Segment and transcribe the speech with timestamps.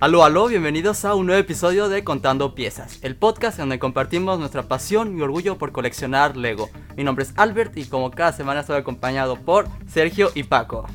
[0.00, 4.62] Aló, aló, bienvenidos a un nuevo episodio de Contando Piezas, el podcast donde compartimos nuestra
[4.62, 6.70] pasión y orgullo por coleccionar Lego.
[6.96, 10.86] Mi nombre es Albert y como cada semana estoy acompañado por Sergio y Paco.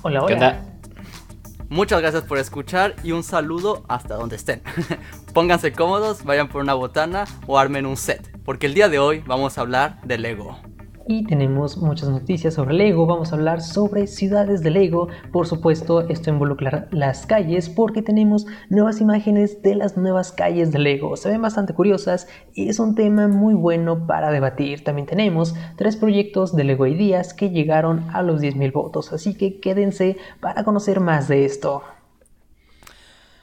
[0.00, 0.64] Hola, hola.
[1.68, 4.62] Muchas gracias por escuchar y un saludo hasta donde estén.
[5.34, 9.22] Pónganse cómodos, vayan por una botana o armen un set, porque el día de hoy
[9.26, 10.58] vamos a hablar de Lego
[11.10, 13.04] y tenemos muchas noticias sobre Lego.
[13.04, 15.08] Vamos a hablar sobre ciudades de Lego.
[15.32, 20.78] Por supuesto, esto involucra las calles porque tenemos nuevas imágenes de las nuevas calles de
[20.78, 21.16] Lego.
[21.16, 24.84] Se ven bastante curiosas y es un tema muy bueno para debatir.
[24.84, 29.12] También tenemos tres proyectos de Lego Ideas que llegaron a los 10.000 votos.
[29.12, 31.82] Así que quédense para conocer más de esto.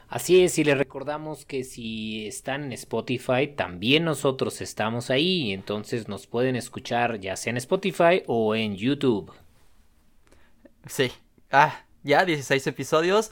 [0.09, 6.07] Así es, y les recordamos que si están en Spotify, también nosotros estamos ahí, entonces
[6.07, 9.33] nos pueden escuchar ya sea en Spotify o en YouTube.
[10.85, 11.11] Sí,
[11.51, 13.31] ah, ya 16 episodios.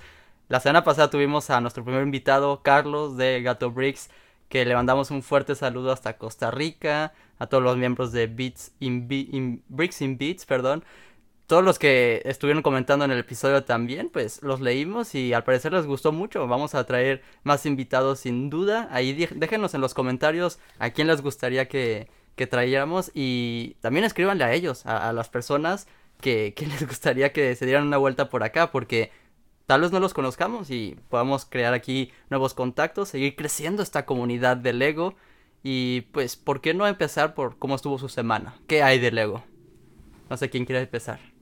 [0.49, 4.09] La semana pasada tuvimos a nuestro primer invitado, Carlos de Gato Bricks,
[4.49, 8.73] que le mandamos un fuerte saludo hasta Costa Rica, a todos los miembros de Beats
[8.81, 10.83] in, Bricks in Beats, perdón
[11.47, 15.73] todos los que estuvieron comentando en el episodio también, pues los leímos y al parecer
[15.73, 16.47] les gustó mucho.
[16.47, 18.87] Vamos a traer más invitados sin duda.
[18.91, 22.49] Ahí déjenos en los comentarios a quién les gustaría que, que
[23.13, 25.87] y también escríbanle a ellos, a, las personas
[26.19, 29.11] que, que, les gustaría que se dieran una vuelta por acá, porque
[29.67, 34.57] tal vez no los conozcamos y podamos crear aquí nuevos contactos, seguir creciendo esta comunidad
[34.57, 35.15] de Lego
[35.61, 38.55] y pues, ¿por qué no empezar por cómo estuvo su semana?
[38.67, 39.43] ¿Qué hay de Lego?
[40.29, 41.34] No sé quién quiere empezar.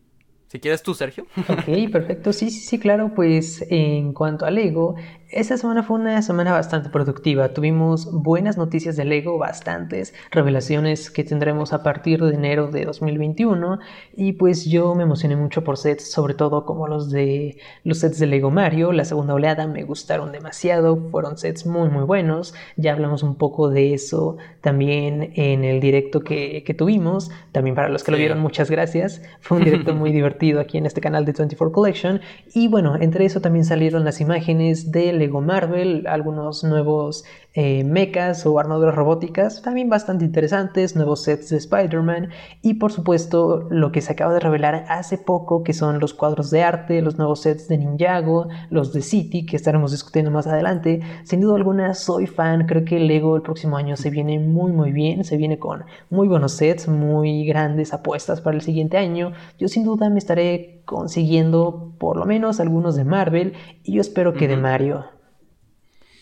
[0.54, 1.26] Si quieres tú, Sergio.
[1.36, 2.32] Ok, perfecto.
[2.32, 3.12] Sí, sí, sí, claro.
[3.16, 4.94] Pues en cuanto al Lego,
[5.36, 7.50] esta semana fue una semana bastante productiva.
[7.50, 13.80] Tuvimos buenas noticias de Lego, bastantes revelaciones que tendremos a partir de enero de 2021.
[14.16, 18.20] Y pues yo me emocioné mucho por sets, sobre todo como los de los sets
[18.20, 18.92] de Lego Mario.
[18.92, 21.10] La segunda oleada me gustaron demasiado.
[21.10, 22.54] Fueron sets muy, muy buenos.
[22.78, 27.32] Ya hablamos un poco de eso también en el directo que, tuvimos.
[27.52, 29.22] También para los que lo vieron, muchas gracias.
[29.42, 32.22] Fue un directo muy divertido aquí en este canal de 24 Collection.
[32.54, 37.24] Y bueno, entre eso también salieron las imágenes del Lego Marvel, algunos nuevos
[37.56, 42.30] eh, mechas o armaduras robóticas, también bastante interesantes, nuevos sets de Spider-Man
[42.62, 46.50] y por supuesto lo que se acaba de revelar hace poco, que son los cuadros
[46.50, 51.02] de arte, los nuevos sets de Ninjago, los de City, que estaremos discutiendo más adelante.
[51.26, 54.92] Sin duda alguna soy fan, creo que Lego el próximo año se viene muy muy
[54.92, 59.34] bien, se viene con muy buenos sets, muy grandes apuestas para el siguiente año.
[59.60, 63.54] Yo sin duda me estaré consiguiendo por lo menos algunos de Marvel
[63.84, 65.06] y yo espero que de Mario.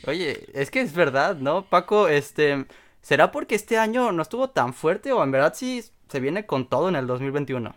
[0.07, 1.65] Oye, es que es verdad, ¿no?
[1.65, 2.65] Paco, este,
[3.01, 6.67] ¿será porque este año no estuvo tan fuerte o en verdad sí se viene con
[6.67, 7.75] todo en el 2021?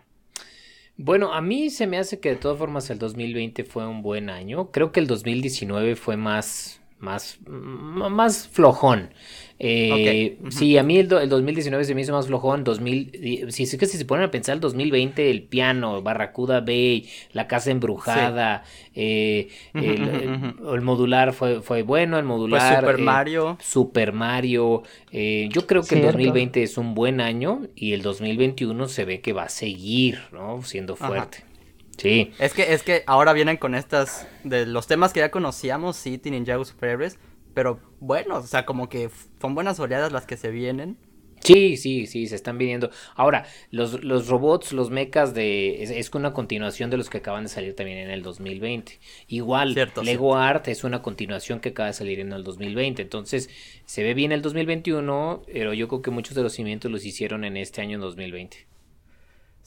[0.97, 4.29] Bueno, a mí se me hace que de todas formas el 2020 fue un buen
[4.29, 4.71] año.
[4.71, 9.09] Creo que el 2019 fue más, más, más flojón.
[9.57, 12.63] Eh, Sí, a mí el, 2019 se me hizo más flojón.
[12.63, 17.09] 2000, si es que si se ponen a pensar, el 2020, el piano, Barracuda Bay,
[17.31, 18.63] la casa embrujada,
[18.93, 22.79] eh, el, modular fue, fue bueno, el modular.
[22.79, 23.57] Super eh, Mario.
[23.61, 24.83] Super Mario.
[25.11, 29.21] Eh, yo creo que el 2020 es un buen año y el 2021 se ve
[29.21, 30.61] que va a seguir, ¿no?
[30.63, 31.54] Siendo fuerte.
[31.97, 32.31] Sí.
[32.39, 36.31] Es que, es que ahora vienen con estas, de los temas que ya conocíamos, City,
[36.31, 37.17] Ninjago, Superhéroes
[37.55, 39.09] pero bueno, o sea, como que
[39.41, 40.97] son buenas oleadas las que se vienen.
[41.39, 42.89] Sí, sí, sí, se están viniendo.
[43.15, 45.83] Ahora, los, los robots, los mechas de...
[45.83, 48.99] Es, una continuación de los que acaban de salir también en el 2020.
[49.27, 53.03] Igual, Lego Art es una continuación que acaba de salir en el 2020.
[53.03, 53.49] Entonces,
[53.85, 57.45] se ve bien el 2021, pero yo creo que muchos de los cimientos los hicieron
[57.45, 58.74] en este año en 2020.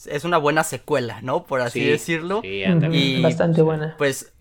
[0.06, 1.44] Es una buena secuela, ¿no?
[1.44, 2.40] Por así decirlo.
[2.42, 3.94] Sí, y, bastante buena.
[3.98, 4.32] Pues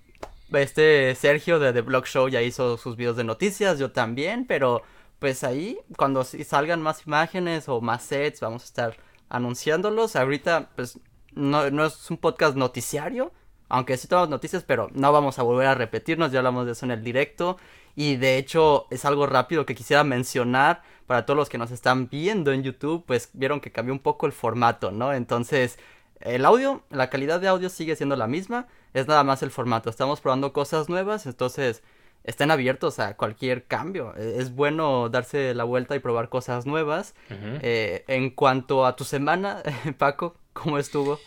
[0.53, 4.83] este Sergio de The Blog Show ya hizo sus videos de noticias, yo también, pero
[5.19, 8.97] pues ahí cuando salgan más imágenes o más sets vamos a estar
[9.29, 10.15] anunciándolos.
[10.15, 10.99] Ahorita pues
[11.33, 13.31] no, no es un podcast noticiario,
[13.69, 16.85] aunque sí tenemos noticias, pero no vamos a volver a repetirnos, ya hablamos de eso
[16.85, 17.57] en el directo.
[17.95, 22.09] Y de hecho es algo rápido que quisiera mencionar para todos los que nos están
[22.09, 25.13] viendo en YouTube, pues vieron que cambió un poco el formato, ¿no?
[25.13, 25.79] Entonces
[26.19, 29.89] el audio, la calidad de audio sigue siendo la misma, es nada más el formato.
[29.89, 31.83] Estamos probando cosas nuevas, entonces
[32.23, 34.13] estén abiertos a cualquier cambio.
[34.17, 37.15] E, es bueno darse la vuelta y probar cosas nuevas.
[37.29, 39.61] Eh, en cuanto a tu semana,
[39.97, 41.19] Paco, ¿cómo estuvo?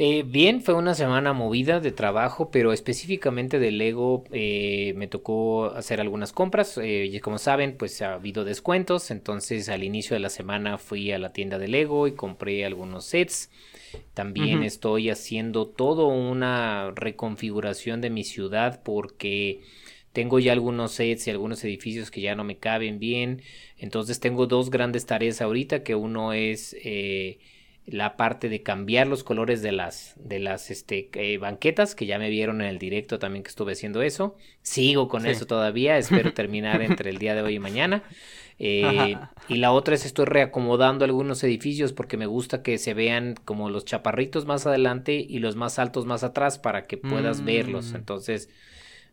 [0.00, 5.66] Eh, bien, fue una semana movida de trabajo, pero específicamente de Lego eh, me tocó
[5.66, 6.78] hacer algunas compras.
[6.80, 11.18] y como saben, pues ha habido descuentos, entonces al inicio de la semana fui a
[11.18, 13.50] la tienda de Lego y compré algunos sets.
[14.14, 19.62] También estoy haciendo todo una reconfiguración de mi ciudad porque
[20.12, 23.42] tengo ya algunos sets y algunos edificios que ya no me caben bien.
[23.76, 27.38] Entonces tengo dos grandes tareas ahorita, que uno es eh,
[27.90, 32.18] la parte de cambiar los colores de las, de las este, eh, banquetas, que ya
[32.18, 34.36] me vieron en el directo también que estuve haciendo eso.
[34.62, 38.02] Sigo con eso todavía, espero terminar entre el día de hoy y mañana.
[38.60, 39.16] Eh,
[39.48, 43.70] y la otra es estoy reacomodando algunos edificios porque me gusta que se vean como
[43.70, 47.92] los chaparritos más adelante y los más altos más atrás para que puedas verlos.
[47.92, 47.96] Mm.
[47.96, 48.50] Entonces,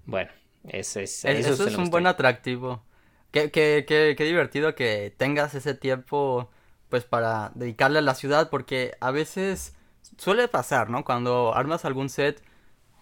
[0.06, 0.32] bueno,
[0.68, 2.84] ese es, eso, es un buen atractivo.
[3.32, 6.50] Qué, qué, qué, qué divertido que tengas ese tiempo
[6.90, 9.76] pues para dedicarle a la ciudad porque a veces
[10.18, 11.04] suele pasar, ¿no?
[11.04, 12.44] Cuando armas algún set,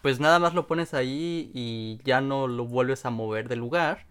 [0.01, 4.05] pues nada más lo pones ahí y ya no lo vuelves a mover del lugar.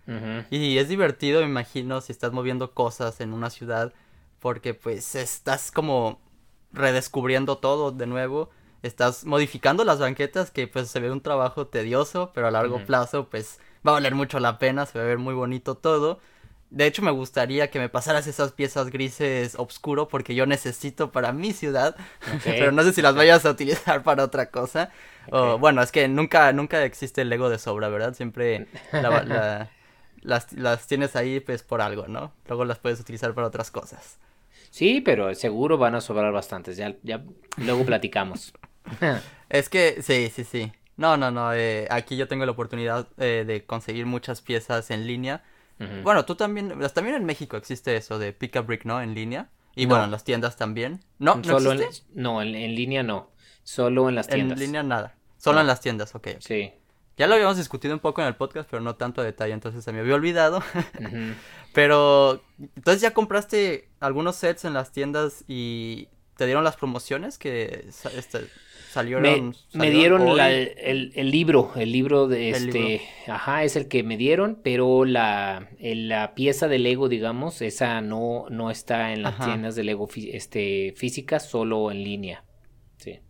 [0.50, 3.92] Y es divertido, me imagino, si estás moviendo cosas en una ciudad
[4.40, 6.20] porque pues estás como
[6.72, 8.50] redescubriendo todo de nuevo.
[8.82, 13.28] Estás modificando las banquetas que pues se ve un trabajo tedioso, pero a largo plazo
[13.30, 16.18] pues va a valer mucho la pena, se va a ver muy bonito todo.
[16.72, 21.34] De hecho, me gustaría que me pasaras esas piezas grises oscuro porque yo necesito para
[21.34, 21.96] mi ciudad.
[22.44, 24.90] Pero no sé si las vayas a utilizar para otra cosa.
[25.30, 28.14] O, bueno, es que nunca, nunca existe el Lego de sobra, ¿verdad?
[28.14, 28.68] Siempre
[30.22, 32.32] las, las tienes ahí pues por algo, ¿no?
[32.48, 34.16] Luego las puedes utilizar para otras cosas.
[34.70, 36.78] Sí, pero seguro van a sobrar bastantes.
[36.78, 37.22] Ya, ya
[37.58, 38.54] luego platicamos.
[39.50, 40.72] es que, sí, sí, sí.
[40.96, 41.52] No, no, no.
[41.52, 45.42] Eh, aquí yo tengo la oportunidad eh, de conseguir muchas piezas en línea
[46.02, 49.00] bueno, tú también, también en México existe eso de pick up brick, ¿no?
[49.00, 49.50] En línea.
[49.74, 51.00] Y bueno, en las tiendas también.
[51.18, 51.36] ¿No?
[51.36, 51.80] ¿No Solo En,
[52.14, 53.30] no, en, línea no.
[53.62, 54.58] Solo en las tiendas.
[54.58, 55.14] En línea nada.
[55.38, 56.28] Solo en las tiendas, ok.
[56.40, 56.72] Sí.
[57.16, 59.84] Ya lo habíamos discutido un poco en el podcast, pero no tanto a detalle, entonces
[59.84, 60.62] se me había olvidado.
[61.74, 67.88] pero, entonces ya compraste algunos sets en las tiendas y te dieron las promociones que
[68.14, 68.48] este,
[68.92, 69.54] salieron.
[69.72, 75.04] Me, dieron el, libro, el libro de este, ajá, es el que me dieron, pero
[75.04, 80.08] la, la pieza de Lego, digamos, esa no, no está en las tiendas de Lego
[80.14, 82.44] este, físicas, solo en línea.
[82.98, 83.20] Sí.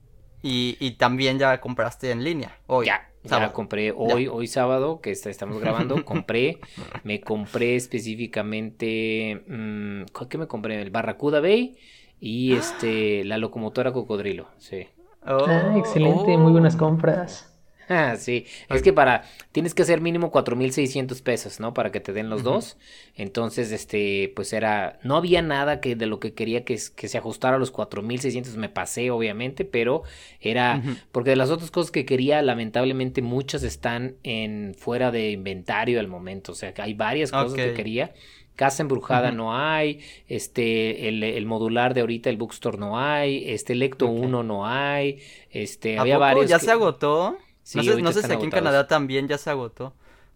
[0.42, 2.86] Y, y también ya compraste en línea hoy.
[2.86, 6.58] Ya, ya compré hoy, hoy sábado, que estamos grabando, compré,
[7.04, 10.82] me compré específicamente, mm, ¿qué me compré?
[10.82, 11.76] El Barracuda Bay
[12.18, 14.88] y este, la locomotora Cocodrilo, sí
[15.24, 16.78] ah, excelente, muy buenas oh.
[16.78, 17.52] compras.
[17.88, 21.74] Ah, sí, es que para, tienes que hacer mínimo 4.600 pesos, ¿no?
[21.74, 22.78] Para que te den los dos.
[23.16, 27.18] Entonces, este, pues era, no había nada que de lo que quería que, que se
[27.18, 30.04] ajustara a los 4.600, me pasé obviamente, pero
[30.40, 36.00] era, porque de las otras cosas que quería, lamentablemente muchas están en fuera de inventario
[36.00, 38.12] al momento, o sea, que hay varias cosas que quería
[38.56, 44.06] Casa Embrujada no hay, este, el, modular de ahorita, el Bookstore no hay, este Lecto
[44.06, 46.48] 1 no hay, este, había varios.
[46.48, 47.38] ¿Ya se agotó?
[47.74, 49.94] no sé, no sé si aquí en Canadá también ya se agotó.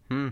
[0.08, 0.28] Mm.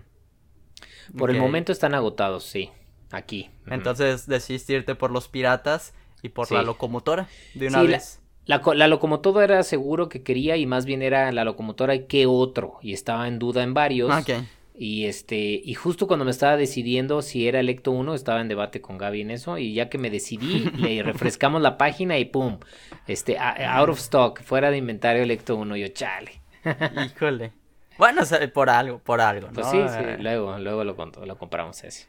[1.19, 2.71] Por el momento están agotados, sí,
[3.11, 3.51] aquí.
[3.67, 5.93] Entonces decidiste irte por los piratas
[6.23, 8.21] y por la locomotora de una vez.
[8.47, 12.27] La, la, locomotora era seguro que quería y más bien era la locomotora y qué
[12.27, 14.15] otro y estaba en duda en varios.
[14.23, 14.47] Okay.
[14.77, 18.81] Y este, y justo cuando me estaba decidiendo si era electo uno, estaba en debate
[18.81, 22.59] con Gaby en eso, y ya que me decidí, le refrescamos la página y pum,
[23.07, 26.43] este, out of stock, fuera de inventario electo uno, yo chale.
[27.07, 27.53] Híjole.
[27.99, 28.23] Bueno,
[28.53, 29.73] por algo, por algo, pues ¿no?
[29.73, 30.95] Pues sí, sí, luego, luego lo,
[31.25, 32.09] lo compramos ese.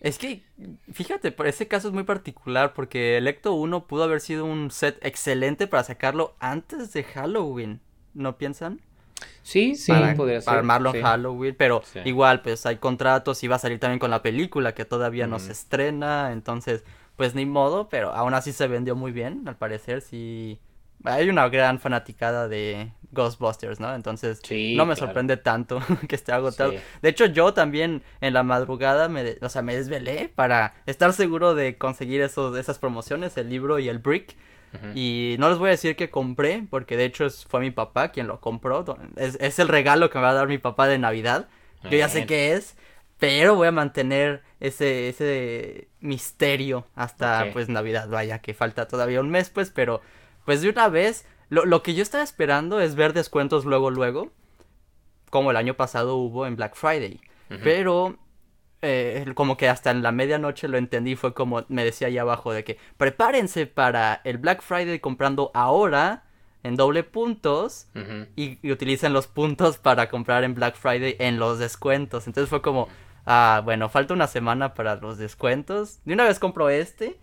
[0.00, 0.42] Es que,
[0.90, 4.98] fíjate, por ese caso es muy particular porque Electo 1 pudo haber sido un set
[5.04, 7.82] excelente para sacarlo antes de Halloween,
[8.14, 8.80] ¿no piensan?
[9.42, 10.54] Sí, sí, para, podría ser.
[10.54, 14.22] armarlo en Halloween, pero igual, pues hay contratos y va a salir también con la
[14.22, 16.84] película que todavía no se estrena, entonces,
[17.16, 20.60] pues ni modo, pero aún así se vendió muy bien, al parecer, sí.
[21.04, 23.94] Hay una gran fanaticada de Ghostbusters, ¿no?
[23.94, 24.40] Entonces,
[24.76, 26.72] no me sorprende tanto que esté agotado.
[27.02, 31.54] De hecho, yo también en la madrugada me, o sea, me desvelé para estar seguro
[31.54, 34.36] de conseguir esos, esas promociones, el libro y el brick.
[34.94, 38.28] Y no les voy a decir que compré, porque de hecho fue mi papá quien
[38.28, 38.84] lo compró.
[39.16, 41.48] Es, el regalo que me va a dar mi papá de Navidad.
[41.84, 42.76] Yo ya sé qué es,
[43.18, 48.08] pero voy a mantener ese, ese misterio hasta pues Navidad.
[48.08, 50.02] Vaya, que falta todavía un mes, pues, pero
[50.44, 54.30] pues de una vez, lo, lo que yo estaba esperando es ver descuentos luego, luego,
[55.30, 57.20] como el año pasado hubo en Black Friday.
[57.64, 58.16] Pero
[58.82, 62.52] eh, como que hasta en la medianoche lo entendí, fue como me decía ahí abajo
[62.52, 66.24] de que prepárense para el Black Friday comprando ahora
[66.62, 67.88] en doble puntos
[68.36, 72.26] y, utilicen los puntos para comprar en Black Friday en los descuentos.
[72.26, 72.88] Entonces fue como,
[73.26, 76.00] ah, bueno, falta una semana para los descuentos.
[76.04, 77.18] De una vez compro este,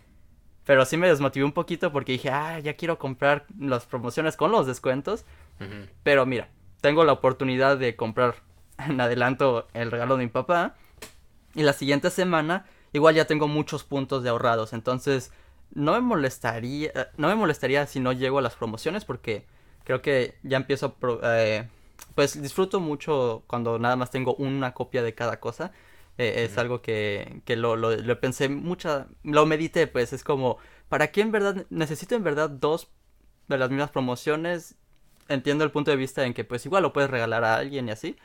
[0.65, 4.51] pero sí me desmotivé un poquito porque dije, ah, ya quiero comprar las promociones con
[4.51, 5.25] los descuentos.
[6.03, 6.49] Pero mira,
[6.81, 8.35] tengo la oportunidad de comprar
[8.77, 10.75] en adelanto el regalo de mi papá.
[11.57, 14.73] Y la siguiente semana igual ya tengo muchos puntos de ahorrados.
[14.73, 15.31] Entonces
[15.73, 19.47] no me molestaría, no me molestaría si no llego a las promociones porque
[19.83, 21.41] creo que ya empiezo a...
[21.41, 21.67] Eh,
[22.13, 25.71] pues disfruto mucho cuando nada más tengo una copia de cada cosa.
[26.19, 30.57] Eh, es algo que, que lo, lo, lo, pensé mucha, lo medité, pues es como,
[30.89, 32.89] ¿para qué en verdad, necesito en verdad dos
[33.47, 34.75] de las mismas promociones?
[35.27, 37.91] Entiendo el punto de vista en que pues igual lo puedes regalar a alguien y
[37.91, 38.15] así,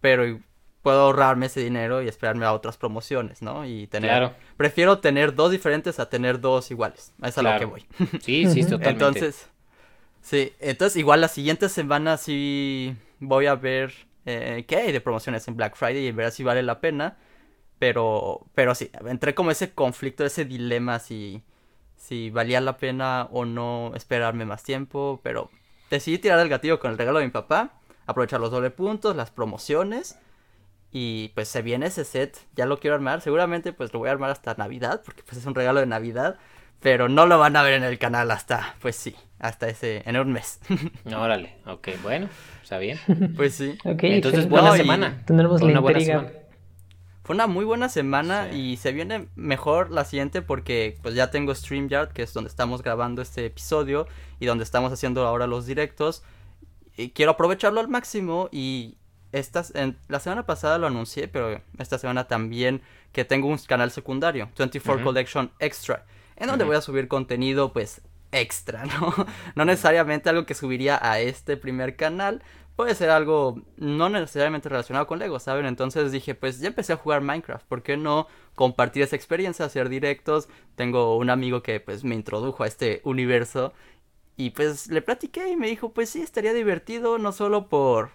[0.00, 0.38] pero
[0.84, 3.64] puedo ahorrarme ese dinero y esperarme a otras promociones, ¿no?
[3.64, 4.34] Y tener, claro.
[4.58, 7.86] prefiero tener dos diferentes a tener dos iguales, es a lo que voy.
[8.20, 8.90] Sí, sí, totalmente.
[8.90, 9.48] Entonces,
[10.20, 13.94] sí, entonces igual la siguiente semana sí voy a ver
[14.26, 17.16] eh, qué hay de promociones en Black Friday y ver si vale la pena.
[17.78, 21.42] Pero, pero sí, entré como ese conflicto, ese dilema si,
[21.96, 25.18] si valía la pena o no esperarme más tiempo.
[25.22, 25.50] Pero
[25.88, 27.72] decidí tirar el gatillo con el regalo de mi papá,
[28.04, 30.18] aprovechar los doble puntos, las promociones.
[30.96, 33.20] Y pues se viene ese set, ya lo quiero armar.
[33.20, 36.36] Seguramente pues lo voy a armar hasta Navidad, porque pues es un regalo de Navidad.
[36.78, 40.16] Pero no lo van a ver en el canal hasta, pues sí, hasta ese, en
[40.16, 40.60] un mes.
[41.06, 42.28] Órale, ok, bueno,
[42.62, 43.00] está bien.
[43.34, 43.76] Pues sí.
[43.84, 45.20] Entonces, buena semana.
[45.26, 46.30] Tendremos la intriga.
[47.24, 51.54] Fue una muy buena semana y se viene mejor la siguiente porque pues ya tengo
[51.56, 54.06] StreamYard, que es donde estamos grabando este episodio
[54.38, 56.22] y donde estamos haciendo ahora los directos.
[56.96, 58.98] Y quiero aprovecharlo al máximo y
[59.34, 63.90] esta, en, la semana pasada lo anuncié, pero esta semana también que tengo un canal
[63.90, 68.00] secundario, 24 Collection Extra, en donde voy a subir contenido pues
[68.30, 69.12] extra, ¿no?
[69.54, 72.42] No necesariamente algo que subiría a este primer canal,
[72.76, 75.66] puede ser algo no necesariamente relacionado con Lego, ¿saben?
[75.66, 79.88] Entonces dije, pues ya empecé a jugar Minecraft, ¿por qué no compartir esa experiencia, hacer
[79.88, 80.48] directos?
[80.76, 83.72] Tengo un amigo que pues me introdujo a este universo
[84.36, 88.10] y pues le platiqué y me dijo, pues sí, estaría divertido, no solo por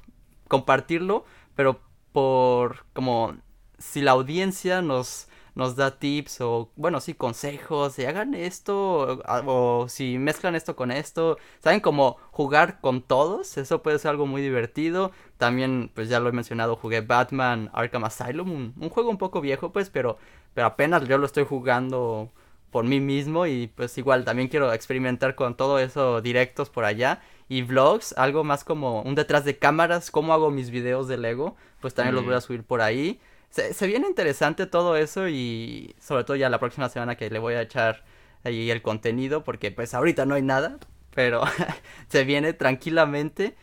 [0.50, 1.24] compartirlo,
[1.56, 1.80] pero
[2.12, 3.38] por como
[3.78, 5.30] si la audiencia nos
[5.60, 10.92] nos da tips o, bueno, sí, consejos, si hagan esto o, si mezclan esto con
[10.92, 11.82] esto, ¿saben?
[11.82, 15.12] Como jugar con todos, eso puede ser algo muy divertido.
[15.38, 19.72] También, pues ya lo he mencionado, jugué Batman Arkham Asylum, un, juego un poco viejo,
[19.72, 20.18] pues, pero,
[20.54, 22.32] pero apenas yo lo estoy jugando
[22.72, 27.20] por mí mismo y pues igual también quiero experimentar con todo eso directos por allá
[27.50, 31.58] y vlogs, algo más como un detrás de cámaras, cómo hago mis videos de Lego,
[31.82, 33.20] pues también los voy a subir por ahí.
[33.50, 37.56] Se, viene interesante todo eso y sobre todo ya la próxima semana que le voy
[37.56, 38.06] a echar
[38.44, 40.78] ahí el contenido porque pues ahorita no hay nada,
[41.16, 41.42] pero
[42.08, 43.56] se viene tranquilamente.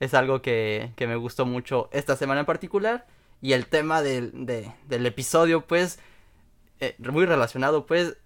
[0.00, 3.06] Es algo que, que, me gustó mucho esta semana en particular.
[3.42, 5.98] Y el tema del, del episodio pues
[6.80, 8.16] eh, muy relacionado pues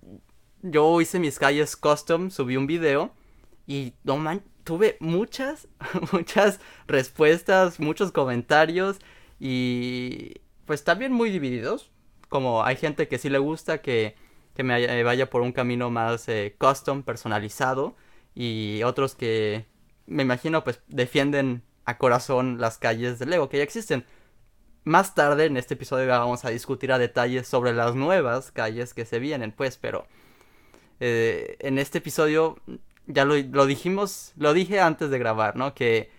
[0.62, 3.12] yo hice mis calles custom, subí un video
[3.66, 5.66] y no man, tuve muchas,
[6.12, 8.98] muchas respuestas, muchos comentarios
[9.40, 11.90] y pues también muy divididos.
[12.28, 14.14] Como hay gente que sí le gusta que,
[14.54, 17.96] que me vaya por un camino más eh, custom, personalizado.
[18.34, 19.64] Y otros que
[20.04, 24.04] me imagino pues defienden a corazón las calles de Lego que ya existen.
[24.84, 29.06] Más tarde en este episodio vamos a discutir a detalles sobre las nuevas calles que
[29.06, 30.06] se vienen, pues, pero
[31.00, 32.58] eh, en este episodio
[33.08, 35.74] ya lo, lo, dijimos, lo dije antes de grabar, ¿no?
[35.74, 36.10] Que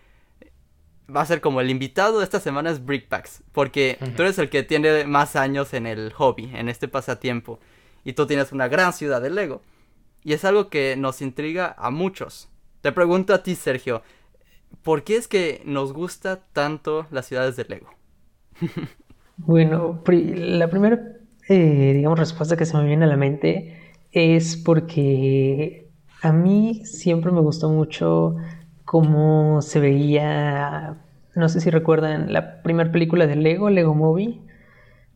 [1.15, 4.49] va a ser como el invitado de esta semana es Brickpacks, porque tú eres el
[4.49, 7.59] que tiene más años en el hobby, en este pasatiempo,
[8.03, 9.61] y tú tienes una gran ciudad de Lego.
[10.23, 12.49] Y es algo que nos intriga a muchos.
[12.81, 14.03] Te pregunto a ti, Sergio,
[14.83, 17.89] ¿por qué es que nos gusta tanto las ciudades de Lego?
[19.37, 21.17] bueno, la primera,
[21.47, 25.88] eh, digamos, respuesta que se me viene a la mente es porque
[26.21, 28.35] a mí siempre me gustó mucho
[28.85, 30.97] cómo se veía,
[31.35, 34.41] no sé si recuerdan la primera película de Lego, Lego Movie.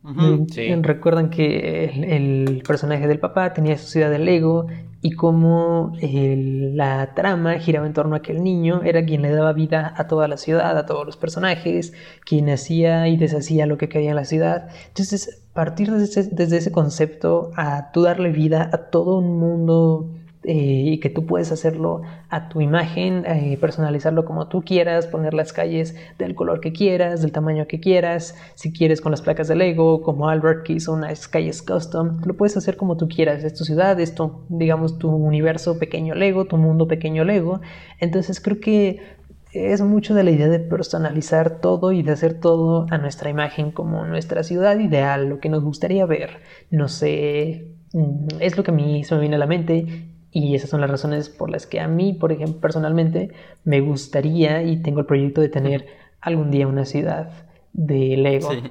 [0.02, 1.84] Mm, recuerdan que
[2.14, 4.66] el, personaje del papá tenía su ciudad de Lego
[5.00, 9.54] y cómo la trama giraba en torno a que el niño era quien le daba
[9.54, 11.94] vida a toda la ciudad, a todos los personajes,
[12.24, 14.68] quien hacía y deshacía lo que quería en la ciudad.
[14.88, 20.10] Entonces, partir desde ese, desde ese concepto a tú darle vida a todo un mundo
[20.44, 25.52] y que tú puedes hacerlo a tu imagen, eh, personalizarlo como tú quieras, poner las
[25.52, 29.56] calles del color que quieras, del tamaño que quieras, si quieres con las placas de
[29.56, 33.54] Lego, como Albert que hizo unas calles custom, lo puedes hacer como tú quieras, es
[33.54, 34.14] tu ciudad, es
[34.48, 37.60] digamos, tu universo pequeño Lego, tu mundo pequeño Lego,
[37.98, 39.00] entonces creo que
[39.52, 43.70] es mucho de la idea de personalizar todo y de hacer todo a nuestra imagen
[43.70, 46.40] como nuestra ciudad ideal, lo que nos gustaría ver.
[46.70, 50.56] No sé, mm, es lo que a mí se me viene a la mente y
[50.56, 53.30] esas son las razones por las que a mí, por ejemplo, personalmente,
[53.62, 55.86] me gustaría y tengo el proyecto de tener
[56.20, 58.50] algún día una ciudad de Lego.
[58.50, 58.62] Sí.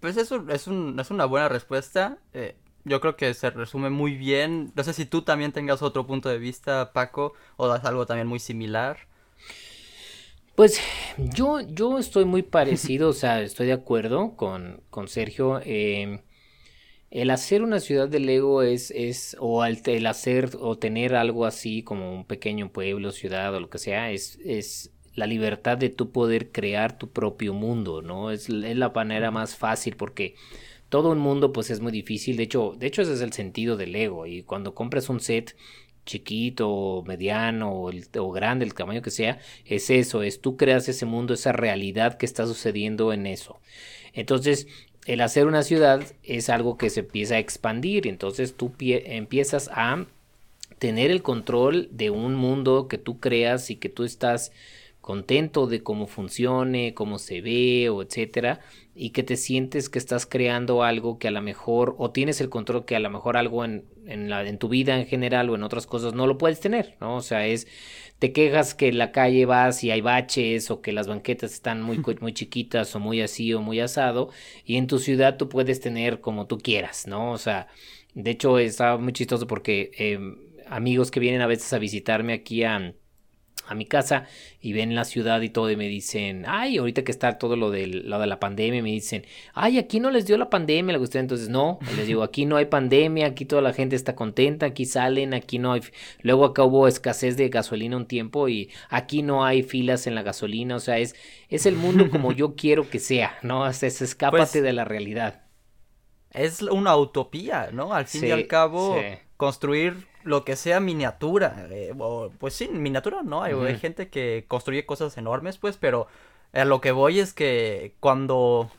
[0.00, 2.16] Pues es, es, un, es una buena respuesta.
[2.32, 4.72] Eh, yo creo que se resume muy bien.
[4.74, 8.26] No sé si tú también tengas otro punto de vista, Paco, o das algo también
[8.26, 8.96] muy similar.
[10.54, 10.80] Pues
[11.18, 15.60] yo, yo estoy muy parecido, o sea, estoy de acuerdo con, con Sergio.
[15.62, 16.22] Eh,
[17.14, 21.84] el hacer una ciudad de Lego es, es o el, hacer o tener algo así
[21.84, 26.10] como un pequeño pueblo, ciudad o lo que sea, es, es la libertad de tú
[26.10, 28.32] poder crear tu propio mundo, ¿no?
[28.32, 30.34] Es, es la manera más fácil porque
[30.88, 33.76] todo un mundo pues es muy difícil, de hecho, de hecho ese es el sentido
[33.76, 35.54] del Lego y cuando compras un set
[36.06, 41.06] chiquito, mediano o, o, grande, el tamaño que sea, es eso, es tú creas ese
[41.06, 43.60] mundo, esa realidad que está sucediendo en eso.
[44.12, 44.68] Entonces,
[45.06, 50.06] el hacer una ciudad es algo que se empieza a expandir, entonces tú empiezas a
[50.78, 54.52] tener el control de un mundo que tú creas y que tú estás
[55.00, 58.60] contento de cómo funcione, cómo se ve o etcétera,
[58.94, 62.48] y que te sientes que estás creando algo que a lo mejor, o tienes el
[62.48, 65.56] control que a lo mejor algo en, en, la, en tu vida en general o
[65.56, 67.16] en otras cosas no lo puedes tener, ¿no?
[67.16, 67.66] O sea, es,
[68.18, 71.82] te quejas que en la calle vas y hay baches o que las banquetas están
[71.82, 74.30] muy, muy chiquitas o muy así o muy asado,
[74.64, 77.32] y en tu ciudad tú puedes tener como tú quieras, ¿no?
[77.32, 77.68] O sea,
[78.14, 82.64] de hecho está muy chistoso porque em, amigos que vienen a veces a visitarme aquí
[82.64, 82.94] a
[83.66, 84.26] a mi casa
[84.60, 87.70] y ven la ciudad y todo y me dicen, ay, ahorita que está todo lo
[87.70, 91.02] de, lo de la pandemia, me dicen, ay, aquí no les dio la pandemia, la
[91.02, 94.66] usted entonces no, les digo, aquí no hay pandemia, aquí toda la gente está contenta,
[94.66, 95.82] aquí salen, aquí no hay,
[96.22, 100.22] luego acá hubo escasez de gasolina un tiempo y aquí no hay filas en la
[100.22, 101.14] gasolina, o sea, es,
[101.48, 103.66] es el mundo como yo quiero que sea, ¿no?
[103.68, 105.42] Es, es escápate pues de la realidad.
[106.30, 107.94] Es una utopía, ¿no?
[107.94, 109.00] Al fin y al cabo,
[109.36, 111.66] construir lo que sea miniatura.
[111.70, 111.94] Eh,
[112.38, 116.06] pues sí, miniatura no, hay, gente que construye cosas enormes, pues, pero
[116.52, 118.70] a lo que voy es que cuando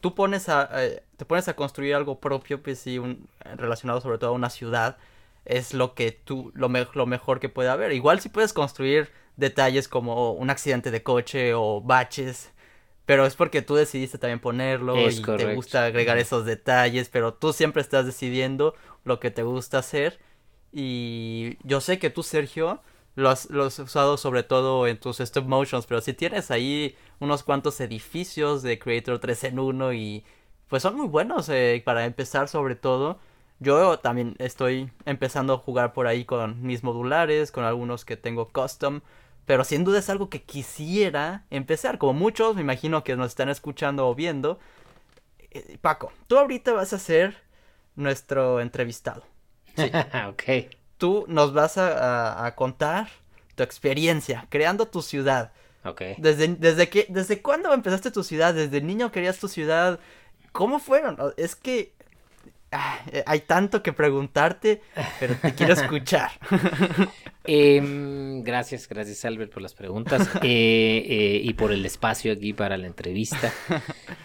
[0.00, 4.18] tú pones a, eh, te pones a construir algo propio, pues sí, un, relacionado sobre
[4.18, 4.96] todo a una ciudad,
[5.44, 7.92] es lo que tú, lo, lo mejor que puede haber.
[7.92, 12.52] Igual si puedes construir detalles como un accidente de coche o baches,
[13.06, 17.52] pero es porque tú decidiste también ponerlo y te gusta agregar esos detalles, pero tú
[17.52, 20.20] siempre estás decidiendo lo que te gusta hacer
[20.72, 22.80] y yo sé que tú, Sergio,
[23.14, 27.80] lo has, usado sobre todo en tus stop motions, pero si tienes ahí unos cuantos
[27.80, 30.24] edificios de Creator 3 en 1 y
[30.68, 33.18] pues son muy buenos eh, para empezar sobre todo.
[33.60, 38.48] Yo también estoy empezando a jugar por ahí con mis modulares, con algunos que tengo
[38.48, 39.02] custom,
[39.46, 43.48] pero sin duda es algo que quisiera empezar, como muchos me imagino que nos están
[43.50, 44.58] escuchando o viendo.
[45.50, 47.36] Eh, Paco, tú ahorita vas a ser
[47.94, 49.24] nuestro entrevistado.
[50.28, 50.70] ok.
[50.98, 53.08] Tú nos vas a, contar
[53.54, 55.52] tu experiencia creando tu ciudad.
[55.84, 56.02] Ok.
[56.18, 58.54] Desde, desde, que, ¿Desde cuándo empezaste tu ciudad?
[58.54, 59.98] ¿Desde niño querías tu ciudad?
[60.52, 61.18] ¿Cómo fueron?
[61.36, 61.92] Es que
[62.70, 64.82] ah, hay tanto que preguntarte,
[65.18, 66.30] pero te quiero escuchar.
[67.44, 72.76] Em, gracias, gracias Albert por las preguntas eh, eh, y por el espacio aquí para
[72.76, 73.52] la entrevista.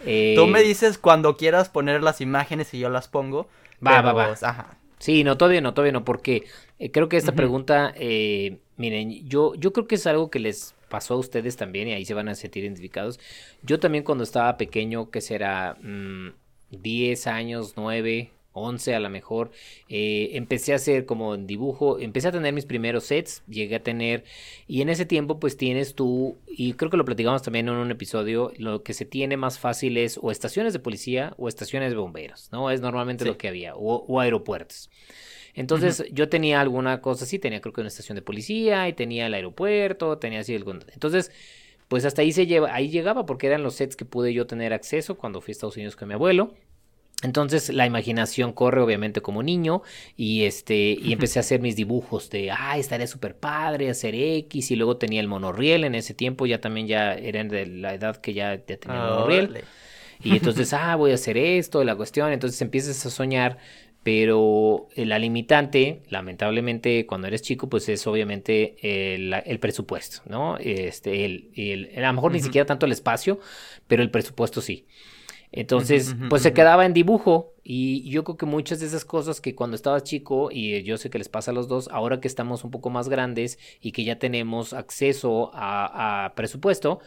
[0.04, 3.50] Tú me eh, dices cuando quieras poner las imágenes y yo las pongo.
[3.86, 4.36] Va, va, va.
[4.40, 4.78] Ajá.
[5.00, 6.46] Sí, no, todavía no, todavía no, porque
[6.80, 10.74] eh, creo que esta pregunta, eh, miren, yo, yo creo que es algo que les
[10.90, 13.20] pasó a ustedes también y ahí se van a sentir identificados.
[13.62, 15.78] Yo también cuando estaba pequeño, que será
[16.72, 18.32] 10 mm, años, 9,
[18.62, 19.52] 11 a lo mejor,
[19.90, 23.84] eh, empecé a hacer como en dibujo, empecé a tener mis primeros sets, llegué a
[23.84, 24.24] tener,
[24.68, 27.92] y en ese tiempo pues tienes tú, y creo que lo platicamos también en un
[27.92, 31.98] episodio, lo que se tiene más fácil es o estaciones de policía o estaciones de
[31.98, 32.72] bomberos, ¿no?
[32.72, 34.90] Es normalmente lo que había, o, aeropuertos.
[35.54, 39.26] Entonces yo tenía alguna cosa así, tenía creo que una estación de policía y tenía
[39.26, 40.84] el aeropuerto, tenía así algún...
[40.94, 41.32] Entonces
[41.88, 44.74] pues hasta ahí se lleva, ahí llegaba porque eran los sets que pude yo tener
[44.74, 46.54] acceso cuando fui a Estados Unidos con mi abuelo.
[47.24, 49.82] Entonces la imaginación corre obviamente como niño
[50.16, 54.70] y este y empecé a hacer mis dibujos de ah estaría súper padre hacer X
[54.70, 58.18] y luego tenía el monorriel en ese tiempo ya también ya eran de la edad
[58.18, 59.64] que ya, tenía el monorriel.
[60.22, 63.58] Y entonces ah voy a hacer esto la cuestión entonces empiezas a soñar
[64.04, 71.50] pero la limitante lamentablemente cuando eres chico pues es obviamente el, presupuesto no este el,
[71.56, 73.40] el, a lo mejor ni siquiera tanto el espacio
[73.88, 74.86] pero el presupuesto sí
[75.52, 79.56] entonces, pues se quedaba en dibujo y yo creo que muchas de esas cosas que
[79.56, 82.64] cuando estaba chico, y yo sé que les pasa a los dos, ahora que estamos
[82.64, 87.00] un poco más grandes y que ya tenemos acceso a, presupuesto,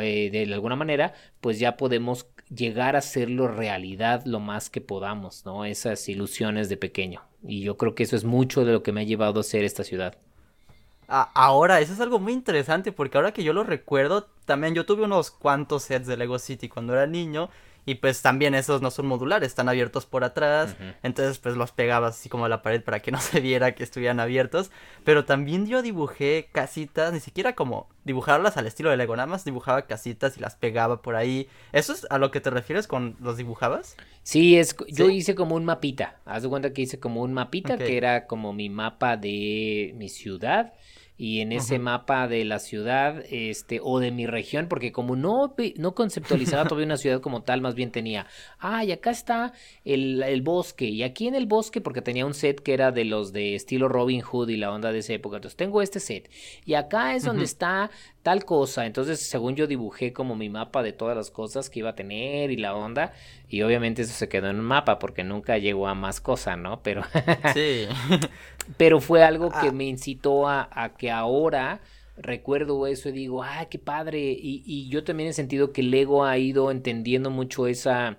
[0.00, 5.44] eh, de alguna manera, pues ya podemos llegar a hacerlo realidad lo más que podamos,
[5.44, 5.64] ¿no?
[5.64, 7.22] Esas ilusiones de pequeño.
[7.42, 9.64] Y yo creo que eso es mucho de lo que me ha llevado a ser
[9.64, 10.16] esta ciudad.
[11.08, 15.04] ahora, eso es algo muy interesante porque ahora que yo lo recuerdo, también yo tuve
[15.04, 17.50] unos cuantos sets de Lego City cuando era niño
[17.90, 20.76] y pues también esos no son modulares, están abiertos por atrás.
[21.02, 23.82] Entonces pues los pegabas así como a la pared para que no se viera que
[23.82, 24.70] estuvieran abiertos.
[25.02, 29.44] Pero también yo dibujé casitas, ni siquiera como dibujarlas al estilo de Lego, nada más
[29.44, 31.48] dibujaba casitas y las pegaba por ahí.
[31.72, 33.96] ¿Eso es a lo que te refieres con los dibujabas?
[34.22, 36.20] Sí, es, yo hice como un mapita.
[36.26, 40.08] Haz de cuenta que hice como un mapita que era como mi mapa de mi
[40.08, 40.74] ciudad
[41.20, 45.54] y en ese mapa de la ciudad este o de mi región porque como no
[45.76, 48.26] no conceptualizaba todavía una ciudad como tal más bien tenía
[48.58, 49.52] ah y acá está
[49.84, 53.04] el, el, bosque y aquí en el bosque porque tenía un set que era de
[53.04, 56.30] los de estilo Robin Hood y la onda de esa época entonces tengo este set
[56.64, 57.90] y acá es donde está
[58.22, 58.86] tal cosa.
[58.86, 62.50] Entonces, según yo dibujé como mi mapa de todas las cosas que iba a tener
[62.50, 63.12] y la onda.
[63.48, 66.82] Y obviamente eso se quedó en un mapa porque nunca llegó a más cosas, ¿no?
[66.82, 67.02] Pero.
[67.54, 67.86] sí.
[68.76, 69.72] Pero fue algo que ah.
[69.72, 71.80] me incitó a, que ahora
[72.16, 74.20] recuerdo eso y digo, ¡ay, qué padre!
[74.20, 78.18] Y, y yo también he sentido que Lego ha ido entendiendo mucho esa.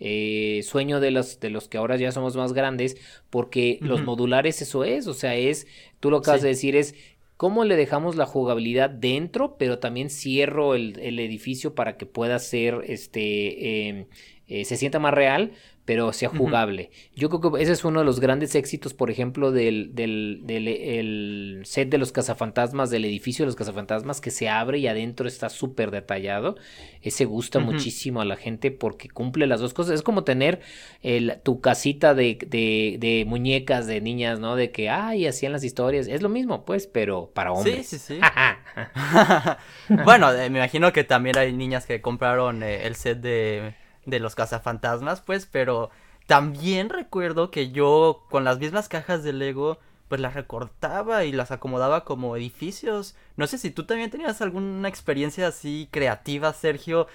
[0.00, 2.96] Eh, sueño de los, de los que ahora ya somos más grandes,
[3.30, 5.66] porque los modulares eso es, o sea, es,
[5.98, 6.94] tú lo acabas de decir, es
[7.38, 12.82] cómo le dejamos la jugabilidad dentro, pero también cierro el, edificio para que pueda ser,
[12.84, 14.06] este, em,
[14.48, 15.52] eh, se sienta más real,
[15.88, 16.90] pero sea jugable.
[17.16, 21.62] Yo creo que ese es uno de los grandes éxitos, por ejemplo, del, del, del
[21.64, 25.48] set de los cazafantasmas, del edificio de los cazafantasmas, que se abre y adentro está
[25.48, 26.56] súper detallado.
[27.00, 29.94] Ese gusta muchísimo a la gente porque cumple las dos cosas.
[29.94, 30.60] Es como tener
[31.00, 34.56] el, tu casita de, de, de, muñecas de niñas, ¿no?
[34.56, 36.06] De que, ay, hacían las historias.
[36.06, 37.86] Es lo mismo, pues, pero para hombres.
[37.86, 38.20] Sí, sí, sí.
[40.04, 43.72] bueno, eh, me imagino que también hay niñas que compraron eh, el set de
[44.08, 45.90] de los cazafantasmas, pues, pero
[46.26, 51.50] también recuerdo que yo con las mismas cajas de Lego, pues las recortaba y las
[51.50, 53.14] acomodaba como edificios.
[53.36, 57.06] No sé si tú también tenías alguna experiencia así creativa, Sergio.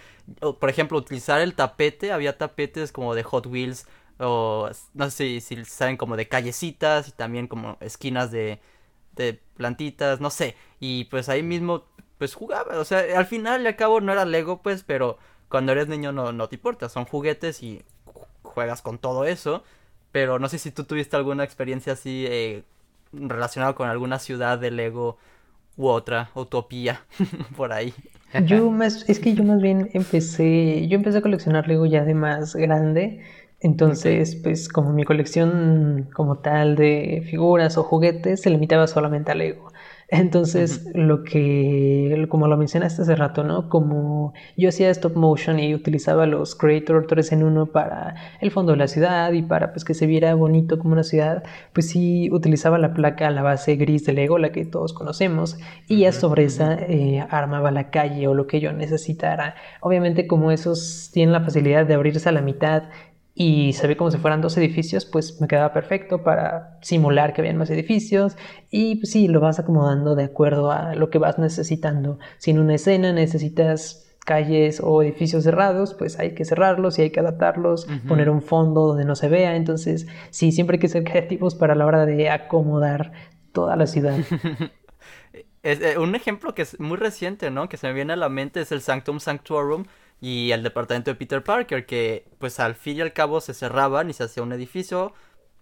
[0.60, 3.88] por ejemplo, utilizar el tapete, había tapetes como de Hot Wheels
[4.20, 8.62] o no sé si saben como de callecitas y también como esquinas de,
[9.16, 10.56] de plantitas, no sé.
[10.80, 11.86] Y pues ahí mismo
[12.18, 15.18] pues jugaba, o sea, al final y al cabo no era Lego pues, pero
[15.54, 17.84] cuando eres niño no, no te importa, son juguetes y
[18.42, 19.64] juegas con todo eso.
[20.12, 22.64] Pero no sé si tú tuviste alguna experiencia así eh,
[23.12, 25.20] relacionada con alguna ciudad de Lego
[25.78, 27.02] u otra utopía
[27.56, 27.94] por ahí.
[28.48, 32.16] Yo más, es que yo más bien empecé, yo empecé a coleccionar Lego ya de
[32.16, 33.22] más grande.
[33.60, 39.36] Entonces, pues como mi colección como tal de figuras o juguetes se limitaba solamente a
[39.36, 39.72] Lego.
[40.14, 43.68] Entonces, lo que, como lo mencionaste hace rato, ¿no?
[43.68, 48.74] Como yo hacía stop motion y utilizaba los Creator 3 en 1 para el fondo
[48.74, 51.42] de la ciudad y para pues que se viera bonito como una ciudad,
[51.74, 56.02] pues sí utilizaba la placa, la base gris de Lego, la que todos conocemos, y
[56.02, 59.56] ya sobre esa eh, armaba la calle o lo que yo necesitara.
[59.82, 62.84] Obviamente como esos tienen la facilidad de abrirse a la mitad
[63.36, 67.42] y se ve como si fueran dos edificios, pues me quedaba perfecto para simular que
[67.42, 68.38] habían más edificios
[68.70, 72.20] y pues sí, lo vas acomodando de acuerdo a lo que vas necesitando.
[72.38, 77.10] Si en una escena necesitas calles o edificios cerrados, pues hay que cerrarlos y hay
[77.10, 81.04] que adaptarlos, poner un fondo donde no se vea, entonces sí, siempre hay que ser
[81.04, 83.12] creativos para la hora de acomodar
[83.52, 84.18] toda la ciudad.
[85.64, 87.68] es, eh, un ejemplo que es muy reciente, ¿no?
[87.68, 89.86] Que se me viene a la mente es el Sanctum Sanctorum,
[90.24, 94.10] y el departamento de Peter Parker, que pues al fin y al cabo se cerraban
[94.10, 95.14] y se hacía un edificio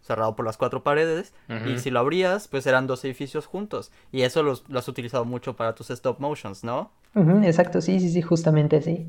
[0.02, 1.34] cerrado por las cuatro paredes
[1.66, 5.26] y si lo abrías pues eran dos edificios juntos y eso los, lo has utilizado
[5.26, 6.92] mucho para tus stop motions, ¿no?
[7.44, 9.08] exacto, sí, sí, sí, justamente sí.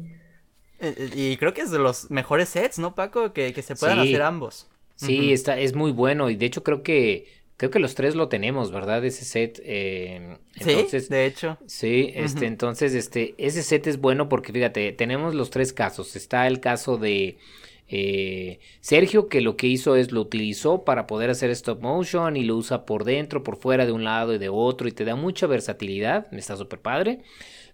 [0.80, 3.34] Eh, eh, y creo que es de los mejores sets, ¿no, Paco?
[3.34, 4.70] Que, se puedan hacer ambos.
[4.96, 7.26] Sí, está, es muy bueno y de hecho creo que
[7.62, 9.04] Creo que los tres lo tenemos, ¿verdad?
[9.04, 9.62] Ese set.
[9.64, 11.58] Eh, entonces, sí, de hecho.
[11.64, 16.16] Sí, este, entonces, este, ese set es bueno porque, fíjate, tenemos los tres casos.
[16.16, 17.38] Está el caso de
[17.86, 22.42] eh, Sergio, que lo que hizo es lo utilizó para poder hacer stop motion y
[22.42, 25.14] lo usa por dentro, por fuera, de un lado y de otro, y te da
[25.14, 26.34] mucha versatilidad.
[26.34, 27.20] Está súper padre.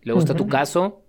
[0.03, 1.01] Luego está tu caso,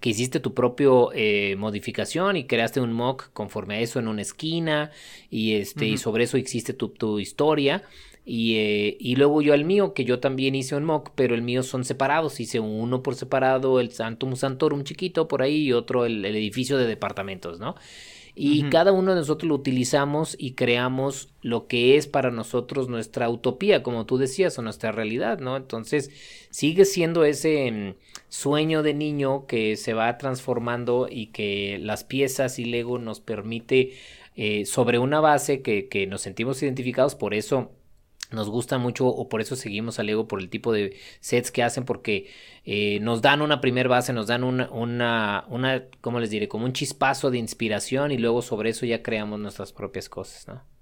[0.00, 4.22] que hiciste tu propio eh, modificación y creaste un mock conforme a eso en una
[4.22, 4.92] esquina
[5.28, 7.82] y este y sobre eso hiciste tu, tu historia
[8.24, 11.42] y, eh, y, luego yo al mío, que yo también hice un mock, pero el
[11.42, 12.38] mío son separados.
[12.38, 16.86] Hice uno por separado, el Santum Santorum chiquito por ahí y otro el, edificio de
[16.86, 17.74] departamentos, ¿no?
[18.34, 23.28] Y cada uno de nosotros lo utilizamos y creamos lo que es para nosotros nuestra
[23.28, 25.54] utopía, como tú decías, o nuestra realidad, ¿no?
[25.54, 26.10] Entonces
[26.48, 27.94] sigue siendo ese mm,
[28.30, 33.92] sueño de niño que se va transformando y que las piezas y Lego nos permite
[34.34, 37.70] eh, sobre una base que, que nos sentimos identificados, por eso
[38.32, 41.62] nos gusta mucho o por eso seguimos a Lego por el tipo de sets que
[41.62, 42.30] hacen porque
[42.64, 46.48] eh, nos dan una primer base, nos dan una, una, una, ¿cómo les diré?
[46.48, 50.72] Como un chispazo de inspiración y luego sobre eso ya creamos nuestras propias cosas, ¿no?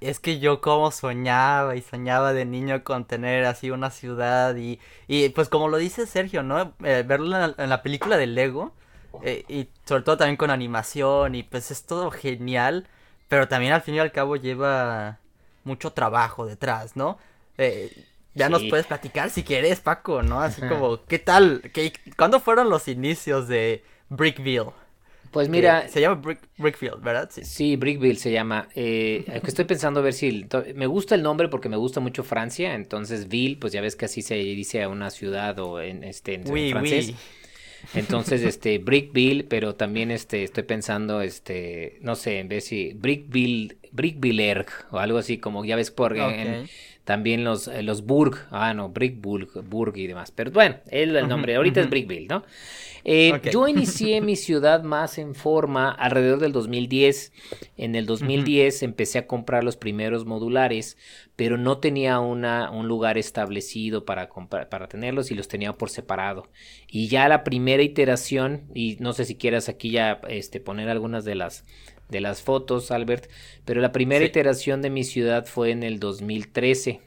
[0.00, 4.80] es que yo como soñaba y soñaba de niño con tener así una ciudad y,
[5.06, 6.74] y pues como lo dice Sergio, ¿no?
[6.82, 8.74] Eh, verlo en la, película de Lego
[9.22, 12.88] eh, y sobre todo también con animación y pues es todo genial,
[13.28, 15.19] pero también al fin y al cabo lleva
[15.64, 17.18] mucho trabajo detrás, ¿no?
[17.58, 17.90] Eh,
[18.34, 20.40] ya nos puedes platicar si quieres, Paco, ¿no?
[20.40, 21.62] Así como, ¿qué tal?
[21.72, 24.70] ¿Qué, ¿Cuándo fueron los inicios de Brickville?
[25.30, 25.88] Pues mira.
[25.88, 26.20] se llama
[26.58, 27.28] Brickville, ¿verdad?
[27.32, 27.44] Sí.
[27.44, 28.68] sí, Brickville se llama.
[28.74, 30.46] Eh, estoy pensando a ver si.
[30.74, 32.74] me gusta el nombre porque me gusta mucho Francia.
[32.74, 36.34] Entonces, Ville, pues ya ves que así se dice a una ciudad o en, este,
[36.34, 37.14] en francés.
[37.94, 43.76] Entonces, este, Brickville, pero también este, estoy pensando, este, no sé, en vez de Brickville,
[43.92, 46.14] Brickville o algo así, como ya ves por
[47.10, 50.30] también los, eh, los Burg, ah, no, Brickburg, Burg y demás.
[50.30, 52.44] Pero bueno, el, el nombre ahorita es Brickville, ¿no?
[53.02, 57.32] Eh, yo inicié mi ciudad más en forma alrededor del 2010.
[57.76, 60.96] En el 2010 empecé a comprar los primeros modulares,
[61.34, 66.48] pero no tenía una, un lugar establecido para, para tenerlos y los tenía por separado.
[66.86, 71.24] Y ya la primera iteración, y no sé si quieras aquí ya este, poner algunas
[71.24, 71.64] de las,
[72.10, 73.30] de las fotos, Albert,
[73.64, 77.00] pero la primera iteración de mi ciudad fue en el 2013.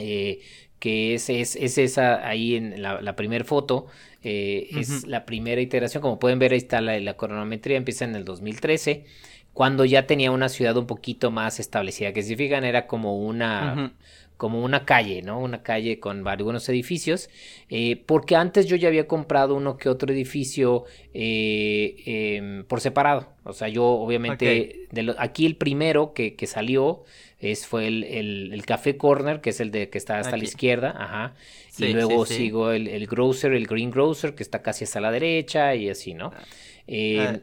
[0.00, 0.40] Eh,
[0.84, 3.86] que es, es, esa ahí en la, la primera foto,
[4.22, 8.14] eh, es la primera iteración, como pueden ver ahí está la, la, cronometría, empieza en
[8.14, 9.06] el 2013,
[9.54, 13.94] cuando ya tenía una ciudad un poquito más establecida, que si fijan era como una...
[14.36, 15.40] como una calle, ¿no?
[15.40, 17.30] Una calle con algunos edificios,
[17.68, 23.28] eh, porque antes yo ya había comprado uno que otro edificio eh, em, por separado.
[23.44, 27.04] O sea, yo obviamente, de aquí el primero que, que salió
[27.38, 30.94] es, fue el, el, Café Corner, que es el de que está hasta la izquierda,
[30.96, 31.34] ajá.
[31.78, 35.74] y luego sigo el, el Grocer, el Green Grocer, que está casi hasta la derecha
[35.74, 36.32] y así, ¿no?
[36.34, 36.42] Ah,
[36.86, 37.40] eh,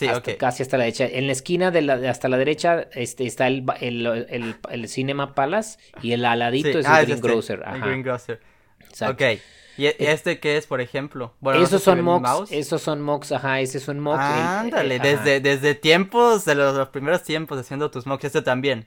[0.00, 1.06] eh, sí, Casi hasta la derecha.
[1.06, 5.78] En la esquina de la, hasta la derecha este, está el, el, el, Cinema Palace
[6.02, 7.62] y el aladito es el ah, Green este, Grocer.
[7.64, 7.76] Ajá.
[7.76, 8.40] El Green Grocer.
[8.80, 9.24] Exacto.
[9.24, 9.38] Ok.
[9.76, 11.34] ¿Y e, este qué es, por ejemplo?
[11.40, 14.18] Bueno, esos son mocks, esos son mocks, ajá, ese es un mock.
[14.18, 18.86] Ándale, desde, desde tiempos, de los, los, primeros tiempos haciendo tus mocks, este también.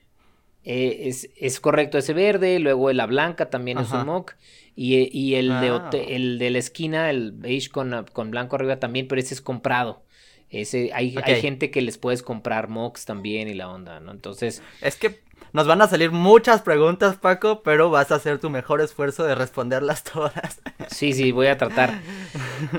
[0.63, 4.33] Eh, es, es, correcto ese verde, luego la blanca también es un mock.
[4.75, 5.89] Y, eh, y el, de, ah.
[5.93, 10.03] el de la esquina, el beige con, con blanco arriba también, pero ese es comprado.
[10.49, 14.11] Ese, hay, hay gente que les puedes comprar mocks también y la onda, ¿no?
[14.11, 14.61] Entonces.
[14.81, 15.21] Es que
[15.53, 19.35] nos van a salir muchas preguntas, Paco, pero vas a hacer tu mejor esfuerzo de
[19.35, 20.61] responderlas todas.
[20.89, 22.01] Sí, sí, voy a tratar.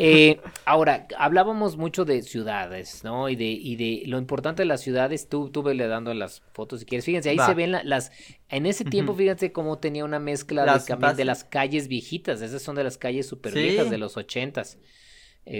[0.00, 3.28] Eh, ahora, hablábamos mucho de ciudades, ¿no?
[3.28, 6.80] Y de, y de lo importante de las ciudades, tú, tú le dando las fotos
[6.80, 7.04] si quieres.
[7.04, 8.12] Fíjense, ahí se ven las...
[8.48, 12.40] En ese tiempo, fíjense cómo tenía una mezcla de, de, las calles viejitas.
[12.42, 14.78] Esas son de las calles súper viejas de los ochentas.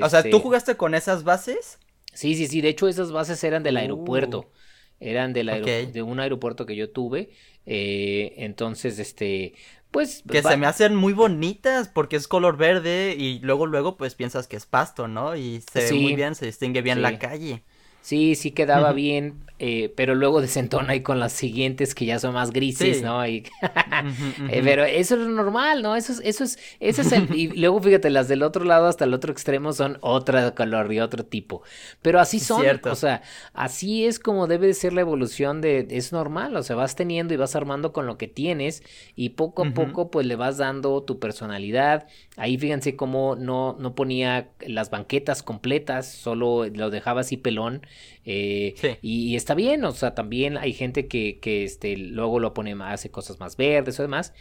[0.02, 1.78] O sea, ¿tú este jugaste con esas bases?
[2.12, 2.60] Sí, sí, sí.
[2.60, 4.40] De hecho, esas bases eran del aeropuerto.
[4.40, 4.58] Uh
[5.00, 5.46] eran del
[5.92, 7.30] de un aeropuerto que yo tuve.
[7.66, 9.54] Eh, entonces, este,
[9.90, 10.24] pues...
[10.28, 14.48] Que se me hacen muy bonitas porque es color verde y luego, luego, pues piensas
[14.48, 15.36] que es pasto, ¿no?
[15.36, 17.62] Y se ve muy bien, se distingue bien la calle.
[18.00, 22.34] Sí, sí quedaba bien, eh, pero luego desentona ahí con las siguientes que ya son
[22.34, 23.26] más grises, ¿no?
[23.26, 23.44] Y,
[24.50, 25.96] eh, pero eso es normal, ¿no?
[25.96, 29.04] Eso es, eso es, eso es el, y luego fíjate, las del otro lado hasta
[29.04, 31.62] el otro extremo son otra color y otro tipo.
[32.02, 36.12] Pero así son, o sea, así es como debe de ser la evolución de, es
[36.12, 38.84] normal, o sea, vas teniendo y vas armando con lo que tienes
[39.16, 42.06] y poco a poco pues le vas dando tu personalidad.
[42.36, 47.82] Ahí fíjense cómo no, no ponía las banquetas completas, solo lo dejaba así pelón
[48.30, 52.76] eh, y, está bien, o sea, también hay gente que, que este, luego lo pone,
[52.82, 54.34] hace cosas más verdes o demás.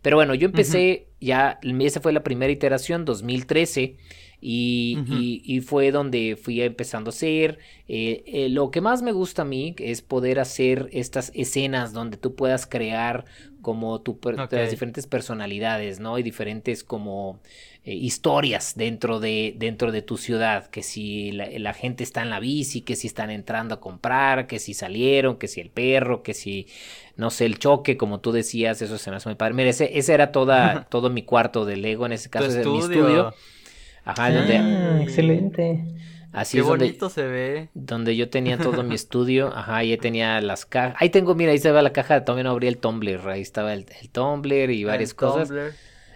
[0.00, 3.98] Pero bueno, yo empecé ya, esa fue la primera iteración, 2013.
[4.40, 7.58] Y, y, fue donde fui empezando a hacer.
[7.88, 12.18] Eh, eh, lo que más me gusta a mí es poder hacer estas escenas donde
[12.18, 13.24] tú puedas crear
[13.62, 14.18] como tu,
[14.50, 16.18] las diferentes personalidades, ¿no?
[16.18, 17.40] Y diferentes como
[17.86, 22.40] eh, historias dentro de, dentro de tu ciudad, que si la, gente está en la
[22.40, 26.32] bici, que si están entrando a comprar, que si salieron, que si el perro, que
[26.32, 26.66] si,
[27.16, 29.52] no sé, el choque, como tú decías, eso se me hace muy padre.
[29.52, 32.78] Mira, ese, ese era toda, todo mi cuarto de Lego, en ese caso es mi
[32.78, 33.34] estudio.
[34.04, 34.56] Ajá, donde...
[34.56, 35.84] Ah, excelente.
[36.32, 37.68] Así Qué bonito se ve.
[37.74, 40.96] Donde yo tenía todo mi estudio, ajá, y tenía las cajas.
[40.98, 43.86] Ahí tengo, mira, ahí se ve la caja, no abrí el Tumblr, ahí estaba el,
[44.00, 45.52] el Tumblr y varias cosas.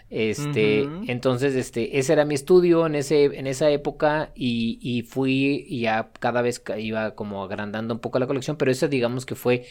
[0.09, 5.65] Este, entonces, este, ese era mi estudio en ese, en esa época y, y fui
[5.67, 9.35] y ya cada vez iba como agrandando un poco la colección, pero eso digamos que
[9.35, 9.65] fue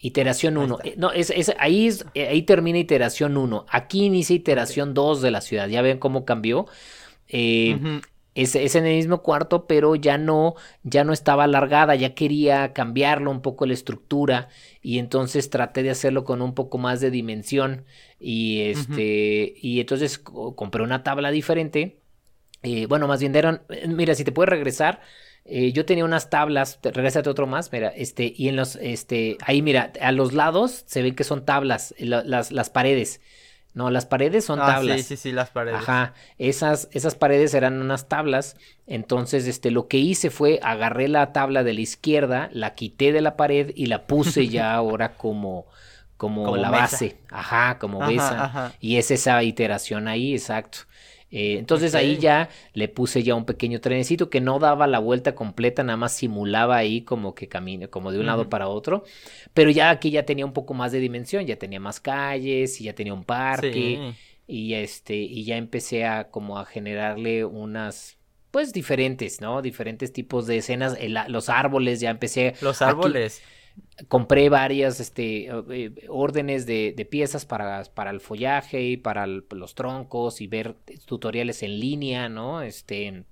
[0.00, 0.78] Iteración 1.
[0.84, 3.66] Eh, no, es, es, ahí, es, eh, ahí termina iteración 1.
[3.68, 5.68] Aquí inicia iteración 2 de la ciudad.
[5.68, 6.66] Ya ven cómo cambió.
[7.28, 8.00] Eh,
[8.34, 13.32] es, en el mismo cuarto, pero ya no, ya no estaba alargada, ya quería cambiarlo
[13.32, 14.48] un poco la estructura
[14.82, 17.84] y entonces traté de hacerlo con un poco más de dimensión
[18.20, 22.00] y este y entonces compré una tabla diferente.
[22.88, 25.00] bueno, más bien eran, mira, si te puedes regresar,
[25.50, 29.62] eh, yo tenía unas tablas, regresate otro más, mira, este, y en los, este, ahí
[29.62, 33.22] mira, a los lados se ven que son tablas, las, las paredes.
[33.78, 34.96] No, las paredes son ah, tablas.
[34.96, 35.78] Sí, sí, sí, las paredes.
[35.78, 38.56] Ajá, esas, esas paredes eran unas tablas.
[38.88, 43.20] Entonces, este, lo que hice fue agarré la tabla de la izquierda, la quité de
[43.20, 45.66] la pared y la puse ya ahora como,
[46.16, 47.18] como, la base.
[47.30, 48.74] Ajá, como besa.
[48.80, 50.78] Y es esa iteración ahí, exacto.
[51.30, 55.34] Eh, entonces ahí ya le puse ya un pequeño trenecito que no daba la vuelta
[55.34, 59.04] completa, nada más simulaba ahí como que camino, como de un lado para otro.
[59.52, 62.84] Pero ya aquí ya tenía un poco más de dimensión, ya tenía más calles y
[62.84, 64.14] ya tenía un parque.
[64.46, 68.16] Y este, y ya empecé a como a generarle unas
[68.50, 69.60] pues diferentes, ¿no?
[69.60, 70.96] Diferentes tipos de escenas,
[71.28, 72.54] los árboles, ya empecé.
[72.62, 73.42] Los árboles
[74.08, 80.40] compré varias este, eh, órdenes de, piezas para, para, el follaje y para los troncos
[80.40, 80.74] y ver
[81.06, 82.62] tutoriales en línea, ¿no?
[82.62, 83.24] Este,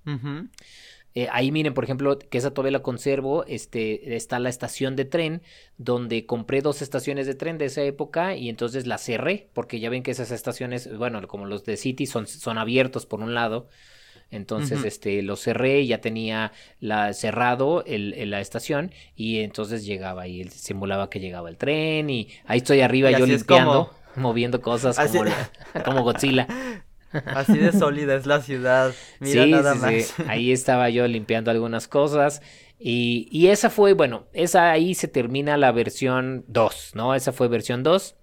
[1.14, 5.06] eh, ahí miren, por ejemplo, que esa todavía la conservo, este, está la estación de
[5.06, 5.40] tren,
[5.78, 9.88] donde compré dos estaciones de tren de esa época y entonces la cerré, porque ya
[9.88, 13.68] ven que esas estaciones, bueno, como los de City son, son abiertos por un lado,
[14.30, 20.26] entonces, este, lo cerré y ya tenía la, cerrado el, la estación y entonces llegaba
[20.26, 24.98] y él simulaba que llegaba el tren y ahí estoy arriba yo limpiando, moviendo cosas
[24.98, 25.30] como,
[25.84, 26.48] como Godzilla.
[27.26, 28.92] Así de sólida es la ciudad.
[29.20, 30.14] Mira nada más.
[30.26, 32.42] Ahí estaba yo limpiando algunas cosas.
[32.78, 37.14] Y, y, esa fue, bueno, esa ahí se termina la versión 2, ¿no?
[37.14, 38.16] Esa fue versión 2.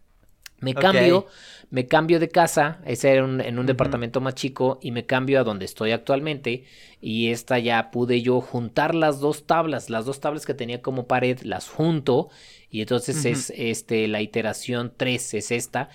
[0.59, 1.25] Me cambio
[1.73, 5.43] me cambio de casa, ese era en un departamento más chico, y me cambio a
[5.43, 6.65] donde estoy actualmente,
[7.01, 11.07] y esta ya pude yo juntar las dos tablas, las dos tablas que tenía como
[11.07, 12.29] pared, las junto,
[12.69, 15.89] y entonces es este la iteración 3, es esta,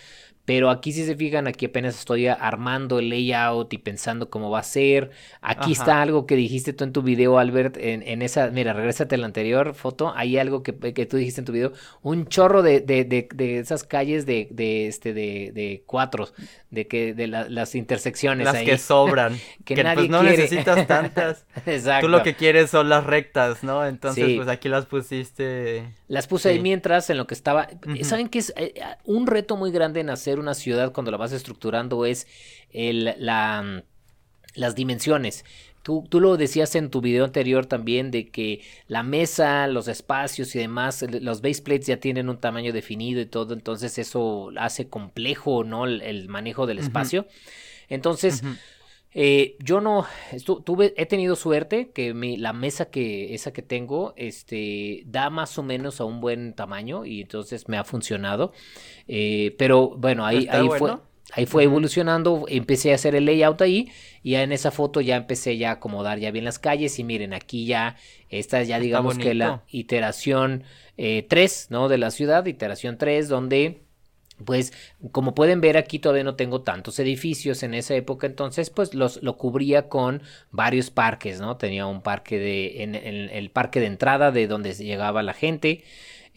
[0.49, 4.61] pero aquí si se fijan, aquí apenas estoy armando el layout y pensando cómo va
[4.61, 5.11] a ser.
[5.43, 9.19] Aquí está algo que dijiste tú en tu video, Albert, en, esa, mira, regrésate a
[9.19, 13.05] la anterior foto, hay algo que, tú dijiste en tu video, un chorro de, de,
[13.05, 16.31] de, esas calles de, de, este, de, de cuatro,
[16.71, 21.45] de que de las intersecciones las que sobran que, pues, nadie no necesitas tantas.
[21.67, 26.27] Exacto tú lo que quieres son las rectas no entonces pues aquí las pusiste las
[26.27, 27.69] puse ahí mientras en lo que estaba
[28.03, 31.33] saben que es eh, un reto muy grande en hacer una ciudad cuando la vas
[31.33, 32.27] estructurando es
[32.71, 33.85] el, la
[34.55, 35.45] las dimensiones.
[35.83, 40.55] Tú, tú, lo decías en tu video anterior también de que la mesa, los espacios
[40.55, 44.89] y demás, los base plates ya tienen un tamaño definido y todo, entonces eso hace
[44.89, 45.87] complejo, ¿no?
[45.87, 47.27] El, manejo del espacio.
[47.89, 48.43] Entonces,
[49.21, 50.07] eh, yo no
[50.65, 55.59] tuve, he tenido suerte que mi, la mesa que esa que tengo, este, da más
[55.59, 58.53] o menos a un buen tamaño y entonces me ha funcionado.
[59.09, 60.99] Eh, pero bueno, ahí, ahí fue.
[61.33, 63.91] Ahí fue evolucionando, empecé a hacer el layout ahí
[64.23, 67.05] y ya en esa foto ya empecé ya a acomodar ya bien las calles y
[67.05, 67.97] miren aquí ya
[68.31, 70.63] esta ya digamos que la iteración
[70.97, 71.89] 3, eh, ¿no?
[71.89, 73.83] De la ciudad, iteración 3 donde
[74.45, 74.73] pues
[75.13, 79.23] como pueden ver aquí todavía no tengo tantos edificios en esa época entonces pues los
[79.23, 84.31] lo cubría con varios parques no tenía un parque de en, el parque de entrada
[84.31, 85.83] de donde llegaba la gente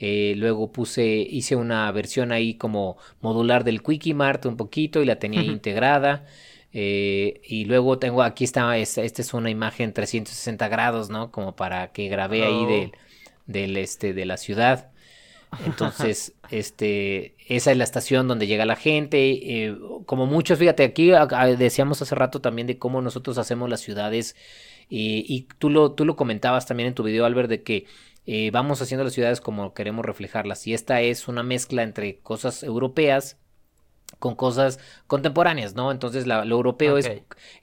[0.04, 5.06] eh, luego puse, hice una versión ahí como modular del Quickie Mart un poquito y
[5.06, 6.26] la tenía integrada.
[6.74, 11.32] Eh, y luego tengo, aquí está, esta, es una imagen 360 grados, ¿no?
[11.32, 12.98] Como para que grabé ahí del, oh.
[13.46, 14.91] del, este, de la ciudad.
[15.66, 19.32] Entonces, este, esa es la estación donde llega la gente.
[19.66, 21.12] Eh, como muchos, fíjate, aquí
[21.58, 24.36] decíamos hace rato también de cómo nosotros hacemos las ciudades.
[24.90, 27.86] y tú lo, tú lo comentabas también en tu video, Albert, de que
[28.26, 30.68] eh, vamos haciendo las ciudades como queremos reflejarlas.
[30.68, 33.38] Y esta es una mezcla entre cosas europeas
[34.20, 35.92] con cosas contemporáneas, ¿no?
[35.92, 37.10] Entonces lo europeo es,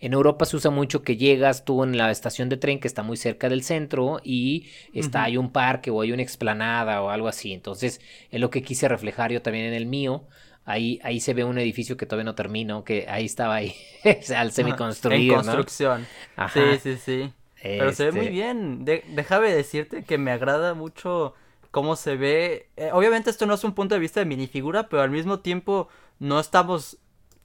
[0.00, 3.02] en Europa se usa mucho que llegas tú en la estación de tren que está
[3.02, 7.28] muy cerca del centro y está, hay un parque o hay una explanada o algo
[7.28, 10.24] así, entonces es lo que quise reflejar yo también en el mío,
[10.64, 13.74] ahí, ahí se ve un edificio que todavía no termino, que ahí estaba ahí,
[14.36, 16.06] al semiconstruido, En construcción,
[16.52, 17.32] sí, sí, sí.
[17.62, 18.84] Pero se ve muy este bien.
[18.84, 21.34] déjame decirte que me agrada mucho
[21.70, 22.68] cómo se ve.
[22.76, 25.88] Eh, obviamente esto no es un punto de vista de minifigura, pero al mismo tiempo
[26.18, 26.98] no estamos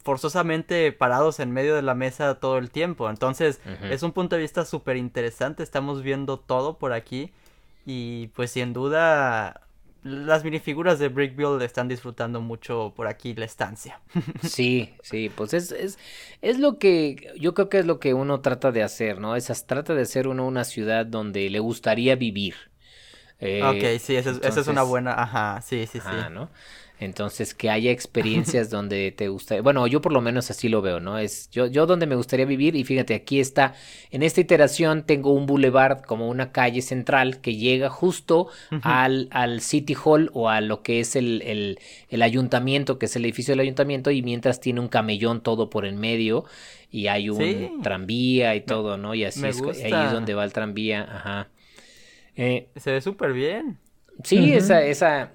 [0.04, 3.10] forzosamente parados en medio de la mesa todo el tiempo.
[3.10, 5.64] Entonces es un punto de vista súper interesante.
[5.64, 7.32] Estamos viendo todo por aquí.
[7.86, 9.62] Y pues sin duda
[10.04, 14.02] las minifiguras de Brickbuild están disfrutando mucho por aquí la estancia.
[14.44, 15.98] Sí, sí, pues es, es,
[16.42, 19.36] es lo que yo creo que es lo que uno trata de hacer, ¿no?
[19.36, 22.56] Es, trata de hacer uno una ciudad donde le gustaría vivir.
[23.40, 26.10] Eh, ok, sí, esa es, una buena, ajá, sí, sí, sí.
[26.32, 26.50] ¿no?
[27.04, 31.00] Entonces, que haya experiencias donde te gusta, bueno, yo por lo menos así lo veo,
[31.00, 31.18] ¿no?
[31.18, 33.76] Es yo, yo donde me gustaría vivir y fíjate, aquí está,
[34.12, 38.48] en esta iteración tengo un boulevard como una calle central que llega justo
[38.82, 41.80] al, al City Hall o a lo que es el, el,
[42.10, 45.86] el, ayuntamiento, que es el edificio del ayuntamiento y mientras tiene un camellón todo por
[45.86, 46.46] en medio
[46.92, 49.16] y hay un tranvía y todo, ¿no?
[49.16, 51.50] Y así es, ahí es donde va el tranvía, ajá.
[52.36, 53.78] Eh, Se ve súper bien.
[54.24, 55.32] Sí, esa, esa,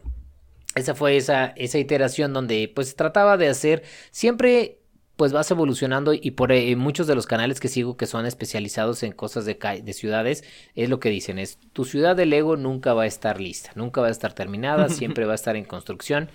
[0.78, 4.78] esa fue esa, esa iteración donde pues trataba de hacer siempre
[5.16, 9.02] pues vas evolucionando y por eh, muchos de los canales que sigo que son especializados
[9.02, 10.44] en cosas de, de ciudades
[10.76, 14.00] es lo que dicen es tu ciudad de Lego nunca va a estar lista, nunca
[14.00, 16.30] va a estar terminada, siempre va a estar en construcción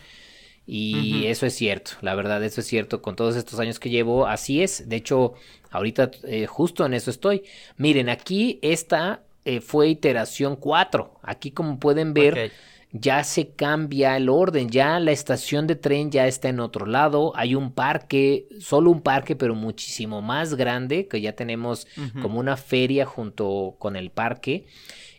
[0.65, 4.27] y eso es cierto, la verdad eso es cierto con todos estos años que llevo,
[4.27, 5.33] así es, de hecho
[5.71, 7.43] ahorita eh, justo en eso estoy.
[7.75, 12.53] Miren, aquí esta eh, fue iteración 4, aquí como pueden ver
[12.93, 17.33] ya se cambia el orden, ya la estación de tren ya está en otro lado,
[17.35, 21.87] hay un parque, solo un parque, pero muchísimo más grande, que ya tenemos
[22.21, 24.67] como una feria junto con el parque.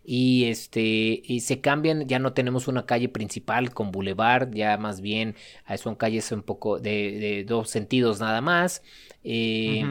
[0.06, 5.00] Y este, y se cambian, ya no tenemos una calle principal con boulevard, ya más
[5.00, 5.34] bien
[5.66, 8.82] eh, son calles un poco de, dos sentidos nada más.
[9.24, 9.82] Eh,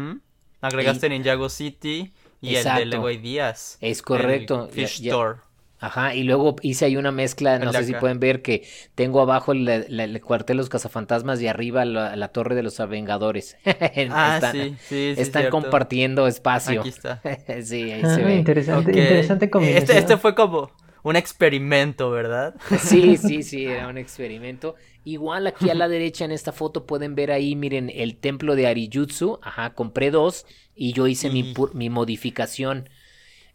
[0.62, 3.78] Agregaste Ninjago City y el de Lego Díaz.
[3.82, 4.70] Es correcto.
[4.72, 5.40] Fish Store.
[5.84, 8.66] Ajá, y luego hice ahí una mezcla, no sé si pueden ver que
[8.96, 13.58] tengo abajo el, cuartel de los cazafantasmas y arriba la, torre de los avengadores.
[14.10, 16.80] ah, están, sí, sí, Están compartiendo espacio.
[16.80, 17.22] Aquí está.
[17.64, 18.36] sí, ahí se ve.
[18.36, 19.84] Interesante, interesante combinación.
[19.84, 20.72] Este, este fue como
[21.04, 22.56] un experimento, ¿verdad?
[22.80, 24.76] sí, sí, sí, era un experimento.
[25.04, 28.68] Igual aquí a la derecha en esta foto pueden ver ahí, miren, el templo de
[28.68, 29.38] Arijutsu.
[29.42, 30.46] Ajá, compré dos
[30.78, 32.88] y yo hice mi, mi modificación.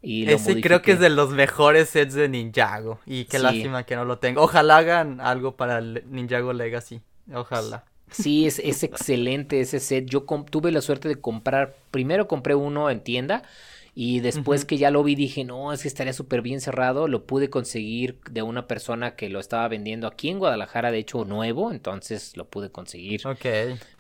[0.03, 3.01] Ese creo que es de los mejores sets de Ninjago.
[3.05, 4.43] Y qué lástima que no lo tengo.
[4.43, 7.01] Ojalá hagan algo para el Ninjago Legacy.
[7.33, 7.85] Ojalá.
[8.11, 10.07] Sí, es, es excelente ese set.
[10.07, 11.77] Yo tuve la suerte de comprar.
[11.91, 13.43] Primero compré uno en tienda.
[13.95, 17.09] Y después que ya lo vi dije, no, es que estaría súper bien cerrado.
[17.09, 21.25] Lo pude conseguir de una persona que lo estaba vendiendo aquí en Guadalajara, de hecho
[21.25, 21.73] nuevo.
[21.73, 23.27] Entonces lo pude conseguir.
[23.27, 23.47] Ok.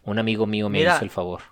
[0.04, 1.42] Un amigo mío me hizo el favor.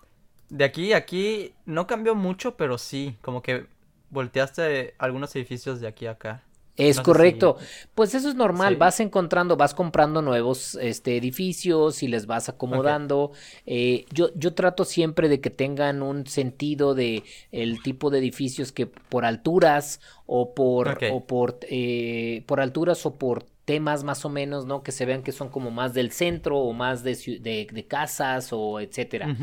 [0.48, 3.66] De aquí a aquí no cambió mucho, pero sí, como que
[4.10, 6.42] volteaste algunos edificios de aquí a acá.
[6.76, 7.56] Es correcto.
[7.94, 8.76] Pues eso es normal.
[8.76, 13.32] Vas encontrando, vas comprando nuevos este, edificios y les vas acomodando.
[13.64, 18.72] Eh, yo, yo trato siempre de que tengan un sentido de el tipo de edificios
[18.72, 24.28] que por alturas o por, o por, eh, por alturas o por temas más o
[24.28, 24.82] menos, ¿no?
[24.82, 28.80] Que se vean que son como más del centro o más de, de, casas o
[28.80, 29.34] etcétera.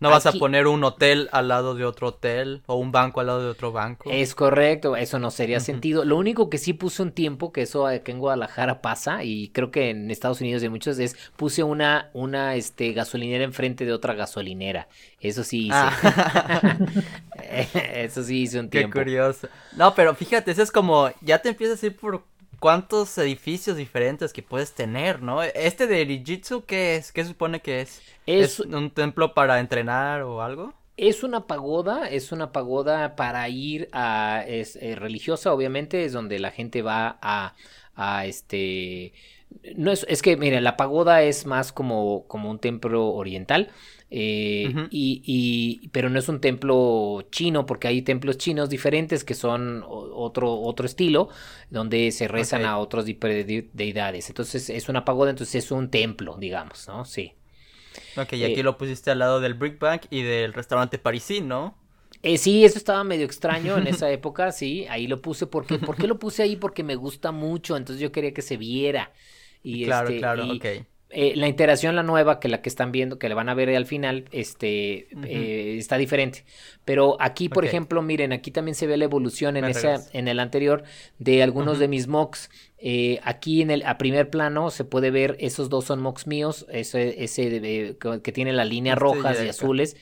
[0.00, 3.26] No vas a poner un hotel al lado de otro hotel o un banco al
[3.26, 4.10] lado de otro banco.
[4.10, 6.04] Es correcto, eso no sería sentido.
[6.04, 9.70] Lo único que sí puse un tiempo, que eso aquí en Guadalajara pasa y creo
[9.70, 14.14] que en Estados Unidos de muchos es puse una una este gasolinera enfrente de otra
[14.14, 14.88] gasolinera.
[15.20, 15.74] Eso sí hice.
[15.74, 16.78] Ah.
[17.94, 18.94] eso sí hice un tiempo.
[18.94, 19.48] Qué curioso.
[19.76, 22.22] No, pero fíjate, eso es como ya te empiezas a ir por
[22.58, 25.42] cuántos edificios diferentes que puedes tener, ¿no?
[25.42, 27.12] Este de Rijitsu, ¿qué es?
[27.12, 28.02] ¿Qué supone que es?
[28.26, 28.60] es?
[28.60, 30.74] un templo para entrenar o algo?
[30.96, 36.40] Es una pagoda, es una pagoda para ir a, es eh, religiosa, obviamente, es donde
[36.40, 37.54] la gente va a,
[37.94, 39.12] a este,
[39.76, 43.70] no es, es que, mire, la pagoda es más como, como un templo oriental,
[44.10, 49.34] eh, y, y, pero no es un templo chino, porque hay templos chinos diferentes que
[49.34, 51.28] son otro, otro estilo,
[51.70, 54.28] donde se rezan a otros deidades.
[54.28, 57.04] Entonces es una pagoda, entonces es un templo, digamos, ¿no?
[57.04, 57.34] Sí.
[58.16, 61.48] Ok, y aquí eh, lo pusiste al lado del Brick Bank y del restaurante parisín,
[61.48, 61.76] ¿no?
[62.22, 65.96] Eh, sí, eso estaba medio extraño en esa época, sí, ahí lo puse porque, ¿por
[65.96, 66.56] qué lo puse ahí?
[66.56, 69.12] Porque me gusta mucho, entonces yo quería que se viera.
[69.62, 70.64] Y claro, este, claro, ok.
[71.10, 73.74] Eh, la iteración, la nueva, que la que están viendo, que le van a ver
[73.74, 76.44] al final, este, eh, está diferente.
[76.84, 80.38] Pero aquí, por ejemplo, miren, aquí también se ve la evolución en, esa, en el
[80.38, 80.84] anterior
[81.18, 82.50] de algunos de mis mocks.
[82.76, 86.66] Eh, aquí en el a primer plano se puede ver, esos dos son mocks míos,
[86.70, 89.96] ese, ese que tiene las líneas este rojas y azules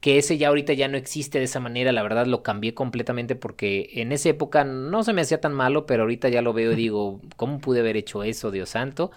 [0.00, 3.34] que ese ya ahorita ya no existe de esa manera, la verdad lo cambié completamente
[3.34, 6.72] porque en esa época no se me hacía tan malo, pero ahorita ya lo veo
[6.72, 9.10] y digo, ¿cómo pude haber hecho eso, Dios santo?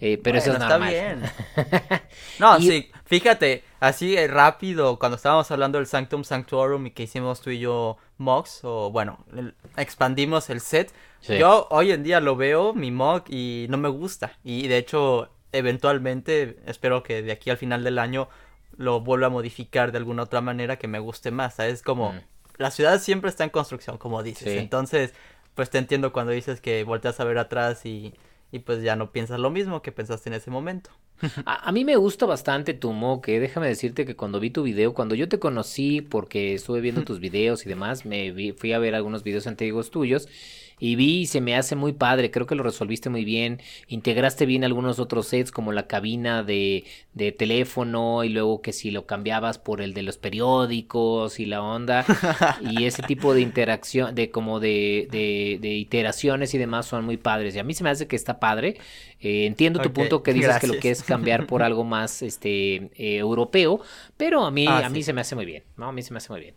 [0.00, 0.92] Eh, pero eso es normal.
[0.94, 2.00] Está bien.
[2.38, 7.40] no, sí, fíjate, así eh, rápido, cuando estábamos hablando del Sanctum Sanctorum y que hicimos
[7.42, 9.24] tú y yo Mox, o bueno,
[9.76, 10.92] expandimos el set,
[11.28, 14.38] yo hoy en día lo veo, mi Mog, y no me gusta.
[14.42, 18.28] Y de hecho, eventualmente, espero que de aquí al final del año
[18.76, 21.58] lo vuelva a modificar de alguna otra manera que me guste más.
[21.58, 22.20] Es como, mm.
[22.56, 24.48] la ciudad siempre está en construcción, como dices.
[24.48, 25.12] Entonces,
[25.54, 28.14] pues te entiendo cuando dices que volteas a ver atrás y,
[28.52, 30.90] y pues ya no piensas lo mismo que pensaste en ese momento.
[31.44, 33.40] A, mí me gusta bastante tu moque.
[33.40, 37.20] Déjame decirte que cuando vi tu video, cuando yo te conocí, porque estuve viendo tus
[37.20, 40.28] videos y demás, me fui a ver algunos videos antiguos tuyos
[40.80, 44.46] y vi y se me hace muy padre, creo que lo resolviste muy bien, integraste
[44.46, 49.06] bien algunos otros sets como la cabina de, de teléfono y luego que si lo
[49.06, 52.04] cambiabas por el de los periódicos y la onda
[52.62, 57.54] y ese tipo de interacción, de como de, de, iteraciones y demás son muy padres
[57.54, 58.78] y a mí se me hace que está padre,
[59.20, 63.16] eh, entiendo tu punto que dices que lo quieres cambiar por algo más este eh,
[63.18, 63.80] europeo,
[64.16, 65.88] pero a mí, ah, a mí se me hace muy bien, ¿no?
[65.88, 66.54] A mí se me hace muy bien.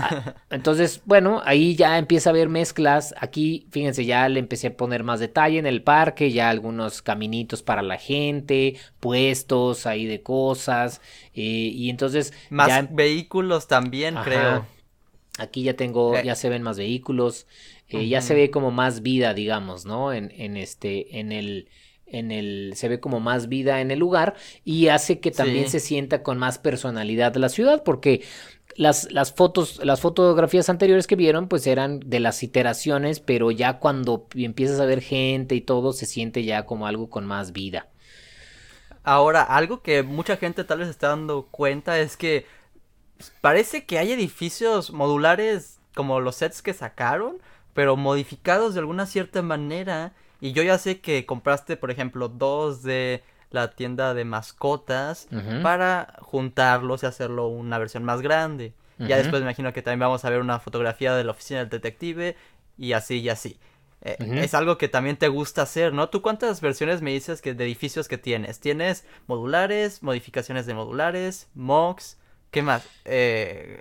[0.00, 3.14] Ah, entonces, bueno, ahí ya empieza a haber mezclas.
[3.18, 7.62] Aquí, fíjense, ya le empecé a poner más detalle en el parque, ya algunos caminitos
[7.62, 11.00] para la gente, puestos ahí de cosas.
[11.34, 12.32] Eh, y entonces.
[12.50, 14.66] Más vehículos también, creo.
[15.38, 16.22] Aquí ya tengo, eh.
[16.24, 17.46] ya se ven más vehículos.
[17.88, 20.12] Eh, ya se ve como más vida, digamos, ¿no?
[20.12, 21.68] En, en este, en el
[22.06, 24.34] en el se ve como más vida en el lugar
[24.64, 28.22] y hace que también se sienta con más personalidad la ciudad porque
[28.76, 33.78] las, las fotos, las fotografías anteriores que vieron, pues eran de las iteraciones, pero ya
[33.78, 37.88] cuando empiezas a ver gente y todo, se siente ya como algo con más vida.
[39.02, 42.46] Ahora, algo que mucha gente tal vez está dando cuenta es que
[43.40, 47.38] parece que hay edificios modulares como los sets que sacaron,
[47.72, 50.12] pero modificados de alguna cierta manera.
[50.40, 55.28] Y yo ya sé que compraste, por ejemplo, dos de la tienda de mascotas
[55.62, 58.74] para juntarlos y hacerlo una versión más grande.
[58.98, 61.68] Ya después me imagino que también vamos a ver una fotografía de la oficina del
[61.68, 62.36] detective
[62.78, 63.58] y así y así.
[64.02, 66.08] Eh, es algo que también te gusta hacer, ¿no?
[66.08, 68.60] ¿Tú cuántas versiones me dices que de edificios que tienes?
[68.60, 72.18] ¿Tienes modulares, modificaciones de modulares, mocks?
[72.50, 72.86] ¿Qué más?
[73.04, 73.80] Eh,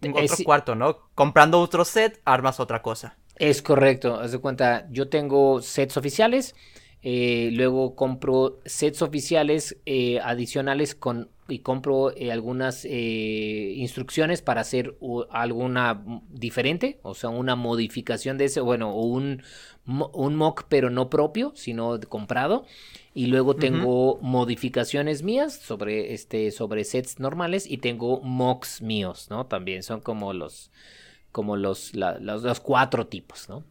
[0.00, 0.98] tengo otro cuarto, ¿no?
[1.14, 3.16] Comprando otro set, armas otra cosa.
[3.36, 6.54] Es correcto, haz de cuenta, yo tengo sets oficiales
[7.02, 14.96] eh, luego compro sets oficiales eh, adicionales con, y compro eh, algunas instrucciones para hacer
[15.30, 19.42] alguna diferente, o sea, una modificación de ese, bueno, o un,
[19.86, 22.66] un mock pero no propio, sino comprado.
[23.14, 29.46] Y luego tengo modificaciones mías sobre, este, sobre sets normales y tengo mocks míos, ¿no?
[29.46, 30.70] También son como los,
[31.32, 33.64] como los, los cuatro tipos, ¿no?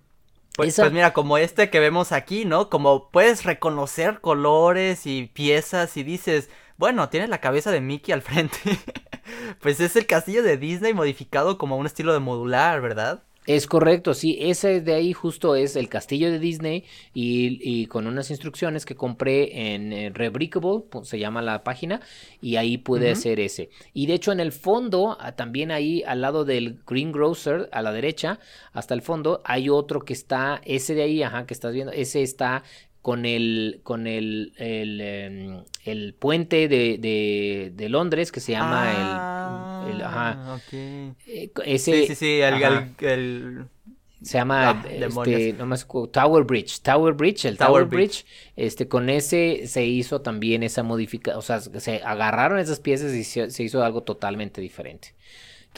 [0.57, 2.71] Pues, pues, mira, como este que vemos aquí, ¿no?
[2.71, 8.23] Como puedes reconocer colores y piezas y dices, bueno, tiene la cabeza de Mickey al
[8.23, 8.57] frente.
[9.61, 13.21] pues es el castillo de Disney modificado como un estilo de modular, ¿verdad?
[13.47, 16.83] Es correcto, sí, ese de ahí justo es el castillo de Disney
[17.13, 22.01] y, con unas instrucciones que compré en eh, Rebrickable, se llama la página,
[22.41, 23.69] y ahí puede ser ese.
[23.93, 27.81] Y de hecho en el fondo, ah, también ahí al lado del Green Grocer, a
[27.81, 28.41] la derecha,
[28.73, 32.23] hasta el fondo, hay otro que está, ese de ahí, ajá, que estás viendo, ese
[32.23, 32.63] está
[33.07, 39.85] con el, con el, el, em, el puente de, de, de, Londres que se llama
[39.87, 40.55] el, el, ajá.
[40.55, 41.13] Okay.
[41.25, 43.65] Eh, ese, sí, sí, sí, el,
[44.21, 48.25] se llama ah, este, no más, Tower Bridge, Tower Bridge, el Tower, Bridge.
[48.57, 53.23] este con ese se hizo también esa modificación, o sea, se agarraron esas piezas y
[53.23, 55.13] se hizo algo totalmente diferente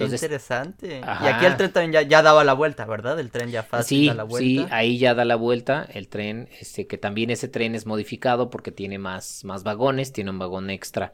[0.06, 1.02] interesante.
[1.02, 3.20] Y aquí el tren también ya, daba la vuelta, ¿verdad?
[3.20, 4.45] El tren ya fácil da la vuelta.
[4.45, 8.50] Sí, ahí ya da la vuelta el tren, este, que también ese tren es modificado
[8.50, 11.14] porque tiene más, más vagones, tiene un vagón extra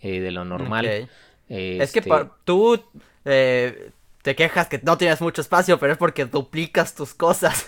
[0.00, 0.86] eh, de lo normal.
[1.48, 2.10] es que este
[2.44, 2.82] tú
[3.24, 3.90] eh,
[4.26, 7.64] te quejas que no tienes mucho espacio, pero es porque duplicas tus cosas.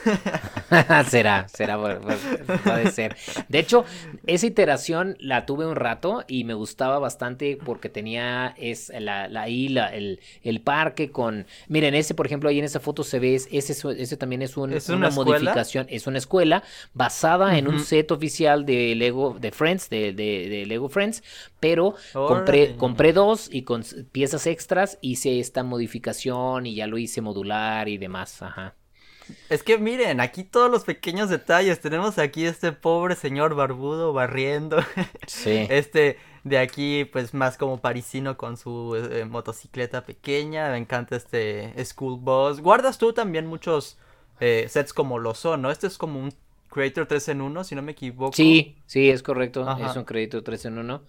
[1.09, 3.17] será, será, puede ser.
[3.49, 3.85] De hecho,
[4.27, 9.49] esa iteración la tuve un rato y me gustaba bastante porque tenía es la, la
[9.49, 11.47] isla, el, el parque con...
[11.69, 15.11] Miren, ese, por ejemplo, ahí en esa foto se ve, ese, ese también es, una,
[15.11, 20.67] modificación, es una escuela basada en un set oficial de Lego, de Friends, de, de,
[20.67, 21.23] Lego Friends,
[21.61, 27.21] pero compré, compré dos y con piezas extras hice esta modificación y ya lo hice
[27.21, 28.75] modular y demás, ajá.
[29.49, 31.81] Es que miren, aquí todos los pequeños detalles.
[31.81, 34.79] Tenemos aquí este pobre señor barbudo barriendo.
[35.27, 35.67] Sí.
[35.69, 40.71] Este de aquí, pues más como parisino con su eh, motocicleta pequeña.
[40.71, 42.61] Me encanta este School Bus.
[42.61, 43.99] Guardas tú también muchos
[44.41, 45.71] eh, sets como lo son, ¿no?
[45.71, 46.33] Este es como un
[46.71, 48.35] Creator 3 en 1, si no me equivoco.
[48.35, 49.67] Sí, sí, es correcto.
[49.79, 51.03] Es un Creator 3 en 1.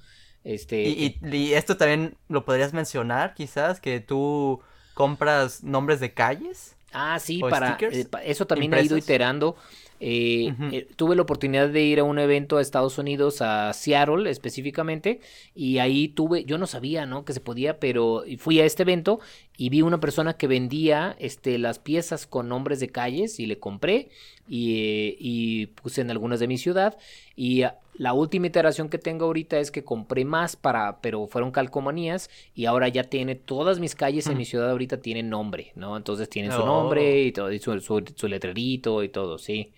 [0.43, 0.81] Este...
[0.81, 4.61] Y, esto también lo podrías mencionar, quizás, que tú
[4.99, 6.75] compras nombres de calles.
[6.91, 9.55] Ah, sí, para eh, eso también ha ido iterando.
[10.01, 14.29] Eh, eh, tuve la oportunidad de ir a un evento a Estados Unidos, a Seattle
[14.29, 15.21] específicamente,
[15.55, 17.23] y ahí tuve, yo no sabía, ¿no?
[17.23, 19.21] Que se podía, pero fui a este evento
[19.55, 23.57] y vi una persona que vendía este, las piezas con nombres de calles y le
[23.57, 24.09] compré
[24.49, 26.97] y, y puse en algunas de mi ciudad
[27.37, 27.63] y
[27.99, 32.65] la última iteración que tengo ahorita es que compré más para, pero fueron calcomanías y
[32.65, 35.97] ahora ya tiene todas mis calles en mi ciudad ahorita tienen nombre, ¿no?
[35.97, 37.27] Entonces tienen su nombre oh.
[37.27, 39.73] y todo, y su, su, letrerito y todo, sí.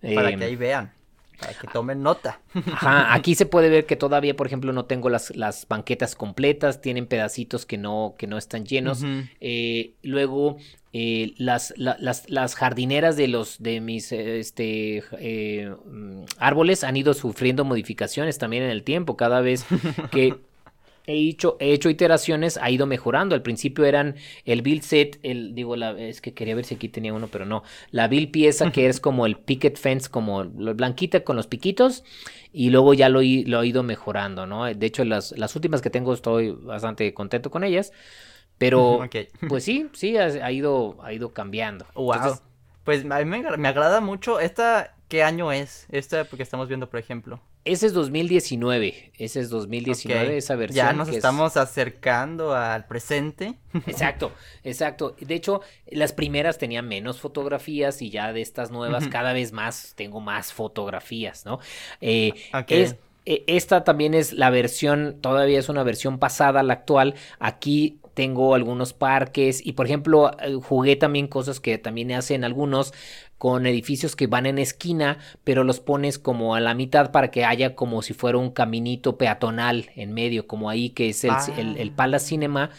[0.00, 0.92] Para que em, ahí vean.
[1.38, 2.40] Para que tomen nota.
[2.54, 6.80] Ajá, aquí se puede ver que todavía, por ejemplo, no tengo las, las banquetas completas,
[6.80, 9.04] tienen pedacitos que no, que no están llenos.
[9.40, 10.56] Eh, luego,
[10.92, 17.14] eh, las, las, las, jardineras de los de mis este, eh, mm, árboles han ido
[17.14, 19.16] sufriendo modificaciones también en el tiempo.
[19.16, 19.64] Cada vez
[20.10, 20.34] que
[21.08, 23.34] he hecho, he hecho iteraciones, ha ido mejorando.
[23.34, 26.88] Al principio eran el build set, el, digo, la, es que quería ver si aquí
[26.88, 27.62] tenía uno, pero no.
[27.90, 32.04] La build pieza que es como el picket fence, como lo blanquita con los piquitos,
[32.52, 34.66] y luego ya lo, lo he ido mejorando, ¿no?
[34.66, 37.92] De hecho, las, las últimas que tengo estoy bastante contento con ellas.
[38.58, 39.00] Pero,
[39.48, 41.86] pues sí, sí, ha, ido, ha ido cambiando.
[41.94, 42.38] Wow.
[42.84, 44.40] pues a mí me, me agrada mucho.
[44.40, 45.86] ¿Esta qué año es?
[45.90, 47.40] Esta porque estamos viendo, por ejemplo.
[47.68, 50.86] Ese es 2019, ese es 2019, esa versión.
[50.86, 53.56] Ya nos estamos acercando al presente.
[53.86, 54.32] Exacto,
[54.64, 55.14] exacto.
[55.20, 55.60] De hecho,
[55.90, 60.54] las primeras tenían menos fotografías y ya de estas nuevas cada vez más tengo más
[60.54, 61.60] fotografías, ¿no?
[62.00, 62.32] Eh,
[62.68, 62.96] es,
[63.26, 67.16] e, esta también es la versión, todavía es una versión pasada, la actual.
[67.38, 72.92] Aquí tengo algunos parques y por ejemplo eh, jugué también cosas que también hacen algunos
[73.38, 77.44] con edificios que van en esquina, pero los pones como a la mitad para que
[77.44, 81.30] haya como si fuera un caminito peatonal en medio, como ahí que es el,
[81.76, 81.92] el, ah.
[81.94, 82.70] Palace Cinema.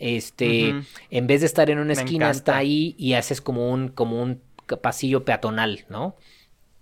[0.00, 0.74] Este,
[1.10, 4.42] en vez de estar en una esquina, está ahí y haces como un, como un
[4.82, 6.16] pasillo peatonal, ¿no?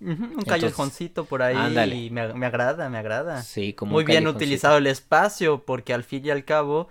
[0.01, 1.55] un callejoncito por ahí
[2.07, 3.43] y me, agrada, me agrada.
[3.43, 6.89] Sí, como Muy bien utilizado el espacio porque al fin y al cabo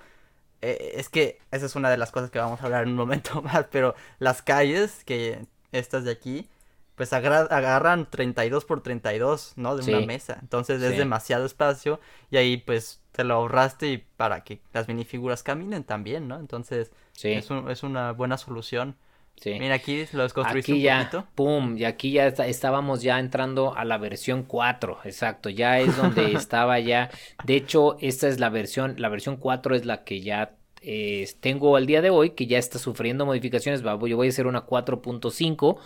[0.62, 2.95] eh, es que esa es una de las cosas que vamos a hablar en un
[2.95, 6.47] momento más, pero las calles que estas de aquí,
[6.95, 9.76] pues agarran 32 por 32, ¿no?
[9.76, 10.38] De una mesa.
[10.41, 11.99] Entonces es demasiado espacio
[12.32, 16.39] y ahí pues te lo ahorraste y para que las minifiguras caminen también, ¿no?
[16.39, 16.91] Entonces
[17.22, 18.95] es, es una buena solución.
[19.36, 19.58] Sí.
[19.60, 21.28] Mira, aquí los construiste aquí un ya, poquito.
[21.36, 26.32] Pum, y aquí ya estábamos ya entrando a la versión 4, exacto, ya es donde
[26.34, 27.10] estaba ya.
[27.44, 31.76] De hecho, esta es la versión, la versión 4 es la que ya eh, tengo
[31.76, 33.82] al día de hoy, que ya está sufriendo modificaciones.
[33.82, 35.78] Yo voy a hacer una 4.5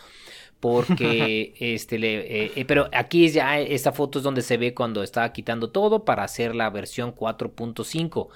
[0.59, 5.03] porque este le eh, eh, pero aquí ya esta foto es donde se ve cuando
[5.03, 8.27] estaba quitando todo para hacer la versión 4.5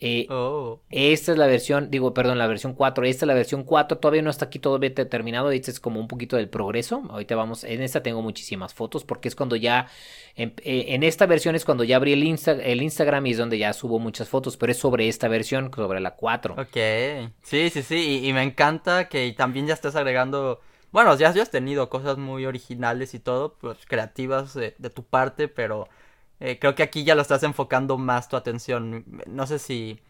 [0.00, 0.80] eh, oh.
[0.90, 3.04] Esta es la versión, digo, perdón, la versión 4.
[3.04, 3.98] Esta es la versión 4.
[3.98, 5.50] Todavía no está aquí todo bien terminado.
[5.50, 7.04] Este es como un poquito del progreso.
[7.08, 9.88] Ahorita vamos, en esta tengo muchísimas fotos porque es cuando ya,
[10.36, 13.72] en, eh, esta versión es cuando ya abrí el, el Instagram y es donde ya
[13.72, 16.54] subo muchas fotos, pero es sobre esta versión, sobre la 4.
[16.54, 18.26] Ok, sí, sí, sí.
[18.26, 20.60] Y, me encanta que también ya estés agregando.
[20.90, 25.88] Bueno, ya, has tenido cosas muy originales y todo, pues creativas de tu parte, pero
[26.40, 29.04] eh, creo que aquí ya lo estás enfocando más tu atención.
[29.26, 30.00] No sé si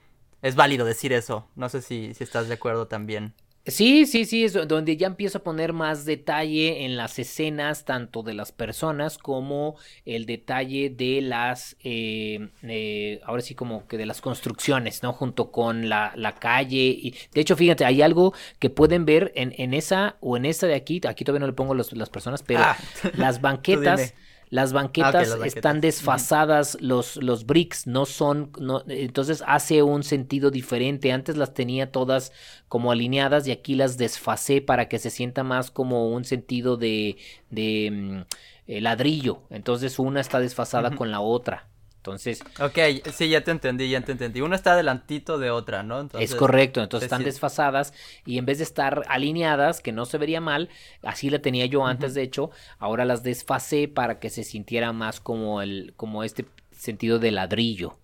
[0.42, 1.48] es válido decir eso.
[1.56, 3.34] No sé si, si estás de acuerdo también.
[3.66, 8.22] Sí, sí, sí, es donde ya empiezo a poner más detalle en las escenas, tanto
[8.22, 14.04] de las personas como el detalle de las, eh, eh, ahora sí como que de
[14.04, 15.14] las construcciones, ¿no?
[15.14, 16.76] Junto con la, la, calle.
[16.76, 20.66] Y, de hecho, fíjate, hay algo que pueden ver en, en esa o en esta
[20.66, 22.76] de aquí, aquí todavía no le pongo los, las personas, pero ah,
[23.16, 24.12] las banquetas
[24.54, 30.52] las ah, banquetas, están desfasadas, los, los bricks no son, no, entonces hace un sentido
[30.52, 31.10] diferente.
[31.10, 32.30] Antes las tenía todas
[32.68, 37.16] como alineadas y aquí las desfasé para que se sienta más como un sentido de,
[37.50, 38.20] de mm,
[38.68, 39.42] eh, ladrillo.
[39.50, 41.66] Entonces una está desfasada con la otra.
[42.04, 42.44] Entonces.
[42.60, 42.78] Ok,
[43.14, 44.42] sí, ya te entendí, ya te entendí.
[44.42, 46.06] Una está adelantito de otra, ¿no?
[46.18, 47.94] es correcto, entonces están desfasadas
[48.26, 50.68] y en vez de estar alineadas, que no se vería mal,
[51.02, 55.18] así la tenía yo antes, de hecho, ahora las desfasé para que se sintiera más
[55.18, 56.44] como el, como este
[56.76, 57.96] sentido de ladrillo.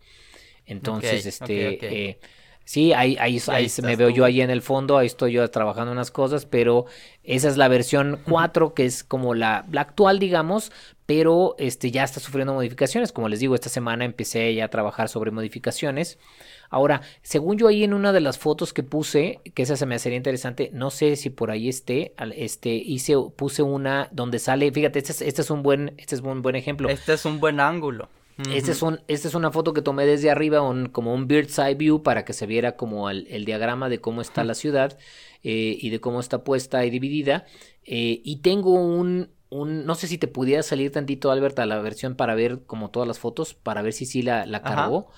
[0.64, 2.08] Entonces, este.
[2.08, 2.20] Eh,
[2.64, 5.92] sí, ahí, ahí, ahí, me veo yo ahí en el fondo, ahí estoy yo trabajando
[5.92, 6.86] unas cosas, pero
[7.22, 10.72] esa es la versión 4, que es como la, la actual, digamos,
[11.10, 13.10] pero este, ya está sufriendo modificaciones.
[13.10, 16.20] Como les digo, esta semana empecé ya a trabajar sobre modificaciones.
[16.68, 19.96] Ahora, según yo ahí en una de las fotos que puse, que esa se me
[19.96, 25.00] hace interesante, no sé si por ahí esté, este, hice, puse una donde sale, fíjate,
[25.00, 26.88] este es, este es un buen, este es un buen ejemplo.
[26.88, 28.08] Este es un buen ángulo.
[28.54, 31.58] Este es un, esta es una foto que tomé desde arriba, un, como un bird's
[31.58, 34.96] eye view, para que se viera como el, diagrama de cómo está la ciudad
[35.42, 37.46] eh, y de cómo está puesta y dividida.
[37.84, 41.80] Eh, y tengo un, un, no sé si te pudiera salir tantito, Albert, a la
[41.80, 45.10] versión para ver como todas las fotos, para ver si sí la, la cargó.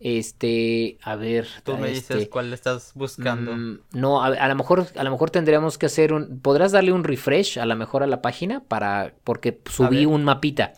[0.00, 1.46] Este, a ver.
[1.62, 3.52] Tú me este, dices cuál estás buscando.
[3.54, 6.40] Mm, no, a, lo mejor, a lo mejor tendríamos que hacer un.
[6.40, 8.64] ¿Podrás darle un refresh a lo mejor a la página?
[8.66, 9.12] Para.
[9.24, 10.72] Porque subí un mapita.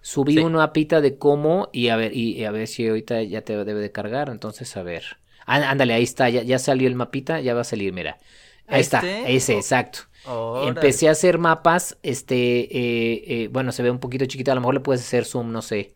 [0.00, 1.70] Subí un mapita de cómo.
[1.72, 4.28] Y a ver, y, a ver si ahorita ya te debe de cargar.
[4.28, 5.18] Entonces, a ver.
[5.46, 6.28] Ándale, ahí está.
[6.28, 7.40] Ya, ya salió el mapita.
[7.40, 8.18] Ya va a salir, mira.
[8.68, 9.34] Ahí está, ¿Este?
[9.34, 10.00] ese, exacto.
[10.66, 14.60] Empecé a hacer mapas, este, eh, eh, bueno, se ve un poquito chiquito, a lo
[14.60, 15.94] mejor le puedes hacer zoom, no sé.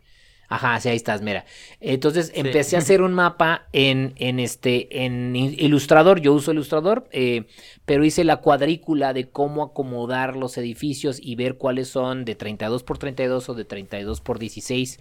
[0.49, 1.47] Ajá, sí, ahí estás, mira.
[1.81, 7.45] Entonces empecé a hacer un mapa en, en este, en Ilustrador, yo uso Ilustrador, eh,
[7.87, 12.83] pero hice la cuadrícula de cómo acomodar los edificios y ver cuáles son de 32
[12.83, 15.01] por 32 o de 32 por 16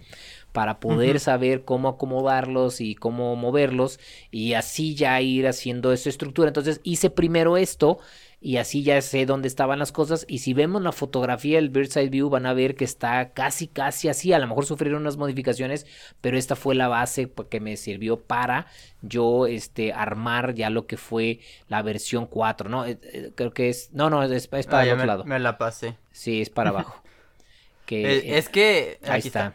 [0.52, 3.98] para poder saber cómo acomodarlos y cómo moverlos
[4.30, 6.48] y así ya ir haciendo esa estructura.
[6.48, 7.98] Entonces hice primero esto
[8.42, 11.96] y así ya sé dónde estaban las cosas y si vemos la fotografía del Bird's
[11.96, 15.16] Eye View van a ver que está casi casi así, a lo mejor sufrieron unas
[15.16, 15.86] modificaciones,
[16.20, 18.66] pero esta fue la base que me sirvió para
[19.00, 21.38] yo este armar ya lo que fue
[21.68, 22.84] la versión 4, ¿no?
[22.84, 25.24] Eh, eh, creo que es no, no, es, para ah, el otro lado.
[25.24, 25.96] Me la pasé.
[26.10, 27.00] Sí, es para abajo.
[27.86, 29.54] que eh, es, que ahí está.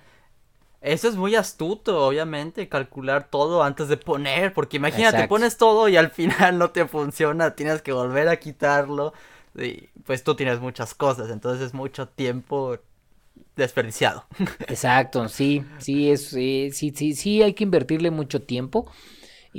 [0.81, 5.97] Eso es muy astuto, obviamente, calcular todo antes de poner, porque imagínate, pones todo y
[5.97, 9.13] al final no te funciona, tienes que volver a quitarlo,
[9.55, 12.77] y pues tú tienes muchas cosas, entonces es mucho tiempo
[13.55, 14.25] desperdiciado.
[14.67, 18.89] Exacto, sí, sí, es, sí, sí, sí, sí, hay que invertirle mucho tiempo.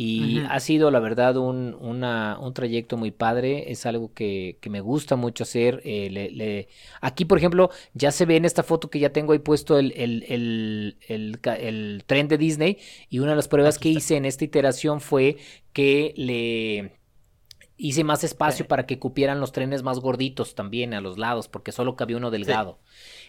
[0.01, 3.73] Y ha sido, la verdad, un, un trayecto muy padre.
[3.73, 5.83] Es algo que, me gusta mucho hacer.
[5.85, 6.69] Eh,
[7.01, 9.93] aquí, por ejemplo, ya se ve en esta foto que ya tengo ahí puesto el,
[9.97, 12.79] el, tren de Disney.
[13.11, 15.39] Y una de las pruebas que hice en esta iteración fue
[15.73, 17.01] que le
[17.77, 21.73] hice más espacio para que cupieran los trenes más gorditos también a los lados, porque
[21.73, 22.79] solo cabía uno delgado.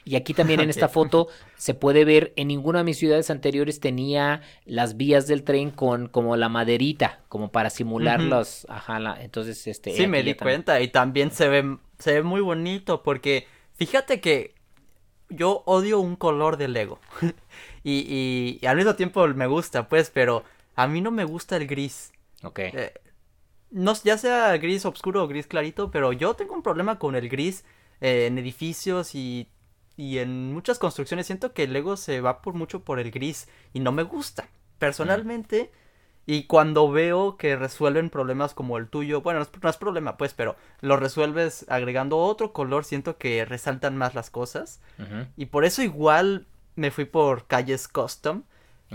[0.05, 3.79] Y aquí también en esta foto se puede ver, en ninguna de mis ciudades anteriores
[3.79, 9.67] tenía las vías del tren con como la maderita, como para simular los, ajá, entonces
[9.67, 9.91] este...
[9.91, 14.55] Sí, me di cuenta y también se ve, se ve muy bonito porque fíjate que
[15.29, 16.99] yo odio un color de Lego
[17.83, 20.43] y, y, al mismo tiempo me gusta, pues, pero
[20.75, 22.11] a mí no me gusta el gris.
[22.43, 22.59] Ok.
[22.59, 22.93] Eh,
[23.71, 27.29] no, ya sea gris oscuro o gris clarito, pero yo tengo un problema con el
[27.29, 27.63] gris
[28.01, 29.49] eh, en edificios y
[29.99, 33.49] y en muchas construcciones siento que el Lego se va por mucho por el gris
[33.73, 34.47] y no me gusta.
[34.77, 35.73] Personalmente,
[36.25, 40.55] y cuando veo que resuelven problemas como el tuyo, bueno, no es, problema pues, pero
[40.79, 44.79] lo resuelves agregando otro color, siento que resaltan más las cosas.
[45.35, 48.43] Y por eso igual me fui por calles custom.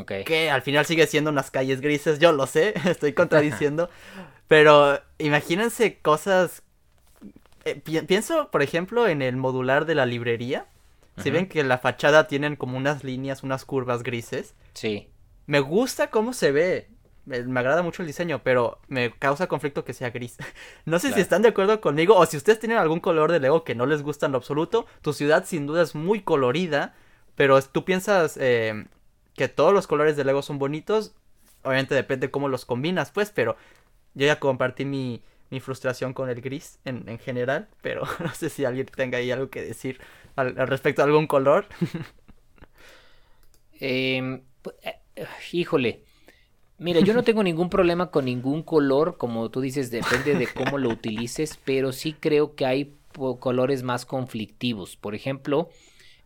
[0.06, 3.90] Que al final sigue siendo unas calles grises, yo lo sé, estoy contradiciendo.
[4.48, 6.62] pero imagínense cosas...
[7.66, 7.74] Eh,
[8.06, 10.66] pienso, por ejemplo, en el modular de la librería
[11.22, 14.54] si ven que la fachada tienen como unas líneas, unas curvas grises.
[14.72, 15.08] Sí.
[15.46, 16.88] Me gusta cómo se ve.
[17.24, 20.36] Me, agrada mucho el diseño, pero me causa conflicto que sea gris.
[20.84, 23.64] no sé si están de acuerdo conmigo o si ustedes tienen algún color de Lego
[23.64, 24.86] que no les gusta en lo absoluto.
[25.00, 26.94] Tu ciudad sin duda es muy colorida,
[27.34, 28.86] pero tú piensas eh,
[29.34, 31.14] que todos los colores de Lego son bonitos.
[31.62, 33.56] Obviamente depende cómo los combinas, pues, pero
[34.12, 35.22] yo ya compartí mi,
[35.54, 39.30] mi frustración con el gris en, en general, pero no sé si alguien tenga ahí
[39.30, 40.00] algo que decir
[40.36, 41.66] al, respecto a algún color?
[43.80, 44.42] Em,
[44.82, 46.02] eh, híjole.
[46.78, 50.78] Mira, yo no tengo ningún problema con ningún color, como tú dices, depende de cómo
[50.78, 52.94] lo utilices, pero sí creo que hay
[53.38, 54.96] colores más conflictivos.
[54.96, 55.68] Por ejemplo,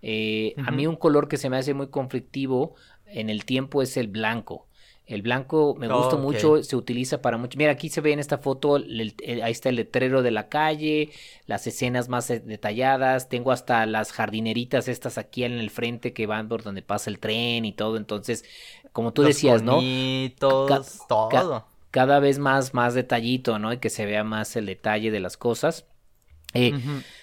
[0.01, 2.77] eh, a mí un color que se me hace muy conflictivo
[3.07, 4.68] en el tiempo es el blanco.
[5.09, 7.57] El blanco me gusta mucho, se utiliza para mucho.
[7.57, 11.11] Mira, aquí se ve en esta foto, ahí está el letrero de la calle,
[11.47, 16.49] las escenas más detalladas, tengo hasta las jardineritas estas aquí en el frente que van
[16.49, 17.97] por donde pasa el tren y todo.
[17.97, 18.45] Entonces,
[18.93, 19.81] como tú decías, ¿no?
[20.39, 20.85] todo.
[21.91, 23.73] cada vez más, más detallito, ¿no?
[23.73, 25.87] Y que se vea más el detalle de las cosas.
[26.55, 26.73] Eh,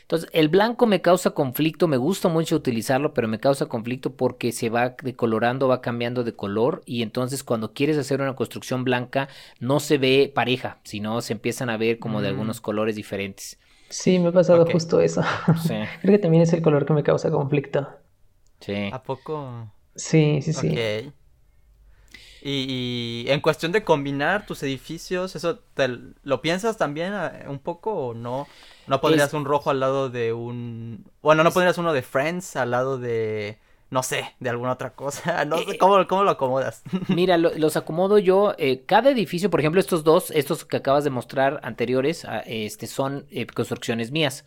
[0.01, 4.51] entonces, el blanco me causa conflicto, me gusta mucho utilizarlo, pero me causa conflicto porque
[4.51, 9.27] se va decolorando, va cambiando de color y entonces cuando quieres hacer una construcción blanca
[9.59, 12.61] no se ve pareja, sino se empiezan a ver como de algunos mm.
[12.61, 13.57] colores diferentes.
[13.89, 15.23] Sí, me ha pasado justo eso.
[16.01, 17.87] Creo que también es el color que me causa conflicto.
[18.59, 18.89] Sí.
[18.91, 19.71] ¿A poco?
[19.95, 20.69] Sí, sí, sí.
[20.69, 21.13] Ok.
[22.47, 25.89] Y, y en cuestión de combinar tus edificios, ¿eso te
[26.21, 28.45] lo piensas también eh, un poco o no?
[28.85, 31.05] ¿No pondrías Es- un rojo al lado de un...
[31.23, 33.57] Bueno, no pondrías uno de Friends al lado de...
[33.89, 35.43] No sé, de alguna otra cosa.
[35.45, 36.83] No sé, Eh, ¿cómo, cómo lo acomodas?
[37.07, 38.53] Mira, lo- los acomodo yo.
[38.59, 42.85] eh, cada edificio, por ejemplo, estos dos, estos que acabas de mostrar anteriores, ah, este,
[42.85, 44.45] son eh, construcciones mías.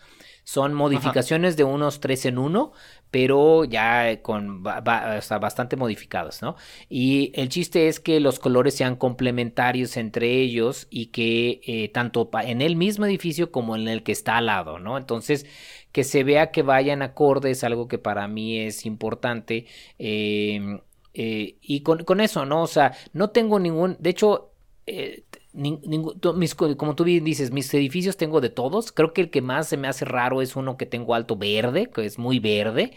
[0.51, 2.73] Son modificaciones de unos tres en uno,
[3.11, 6.57] pero ya con ba- ba- o sea, bastante modificados, ¿no?
[6.89, 12.31] Y el chiste es que los colores sean complementarios entre ellos y que eh, tanto
[12.45, 14.97] en el mismo edificio como en el que está al lado, ¿no?
[14.97, 15.45] Entonces,
[15.93, 19.67] que se vea que vayan acordes, algo que para mí es importante.
[19.99, 20.81] eh,
[21.15, 22.63] eh, y con, con eso, ¿no?
[22.63, 24.53] O sea, no tengo ningún, de hecho,
[24.87, 28.93] eh, nin- ningún- to- mis co- como tú bien dices, mis edificios tengo de todos.
[28.93, 31.91] Creo que el que más se me hace raro es uno que tengo alto verde,
[31.91, 32.93] que es muy verde.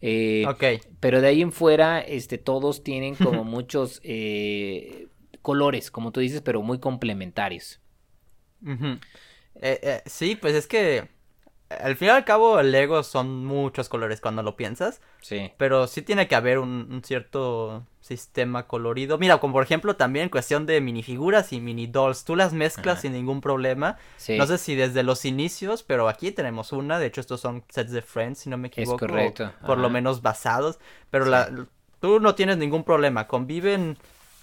[0.00, 0.64] eh, ok.
[1.00, 5.08] pero de ahí en fuera, este, todos tienen como muchos eh,
[5.42, 7.80] colores, como tú dices, pero muy complementarios.
[8.66, 11.08] Eh, eh, sí, pues es que...
[11.70, 15.00] Al fin y al cabo, el Lego son muchos colores cuando lo piensas.
[15.22, 15.50] Sí.
[15.56, 19.16] Pero sí tiene que haber un, un cierto sistema colorido.
[19.16, 22.24] Mira, como por ejemplo también en cuestión de minifiguras y mini dolls.
[22.24, 23.02] Tú las mezclas Ajá.
[23.02, 23.96] sin ningún problema.
[24.18, 24.36] Sí.
[24.36, 26.98] No sé si desde los inicios, pero aquí tenemos una.
[26.98, 28.96] De hecho, estos son sets de Friends, si no me equivoco.
[29.06, 30.78] o correcto, Por lo menos basados.
[31.10, 31.30] Pero Sí.
[31.30, 31.50] la,
[32.00, 33.26] tú no tienes ningún problema.
[33.26, 33.96] Conviven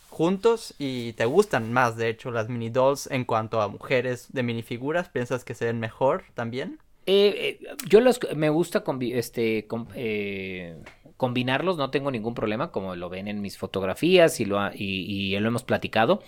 [0.09, 4.41] juntos y te gustan más, de hecho, las mini dolls en cuanto a mujeres de
[4.43, 5.07] minifiguras.
[5.09, 6.79] ¿Piensas que se ven mejor también?
[7.13, 10.77] Eh, eh, yo los me gusta este eh,
[11.17, 15.37] combinarlos, no tengo ningún problema, como lo ven en mis fotografías y lo ha- y,
[15.43, 16.21] lo hemos platicado.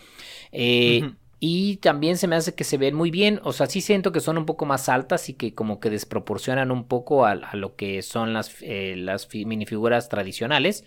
[1.03, 1.15] Ujú.
[1.45, 4.21] Y también se me hace que se ven muy bien, o sea, sí siento que
[4.21, 7.75] son un poco más altas y que como que desproporcionan un poco a, a lo
[7.75, 10.85] que son las, eh, las fi- minifiguras tradicionales.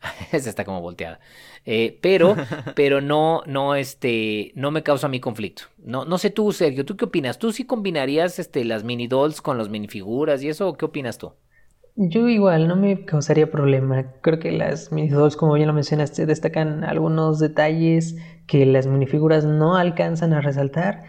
[0.32, 1.20] Esa está como volteada.
[1.66, 2.40] Eh, pero,
[2.74, 5.64] pero no, no, este, no me causa mi conflicto.
[5.78, 7.38] No, no sé tú, Sergio, ¿tú qué opinas?
[7.38, 10.68] ¿Tú sí combinarías este, las mini dolls con las minifiguras y eso?
[10.68, 11.32] ¿O qué opinas tú?
[11.96, 14.12] Yo igual, no me causaría problema.
[14.22, 18.16] Creo que las minifiguras, como bien lo mencionaste, destacan algunos detalles
[18.48, 21.04] que las minifiguras no alcanzan a resaltar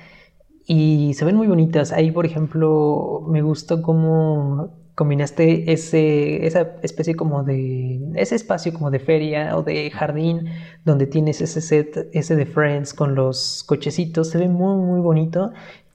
[0.67, 1.91] y se ven muy bonitas.
[1.91, 8.91] Ahí, por ejemplo, me gustó cómo combinaste ese, esa especie como de, ese espacio como
[8.91, 10.49] de feria o de jardín
[10.85, 14.29] donde tienes ese set, ese de Friends con los cochecitos.
[14.29, 15.51] Se ve muy, muy bonito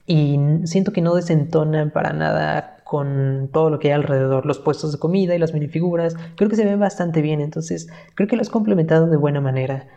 [0.07, 4.91] y siento que no desentonan para nada con todo lo que hay alrededor, los puestos
[4.91, 8.43] de comida y las minifiguras, creo que se ven bastante bien, entonces creo que lo
[8.43, 9.87] has complementado de buena manera.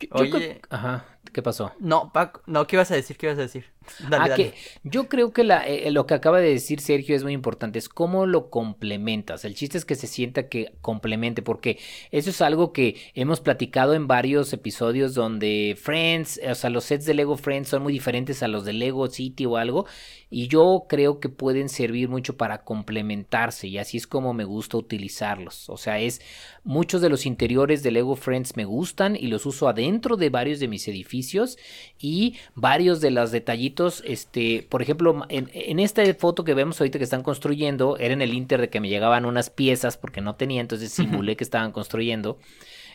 [0.00, 0.60] Yo- yo Oye.
[0.70, 1.72] Ajá, ¿qué pasó?
[1.80, 3.16] No, Paco, no, ¿qué ibas a decir?
[3.16, 3.66] ¿Qué ibas a decir?
[3.98, 4.52] Dale, Ah, dale.
[4.52, 7.78] que yo creo que la, eh, lo que acaba de decir Sergio es muy importante,
[7.78, 9.44] es cómo lo complementas.
[9.44, 11.78] El chiste es que se sienta que complemente, porque
[12.10, 17.04] eso es algo que hemos platicado en varios episodios donde Friends, o sea, los sets
[17.06, 19.86] de Lego Friends son muy diferentes a los de Lego City o algo,
[20.30, 24.76] y yo creo que pueden servir mucho para complementarse, y así es como me gusta
[24.76, 25.68] utilizarlos.
[25.68, 26.20] O sea, es
[26.64, 30.60] muchos de los interiores de Lego Friends me gustan y los uso adentro de varios
[30.60, 31.56] de mis edificios
[31.98, 36.98] y varios de los detallitos, este, por ejemplo, en, en esta foto que vemos ahorita
[36.98, 40.34] que están construyendo, era en el inter de que me llegaban unas piezas porque no
[40.34, 42.38] tenía, entonces simulé que estaban construyendo.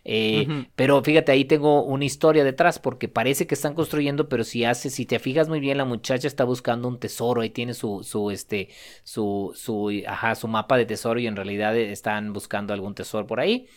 [0.06, 0.68] Eh.
[0.76, 4.90] Pero fíjate, ahí tengo una historia detrás, porque parece que están construyendo, pero si hace,
[4.90, 8.30] si te fijas muy bien, la muchacha está buscando un tesoro, ahí tiene su, su,
[8.32, 8.70] este,
[9.04, 13.26] su, su, ajá, su mapa de tesoro y en realidad eh, están buscando algún tesoro
[13.26, 13.68] por ahí.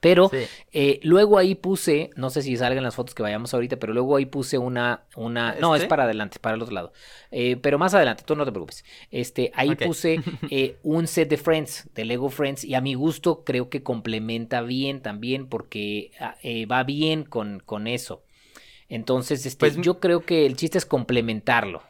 [0.00, 0.38] Pero Sí.
[0.72, 4.16] eh, luego ahí puse, no sé si salgan las fotos que vayamos ahorita, pero luego
[4.16, 5.88] ahí puse una, una, no, es ¿Este?
[5.88, 6.92] para adelante, para el otro lado.
[7.30, 8.84] Eh, pero más adelante, tú no te preocupes.
[9.10, 10.20] Este, ahí puse
[10.50, 14.62] eh, un set de Friends, de Lego Friends, y a mi gusto creo que complementa
[14.62, 16.36] bien también, porque ah,
[16.70, 18.22] va bien con, con eso.
[18.88, 21.82] Entonces, este, Pues, yo creo que el chiste es complementarlo.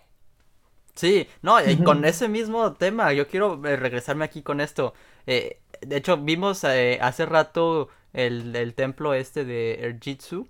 [0.94, 4.92] Sí, no, y con ese mismo tema, yo quiero regresarme aquí con esto.
[5.26, 10.48] Eh, de hecho, vimos eh, hace rato el, el templo este de Erjitsu,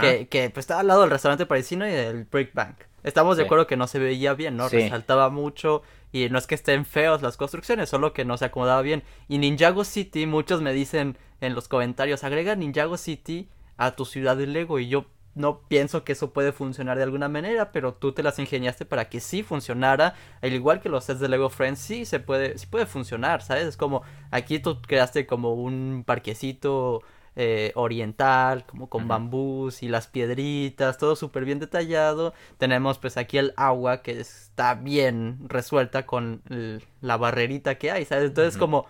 [0.00, 2.76] que, que pues estaba al lado del restaurante parisino y del Brick Bank.
[3.02, 3.46] Estamos de Sí.
[3.46, 4.68] acuerdo que no se veía bien, ¿no?
[4.68, 4.76] Sí.
[4.76, 8.80] Resaltaba mucho y no es que estén feos las construcciones, solo que no se acomodaba
[8.82, 9.02] bien.
[9.28, 14.36] Y Ninjago City, muchos me dicen en los comentarios, agrega Ninjago City a tu ciudad
[14.36, 18.12] de Lego y yo no pienso que eso puede funcionar de alguna manera, pero tú
[18.12, 21.78] te las ingeniaste para que sí funcionara, al igual que los sets de Lego Friends,
[21.80, 23.66] sí se puede, sí puede funcionar, ¿sabes?
[23.66, 27.02] Es como, aquí tú creaste como un parquecito
[27.34, 32.34] eh, oriental, como con bambús y las piedritas, todo súper bien detallado.
[32.58, 38.04] Tenemos pues aquí el agua que está bien resuelta con el- la barrerita que hay,
[38.04, 38.26] ¿sabes?
[38.26, 38.84] Entonces como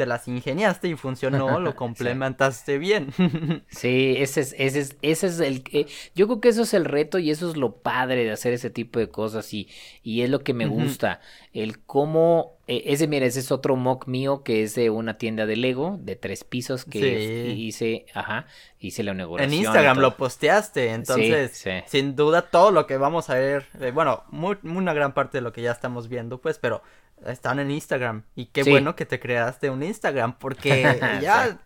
[0.00, 3.12] te las ingeniaste y funcionó, lo complementaste bien.
[3.68, 5.84] sí, ese es, ese es, ese es el, eh,
[6.14, 8.70] yo creo que eso es el reto y eso es lo padre de hacer ese
[8.70, 9.68] tipo de cosas y,
[10.02, 11.20] y es lo que me gusta,
[11.52, 15.44] el cómo, eh, ese, mira, ese es otro mock mío que es de una tienda
[15.44, 18.46] de Lego de tres pisos que hice, ajá,
[18.78, 19.52] hice la inauguración.
[19.52, 24.24] En Instagram lo posteaste, entonces, sin duda todo lo que vamos a ver, eh, bueno,
[24.30, 26.80] muy, una gran parte de lo que ya estamos viendo, pues, pero
[27.26, 28.24] están en Instagram.
[28.34, 30.82] Y qué bueno que te creaste un Instagram, porque
[31.22, 31.58] ya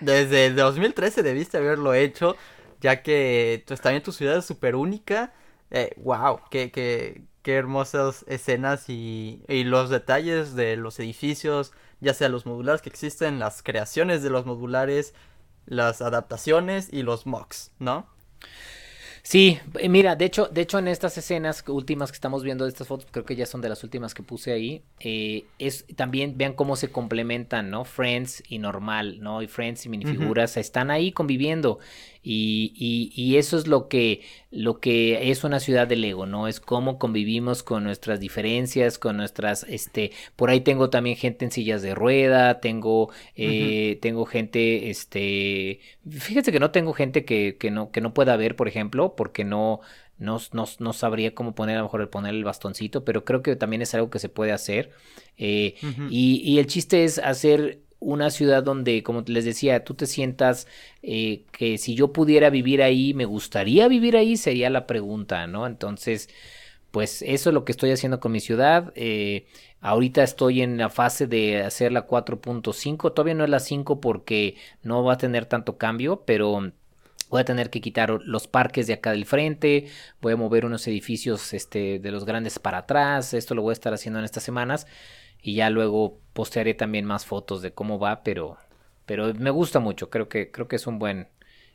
[0.00, 2.36] desde 2013 debiste haberlo hecho,
[2.80, 5.32] ya que pues, también tu ciudad es súper única.
[5.70, 12.14] Eh, wow, qué, qué, qué hermosas escenas y, y los detalles de los edificios, ya
[12.14, 15.14] sea los modulares que existen, las creaciones de los modulares,
[15.66, 18.06] las adaptaciones y los mocks, ¿no?
[19.28, 22.70] Sí, eh, mira, de hecho, de hecho en estas escenas últimas que estamos viendo de
[22.70, 26.38] estas fotos, creo que ya son de las últimas que puse ahí, eh, es también
[26.38, 27.84] vean cómo se complementan, ¿no?
[27.84, 29.42] Friends y normal, ¿no?
[29.42, 31.78] Y Friends y minifiguras están ahí conviviendo
[32.30, 34.20] y, y, y, eso es lo que,
[34.50, 36.46] lo que es una ciudad de Lego, ¿no?
[36.46, 41.50] Es cómo convivimos con nuestras diferencias, con nuestras, este, por ahí tengo también gente en
[41.50, 47.70] sillas de rueda, tengo, eh, tengo gente, este, fíjense que no tengo gente que, que,
[47.70, 49.80] no, que no pueda ver, por ejemplo, porque no,
[50.18, 53.40] no, no, no, sabría cómo poner, a lo mejor el poner el bastoncito, pero creo
[53.40, 54.90] que también es algo que se puede hacer.
[55.38, 55.76] Eh,
[56.10, 60.66] y, y, el chiste es hacer una ciudad donde, como les decía, tú te sientas
[61.02, 65.66] eh, que si yo pudiera vivir ahí, me gustaría vivir ahí, sería la pregunta, ¿no?
[65.66, 66.28] Entonces,
[66.90, 68.92] pues eso es lo que estoy haciendo con mi ciudad.
[68.94, 69.46] Eh,
[69.80, 74.56] ahorita estoy en la fase de hacer la 4.5, todavía no es la 5 porque
[74.82, 76.72] no va a tener tanto cambio, pero
[77.30, 79.86] voy a tener que quitar los parques de acá del frente,
[80.20, 83.74] voy a mover unos edificios este, de los grandes para atrás, esto lo voy a
[83.74, 84.86] estar haciendo en estas semanas
[85.42, 88.58] y ya luego postearé también más fotos de cómo va, pero
[89.06, 91.28] pero me gusta mucho, creo que creo que es un buen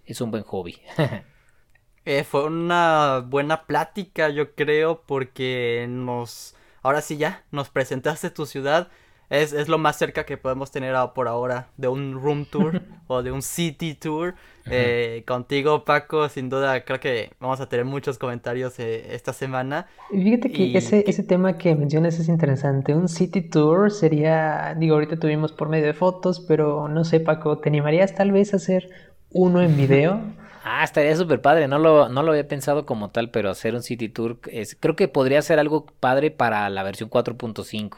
[0.05, 0.81] es un buen hobby.
[2.05, 8.45] eh, fue una buena plática, yo creo, porque nos ahora sí ya nos presentaste tu
[8.45, 8.89] ciudad
[9.33, 13.23] es, es, lo más cerca que podemos tener por ahora de un room tour o
[13.23, 14.35] de un city tour.
[14.69, 19.87] Eh, contigo, Paco, sin duda creo que vamos a tener muchos comentarios eh, esta semana.
[20.11, 22.93] Fíjate que ese, ese tema que mencionas es interesante.
[22.93, 27.57] Un city tour sería, digo, ahorita tuvimos por medio de fotos, pero no sé, Paco,
[27.57, 28.89] ¿te animarías tal vez a hacer
[29.31, 30.21] uno en video?
[30.65, 33.83] Ah, estaría súper padre, no lo, no lo había pensado como tal, pero hacer un
[33.83, 37.97] City Tour es, creo que podría ser algo padre para la versión 4.5.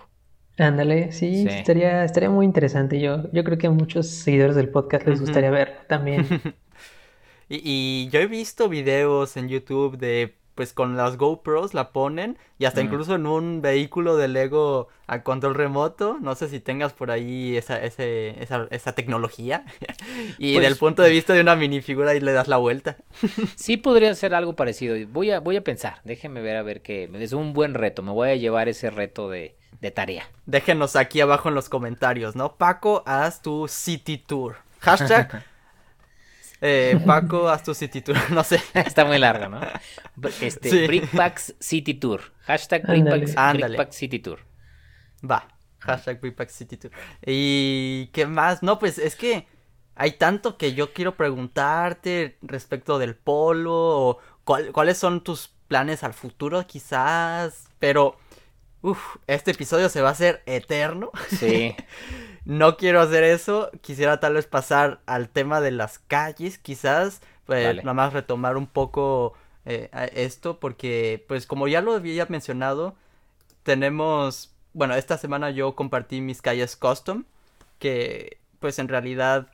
[0.58, 3.00] Ándale, sí, Estaría, estaría muy interesante.
[3.00, 6.26] Yo, yo creo que a muchos seguidores del podcast les gustaría ver también.
[7.50, 12.38] y, y, yo he visto videos en YouTube de, pues con las GoPros la ponen
[12.58, 16.18] y hasta incluso en un vehículo de Lego a control remoto.
[16.22, 19.66] No sé si tengas por ahí esa, ese, esa, esa tecnología.
[20.38, 22.96] y del pues punto de vista de una minifigura y le das la vuelta.
[23.56, 24.96] sí podría ser algo parecido.
[25.10, 27.10] Voy a, voy a pensar, déjenme ver a ver qué.
[27.16, 28.02] Es un buen reto.
[28.02, 30.30] Me voy a llevar ese reto de de tarea.
[30.48, 32.58] Déjenos aquí abajo en los comentarios, ¿no?
[32.58, 34.58] Paco, haz tu City Tour.
[34.80, 35.44] Hashtag.
[36.62, 38.16] Eh, Paco, haz tu City Tour.
[38.32, 38.60] No sé.
[38.74, 39.60] Está muy largo, ¿no?
[40.42, 42.22] Este, Brickpacks City Tour.
[42.46, 44.40] Hashtag Brickpacks, City Tour.
[45.30, 45.48] Va.
[45.80, 46.92] Hashtag Brickpacks City Tour.
[47.24, 48.64] ¿Y qué más?
[48.64, 49.48] No, pues es que
[49.96, 56.14] hay tanto que yo quiero preguntarte respecto del polo o cuáles son tus planes al
[56.14, 57.68] futuro quizás.
[57.78, 58.18] Pero
[58.86, 61.10] Uf, este episodio se va a hacer eterno.
[61.30, 61.76] Sí.
[62.46, 63.72] no quiero hacer eso.
[63.82, 67.22] Quisiera tal vez pasar al tema de las calles, quizás.
[67.48, 69.34] Pues nada más retomar un poco
[69.66, 72.96] eh, esto, porque, pues como ya lo había mencionado,
[73.64, 74.54] tenemos.
[74.74, 77.24] Bueno, esta semana yo compartí mis calles custom,
[77.80, 79.48] que, pues en realidad.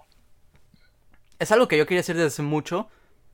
[1.40, 2.90] Es algo que yo quería hacer desde hace mucho.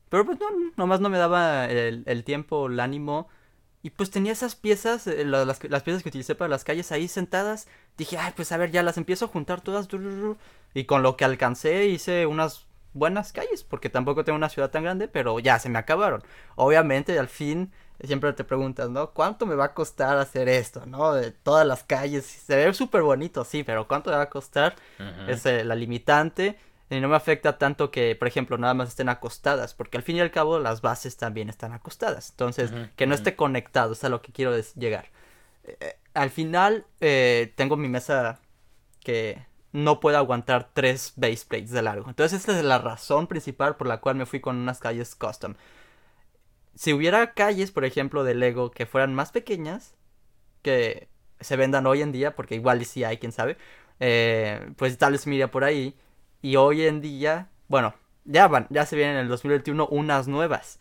[0.10, 0.46] Pero pues no,
[0.76, 3.30] nomás no me daba el, el tiempo, el ánimo
[3.88, 7.70] y pues tenía esas piezas, eh, las, piezas que utilicé para las calles ahí sentadas.
[7.98, 9.88] Dije, ay, pues a ver, ya las empiezo a juntar todas.
[10.74, 14.84] Y con lo que alcancé hice unas buenas calles, porque tampoco tengo una ciudad tan
[14.84, 16.22] grande, pero ya se me acabaron.
[16.58, 17.72] Obviamente, al fin,
[18.04, 19.12] siempre te preguntas, ¿no?
[19.12, 21.14] ¿Cuánto me va a costar hacer esto, ¿no?
[21.14, 22.26] De todas las calles.
[22.26, 24.76] Se ve súper bonito, sí, pero ¿cuánto me va a costar?
[25.30, 26.60] Es eh, la limitante.
[26.90, 30.16] Y no me afecta tanto que, por ejemplo, nada más estén acostadas, porque al fin
[30.16, 32.30] y al cabo las bases también están acostadas.
[32.30, 35.10] Entonces, que no esté conectado, es a lo que quiero llegar.
[35.66, 38.40] Eh, eh, al final, eh, tengo mi mesa
[39.04, 42.08] que no puede aguantar tres base plates de largo.
[42.08, 45.56] Entonces, esta es la razón principal por la cual me fui con unas calles custom.
[46.76, 49.96] Si hubiera calles, por ejemplo, de Lego que fueran más pequeñas,
[50.62, 51.10] que
[51.42, 53.58] se vendan hoy en día, porque igual sí hay, quién sabe
[54.00, 55.96] eh, pues tal vez me iría por ahí.
[56.42, 60.80] Y hoy en día, bueno, ya van, ya se vienen en el 2021 unas nuevas.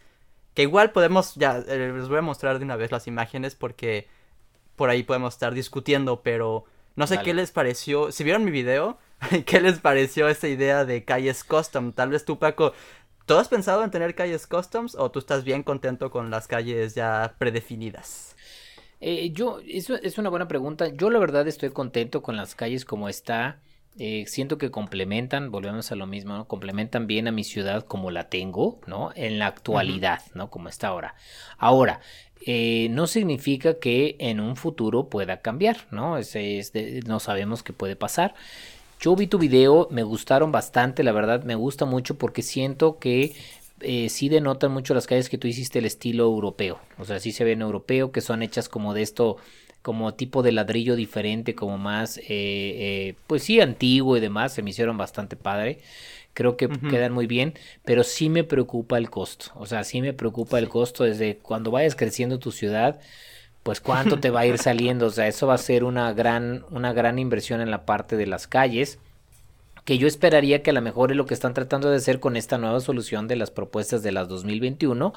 [0.55, 4.09] Que igual podemos, ya eh, les voy a mostrar de una vez las imágenes porque
[4.75, 8.11] por ahí podemos estar discutiendo, pero no sé qué les pareció.
[8.11, 8.99] Si vieron mi video,
[9.47, 11.93] ¿qué les pareció esta idea de calles custom?
[11.93, 12.73] Tal vez tú, Paco,
[13.27, 16.95] ¿tú has pensado en tener calles customs o tú estás bien contento con las calles
[16.95, 18.35] ya predefinidas?
[19.01, 20.89] Eh, yo, eso es una buena pregunta.
[20.89, 23.61] Yo la verdad estoy contento con las calles como está.
[23.99, 26.47] Eh, siento que complementan, volvemos a lo mismo, ¿no?
[26.47, 29.11] complementan bien a mi ciudad como la tengo, ¿no?
[29.15, 30.51] En la actualidad, ¿no?
[30.51, 31.15] Como está ahora.
[31.57, 32.01] Ahora,
[32.45, 36.19] eh, no significa que en un futuro pueda cambiar, ¿no?
[36.19, 36.37] Es
[37.07, 38.35] no sabemos qué puede pasar.
[39.01, 43.35] Yo vi tu video, me gustaron bastante, la verdad, me gusta mucho porque siento que
[43.81, 46.81] eh, sí denotan mucho las calles que tú hiciste el estilo europeo.
[46.99, 49.37] O sea, sí se ven europeo, que son hechas como de esto,
[49.87, 54.53] como tipo de ladrillo diferente, como más, eh, eh, pues sí, antiguo y demás.
[54.53, 55.79] Se me hicieron bastante padre.
[56.35, 59.53] Creo que quedan muy bien, pero sí me preocupa el costo.
[59.55, 62.99] O sea, sí me preocupa el costo desde cuando vayas creciendo tu ciudad
[63.63, 66.65] pues cuánto te va a ir saliendo, o sea, eso va a ser una gran,
[66.71, 68.99] una gran inversión en la parte de las calles
[69.85, 72.37] que yo esperaría que a lo mejor es lo que están tratando de hacer con
[72.37, 75.15] esta nueva solución de las propuestas de las 2021.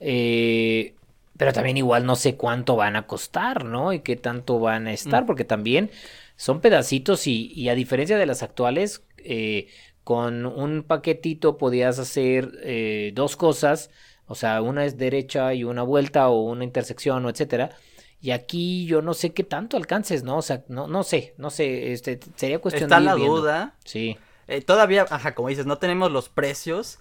[0.00, 0.94] Eh,
[1.36, 3.92] pero también igual no sé cuánto van a costar, ¿no?
[3.92, 5.26] Y qué tanto van a estar, mm.
[5.26, 5.90] porque también
[6.36, 9.68] son pedacitos y, a diferencia de las actuales, eh,
[10.02, 13.90] con un paquetito podías hacer eh, dos cosas,
[14.26, 17.76] o sea, una es derecha y una vuelta o una intersección o etcétera
[18.24, 20.38] y aquí yo no sé qué tanto alcances, ¿no?
[20.38, 23.76] O sea, no, no sé, no sé, este, sería cuestión Está de la duda.
[23.84, 24.16] Sí.
[24.48, 27.00] Eh, todavía, ajá, como dices, no tenemos los precios.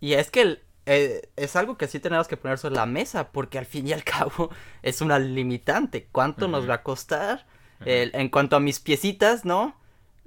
[0.00, 3.58] Y es que eh, es algo que sí tenemos que poner sobre la mesa, porque
[3.58, 4.50] al fin y al cabo
[4.82, 6.08] es una limitante.
[6.10, 7.46] ¿Cuánto nos va a costar?
[7.84, 9.76] en cuanto a mis piecitas, ¿no?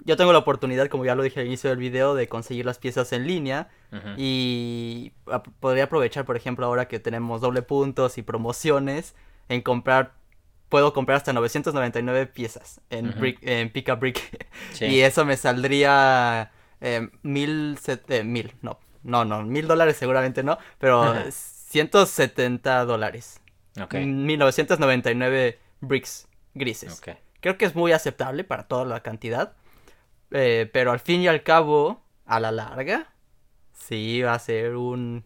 [0.06, 2.78] Yo tengo la oportunidad, como ya lo dije al inicio del video, de conseguir las
[2.78, 3.70] piezas en línea.
[4.18, 5.14] Y
[5.60, 9.16] podría aprovechar, por ejemplo, ahora que tenemos doble puntos y promociones,
[9.50, 10.20] en comprar
[10.70, 14.48] puedo comprar hasta 999 piezas en, brick, en Pick Brick.
[14.80, 20.58] Y eso me saldría eh, mil, eh, mil, no, no, no, mil dólares seguramente no,
[20.78, 23.42] pero 170 dólares.
[23.82, 23.96] Ok.
[23.96, 27.02] 1999 bricks grises.
[27.42, 29.54] Creo que es muy aceptable para toda la cantidad.
[30.32, 33.14] Eh, pero al fin y al cabo, a la larga,
[33.74, 35.24] sí va a ser un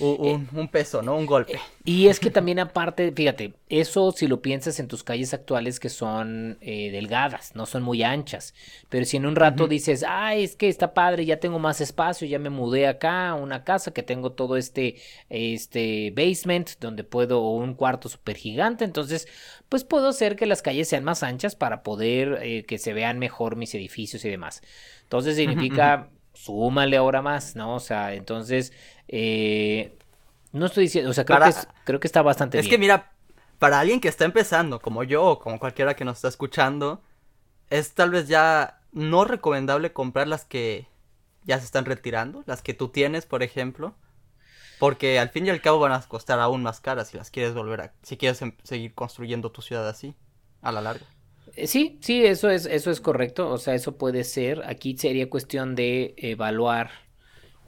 [0.00, 1.16] un, peso, ¿no?
[1.16, 1.58] Un golpe.
[1.84, 5.88] Y es que también aparte, fíjate, eso si lo piensas en tus calles actuales que
[5.88, 8.54] son eh, delgadas, no son muy anchas,
[8.88, 12.26] pero si en un rato dices, ay, es que está padre, ya tengo más espacio,
[12.26, 14.96] ya me mudé acá a una casa que tengo todo este,
[15.28, 19.28] este basement donde puedo, o un cuarto súper gigante, entonces,
[19.68, 23.18] pues puedo hacer que las calles sean más anchas para poder eh, que se vean
[23.18, 24.62] mejor mis edificios y demás.
[25.02, 27.76] Entonces significa súmale ahora más, ¿no?
[27.76, 28.72] O sea, entonces,
[29.12, 29.94] eh,
[30.52, 31.52] no estoy diciendo, o sea, creo, que,
[31.84, 32.64] creo que está bastante bien.
[32.64, 33.12] Es que mira,
[33.58, 37.02] para alguien que está empezando, como yo, o como cualquiera que nos está escuchando,
[37.68, 40.88] es tal vez ya no recomendable comprar las que
[41.44, 43.94] ya se están retirando, las que tú tienes, por ejemplo.
[44.78, 47.54] Porque al fin y al cabo van a costar aún más caras si las quieres
[47.54, 47.92] volver a...
[48.02, 50.16] si quieres em, seguir construyendo tu ciudad así,
[50.62, 51.06] a la larga.
[51.54, 53.50] Eh, sí, sí, eso es, eso es correcto.
[53.50, 54.62] O sea, eso puede ser.
[54.66, 56.90] Aquí sería cuestión de evaluar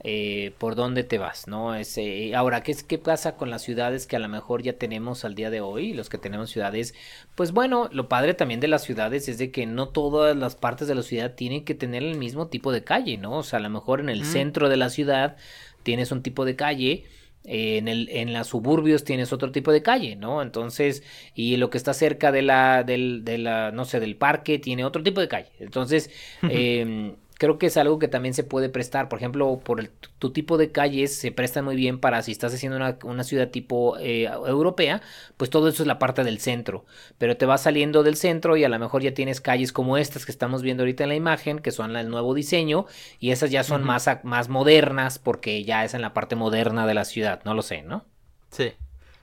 [0.06, 1.74] eh, por dónde te vas, ¿no?
[1.74, 5.34] Ese, ahora, ¿qué, ¿qué pasa con las ciudades que a lo mejor ya tenemos al
[5.34, 5.94] día de hoy?
[5.94, 6.94] Los que tenemos ciudades,
[7.34, 10.88] pues bueno, lo padre también de las ciudades es de que no todas las partes
[10.88, 13.38] de la ciudad tienen que tener el mismo tipo de calle, ¿no?
[13.38, 15.36] O sea, a lo mejor en el centro de la ciudad
[15.82, 17.06] tienes un tipo de calle
[17.44, 20.42] en, el, en las suburbios tienes otro tipo de calle, ¿no?
[20.42, 21.02] Entonces,
[21.34, 24.84] y lo que está cerca de la, del, de la, no sé, del parque tiene
[24.84, 25.50] otro tipo de calle.
[25.58, 26.10] Entonces,
[26.48, 27.14] eh,
[27.44, 29.10] creo que es algo que también se puede prestar.
[29.10, 32.54] Por ejemplo, por el, tu tipo de calles se prestan muy bien para si estás
[32.54, 35.02] haciendo una, ciudad tipo eh, europea,
[35.36, 36.86] pues todo eso es la parte del centro.
[37.18, 40.24] Pero te vas saliendo del centro y a lo mejor ya tienes calles como estas
[40.24, 42.86] que estamos viendo ahorita en la imagen, que son el nuevo diseño,
[43.20, 46.94] y esas ya son más, más modernas porque ya es en la parte moderna de
[46.94, 47.42] la ciudad.
[47.44, 48.06] No lo sé, ¿no?
[48.50, 48.72] Sí.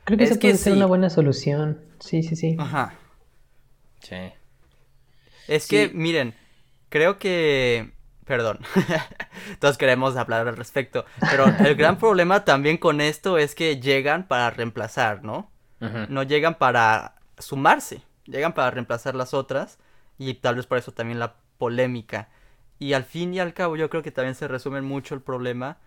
[0.03, 1.79] Creo que esa puede ser una buena solución.
[1.99, 2.55] Sí, sí, sí.
[2.59, 2.93] Ajá.
[3.99, 4.15] Sí.
[5.47, 6.35] Es que, miren,
[6.89, 7.93] creo que
[8.31, 8.59] Perdón.
[9.59, 11.03] Todos queremos hablar al respecto.
[11.19, 15.51] Pero el gran problema también con esto es que llegan para reemplazar, ¿no?
[16.07, 18.03] No llegan para sumarse.
[18.23, 19.79] Llegan para reemplazar las otras.
[20.17, 22.29] Y tal vez por eso también la polémica.
[22.79, 25.79] Y al fin y al cabo yo creo que también se resume mucho el problema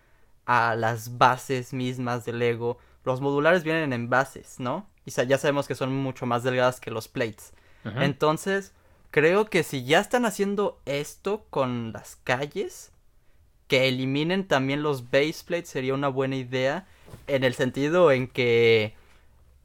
[0.45, 2.77] a las bases mismas del Lego.
[3.05, 4.87] Los modulares vienen en bases, ¿no?
[5.03, 7.53] Y ya sabemos que son mucho más delgadas que los plates.
[7.85, 8.71] Entonces,
[9.15, 12.91] creo que si ya están haciendo esto con las calles,
[13.69, 16.85] que eliminen también los baseplates sería una buena idea.
[17.27, 18.93] En el sentido en que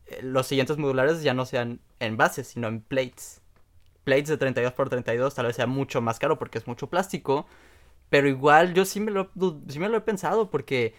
[0.06, 3.40] eh, los siguientes modulares ya no sean en bases, sino en plates.
[4.04, 7.48] Plates de 32 x 32 tal vez sea mucho más caro porque es mucho plástico.
[8.08, 9.32] Pero igual yo sí me lo,
[9.66, 10.94] sí me lo he pensado porque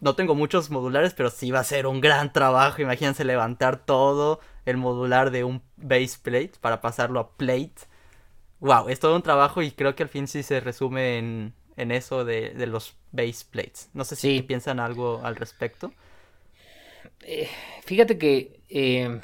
[0.00, 2.82] no tengo muchos modulares, pero sí va a ser un gran trabajo.
[2.82, 7.74] Imagínense levantar todo el modular de un base plate para pasarlo a plate.
[8.60, 11.92] Wow, es todo un trabajo y creo que al fin sí se resume en, en
[11.92, 13.90] eso de, de, los base plates.
[13.94, 15.92] No sé si piensan algo al respecto.
[17.22, 17.48] Eh,
[17.84, 19.20] fíjate que eh,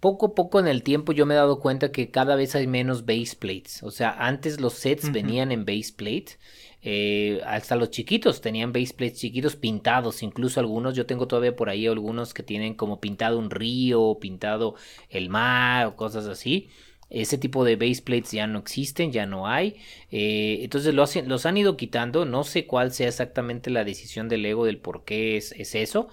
[0.00, 2.66] poco a poco en el tiempo yo me he dado cuenta que cada vez hay
[2.66, 3.82] menos base plates.
[3.82, 6.38] O sea, antes los sets venían en base plate.
[6.82, 11.68] Eh, hasta los chiquitos tenían base plates chiquitos pintados, incluso algunos, yo tengo todavía por
[11.70, 14.74] ahí algunos que tienen como pintado un río, pintado
[15.08, 16.68] el mar o cosas así.
[17.10, 19.76] Ese tipo de base plates ya no existen, ya no hay.
[20.10, 22.24] Eh, entonces los han ido quitando.
[22.24, 26.08] No sé cuál sea exactamente la decisión del Lego del por qué es, es eso.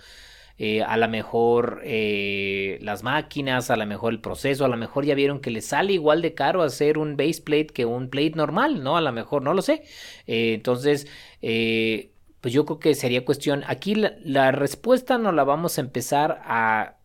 [0.61, 5.05] Eh, a lo mejor eh, las máquinas, a lo mejor el proceso, a lo mejor
[5.05, 8.33] ya vieron que les sale igual de caro hacer un base plate que un plate
[8.35, 8.97] normal, ¿no?
[8.97, 9.83] A lo mejor, no lo sé.
[10.27, 11.07] Eh, entonces,
[11.39, 16.41] pues yo creo que sería cuestión, aquí la, la respuesta no la vamos a empezar
[16.43, 16.97] a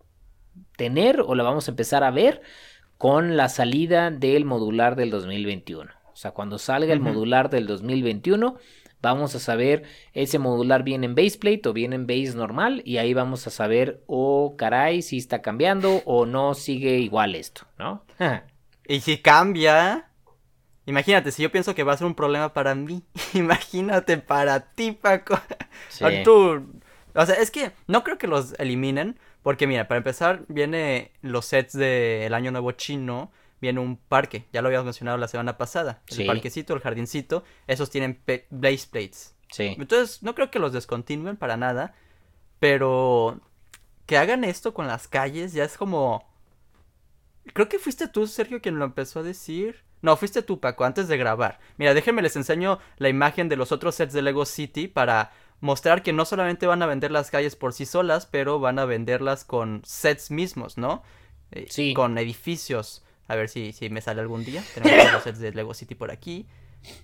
[0.77, 2.43] tener o la vamos a empezar a ver
[2.99, 5.93] con la salida del modular del 2021.
[6.13, 8.57] O sea, cuando salga el modular del 2021,
[9.05, 13.15] vamos a saber ese modular viene en baseplate o viene en base normal y ahí
[13.15, 18.05] vamos a saber, oh caray, si está cambiando o no sigue igual esto, ¿no?
[18.89, 20.09] y si cambia,
[20.87, 23.03] imagínate, si yo pienso que va a ser un problema para mí,
[23.35, 25.35] imagínate para ti, Paco.
[25.35, 31.45] o sea, es que no creo que los eliminen, porque mira, para empezar, viene los
[31.45, 33.31] sets del Año Nuevo Chino
[33.65, 37.91] viene un parque, ya lo habíamos mencionado la semana pasada, el parquecito, el jardincito, esos
[37.91, 38.21] tienen
[38.51, 39.35] blaze plates.
[39.51, 39.77] Sí.
[39.79, 41.95] Entonces, no creo que los descontinúen para nada,
[42.59, 43.41] pero
[44.07, 46.25] que hagan esto con las calles ya es como
[47.53, 49.85] Creo que fuiste tú, Sergio, quien lo empezó a decir.
[50.01, 51.61] No, fuiste tú, Paco, antes de grabar.
[51.77, 56.03] Mira, déjenme les enseño la imagen de los otros sets de Lego City para mostrar
[56.03, 59.45] que no solamente van a vender las calles por sí solas, pero van a venderlas
[59.45, 61.03] con sets mismos, ¿no?
[61.51, 61.95] Eh, sí.
[61.95, 63.04] Con edificios.
[63.27, 64.63] A ver si, si me sale algún día.
[64.75, 66.47] Tenemos los sets de Lego City por aquí.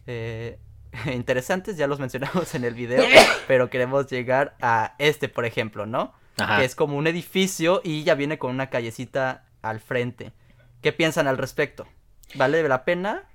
[0.07, 0.59] Eh,
[1.15, 3.05] interesantes, ya los mencionamos en el video.
[3.49, 6.13] pero queremos llegar a este, por ejemplo, ¿no?
[6.57, 10.33] Que es como un edificio y ya viene con una callecita al frente.
[10.81, 11.87] ¿Qué piensan al respecto?
[12.35, 13.29] ¿Vale la pena?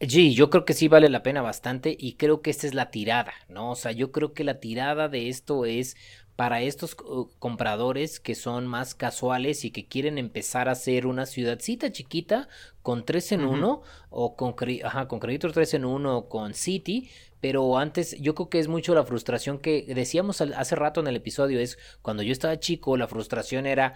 [0.00, 2.90] Sí, yo creo que sí vale la pena bastante y creo que esta es la
[2.90, 3.72] tirada, ¿no?
[3.72, 5.96] O sea, yo creo que la tirada de esto es
[6.36, 11.24] para estos uh, compradores que son más casuales y que quieren empezar a hacer una
[11.24, 12.48] ciudadcita chiquita
[12.82, 14.54] con 3 en 1 o con,
[14.84, 17.10] ajá, con Creditor 3 en 1 o con City,
[17.40, 21.16] pero antes yo creo que es mucho la frustración que decíamos hace rato en el
[21.16, 23.94] episodio, es cuando yo estaba chico, la frustración era,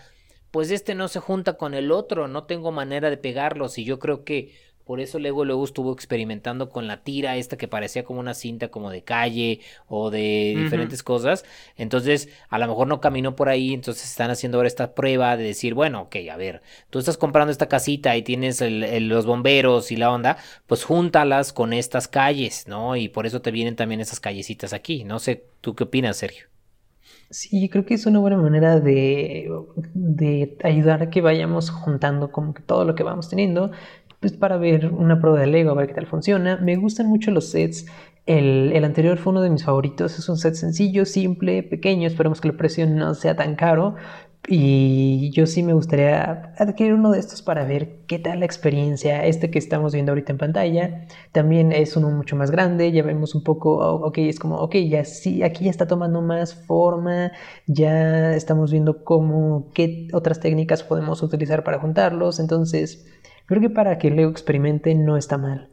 [0.50, 3.98] pues este no se junta con el otro, no tengo manera de pegarlos y yo
[3.98, 4.54] creo que
[4.90, 8.72] por eso luego luego estuvo experimentando con la tira esta que parecía como una cinta
[8.72, 11.44] como de calle o de diferentes cosas.
[11.76, 15.44] Entonces, a lo mejor no caminó por ahí, entonces están haciendo ahora esta prueba de
[15.44, 19.96] decir, bueno, ok, a ver, tú estás comprando esta casita y tienes los bomberos y
[19.96, 22.96] la onda, pues júntalas con estas calles, ¿no?
[22.96, 25.04] Y por eso te vienen también esas callecitas aquí.
[25.04, 26.50] No sé, ¿tú qué opinas, Sergio?
[27.30, 29.48] Sí, creo que es una buena manera de,
[29.94, 33.70] de ayudar a que vayamos juntando como que todo lo que vamos teniendo
[34.20, 36.59] pues para ver una prueba de Lego, a ver qué tal funciona.
[36.59, 37.86] Me gustan mucho los sets.
[38.26, 40.18] El, anterior fue uno de mis favoritos.
[40.18, 42.06] Es un set sencillo, simple, pequeño.
[42.06, 43.97] Esperemos que el precio no sea tan caro.
[44.48, 49.24] Y yo sí me gustaría adquirir uno de estos para ver qué tal la experiencia.
[49.24, 52.92] Este que estamos viendo ahorita en pantalla también es uno mucho más grande.
[52.92, 56.20] Ya vemos un poco, oh, ok, es como, ok, ya sí, aquí ya está tomando
[56.20, 57.32] más forma.
[57.66, 62.40] Ya estamos viendo cómo, qué otras técnicas podemos utilizar para juntarlos.
[62.40, 63.06] Entonces,
[63.51, 65.70] Creo que para que Leo experimente no está mal.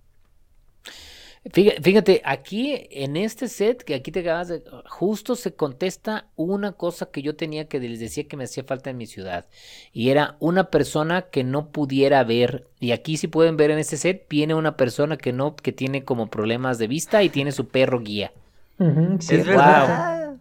[1.53, 4.63] Fíjate, aquí en este set que aquí te acabas de.
[4.89, 8.89] Justo se contesta una cosa que yo tenía que les decía que me hacía falta
[8.89, 9.45] en mi ciudad.
[9.93, 12.65] Y era una persona que no pudiera ver.
[12.79, 16.03] Y aquí, si pueden ver en este set, viene una persona que no, que tiene
[16.03, 18.31] como problemas de vista y tiene su perro guía.
[18.79, 20.33] es verdad.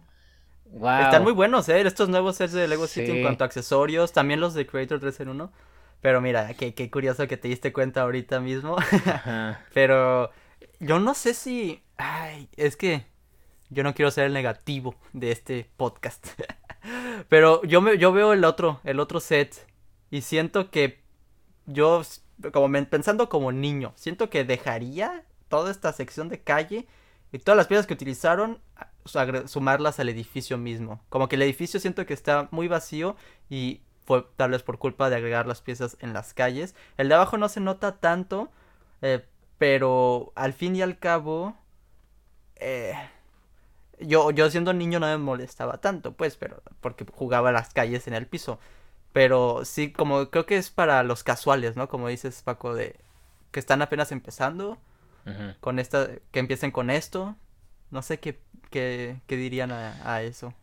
[0.73, 1.81] Están muy buenos, ¿eh?
[1.81, 4.11] Estos nuevos sets de Lego City en cuanto a accesorios.
[4.11, 5.51] También los de Creator 3 en 1.
[6.07, 8.77] Pero mira, qué, qué curioso que te diste cuenta ahorita mismo.
[9.73, 10.31] Pero
[10.79, 11.83] yo no sé si...
[11.97, 13.05] Ay, es que
[13.69, 16.25] yo no quiero ser el negativo de este podcast.
[17.27, 19.67] Pero yo, me, yo veo el otro, el otro set.
[20.09, 21.03] Y siento que
[21.65, 22.03] yo
[22.53, 26.87] como pensando como niño, siento que dejaría toda esta sección de calle
[27.33, 28.59] y todas las piezas que utilizaron,
[29.45, 31.03] sumarlas al edificio mismo.
[31.09, 33.17] Como que el edificio siento que está muy vacío
[33.49, 36.75] y fue tal vez por culpa de agregar las piezas en las calles.
[36.95, 38.49] El de abajo no se nota tanto,
[39.01, 39.25] eh,
[39.57, 41.57] pero al fin y al cabo,
[42.55, 42.93] eh,
[43.99, 48.13] yo, yo siendo niño no me molestaba tanto, pues, pero porque jugaba las calles en
[48.13, 48.59] el piso.
[49.11, 51.89] Pero sí, como creo que es para los casuales, ¿no?
[51.89, 52.95] Como dices, Paco, de
[53.51, 54.77] que están apenas empezando
[55.59, 57.35] con esta, que empiecen con esto.
[57.91, 58.39] No sé qué,
[58.69, 60.53] qué, qué dirían a, a eso.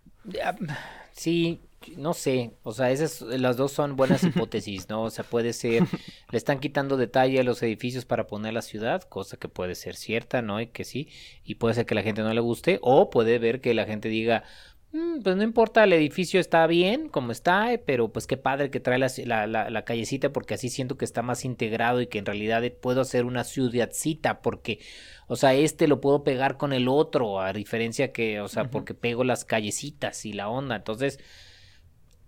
[1.13, 1.61] Sí,
[1.97, 5.03] no sé, o sea, esas, las dos son buenas hipótesis, ¿no?
[5.03, 5.85] O sea, puede ser,
[6.31, 9.97] le están quitando detalle a los edificios para poner la ciudad, cosa que puede ser
[9.97, 10.61] cierta, ¿no?
[10.61, 11.09] Y que sí,
[11.45, 14.09] y puede ser que la gente no le guste, o puede ver que la gente
[14.09, 14.45] diga,
[14.93, 18.81] mm, pues no importa, el edificio está bien como está, pero pues qué padre que
[18.81, 19.09] trae la,
[19.47, 23.01] la, la, callecita porque así siento que está más integrado y que en realidad puedo
[23.01, 24.81] hacer una ciudadcita porque,
[25.27, 28.95] o sea, este lo puedo pegar con el otro, a diferencia que, o sea, porque
[28.95, 31.19] pego las callecitas y la onda, entonces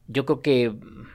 [0.09, 0.73] yo creo que,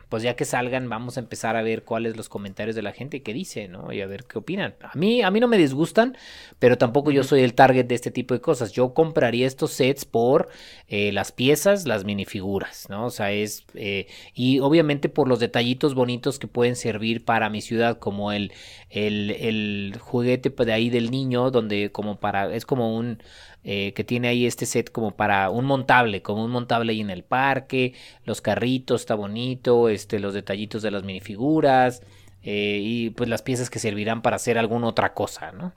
[0.10, 3.24] pues ya que salgan, vamos a empezar a ver cuáles los comentarios de la gente
[3.24, 3.94] que dice, ¿no?
[3.94, 4.76] Y a ver qué opinan.
[4.82, 6.18] A mí, a mí no me disgustan,
[6.60, 8.74] pero tampoco yo soy el target de este tipo de cosas.
[8.74, 10.50] Yo compraría estos sets por
[10.88, 13.06] eh, las piezas, las minifiguras, ¿no?
[13.06, 17.62] O sea, es, eh, y obviamente por los detallitos bonitos que pueden servir para mi
[17.62, 18.52] ciudad, como el,
[18.90, 23.20] el, el juguete de ahí del niño, donde como para, es como un
[23.64, 27.10] eh, que tiene ahí este set como para un montable, como un montable ahí en
[27.10, 27.94] el parque,
[28.26, 32.02] los carritos, está bonito, este, los detallitos de las minifiguras
[32.44, 35.74] eh, y pues las piezas que servirán para hacer alguna otra cosa, ¿no?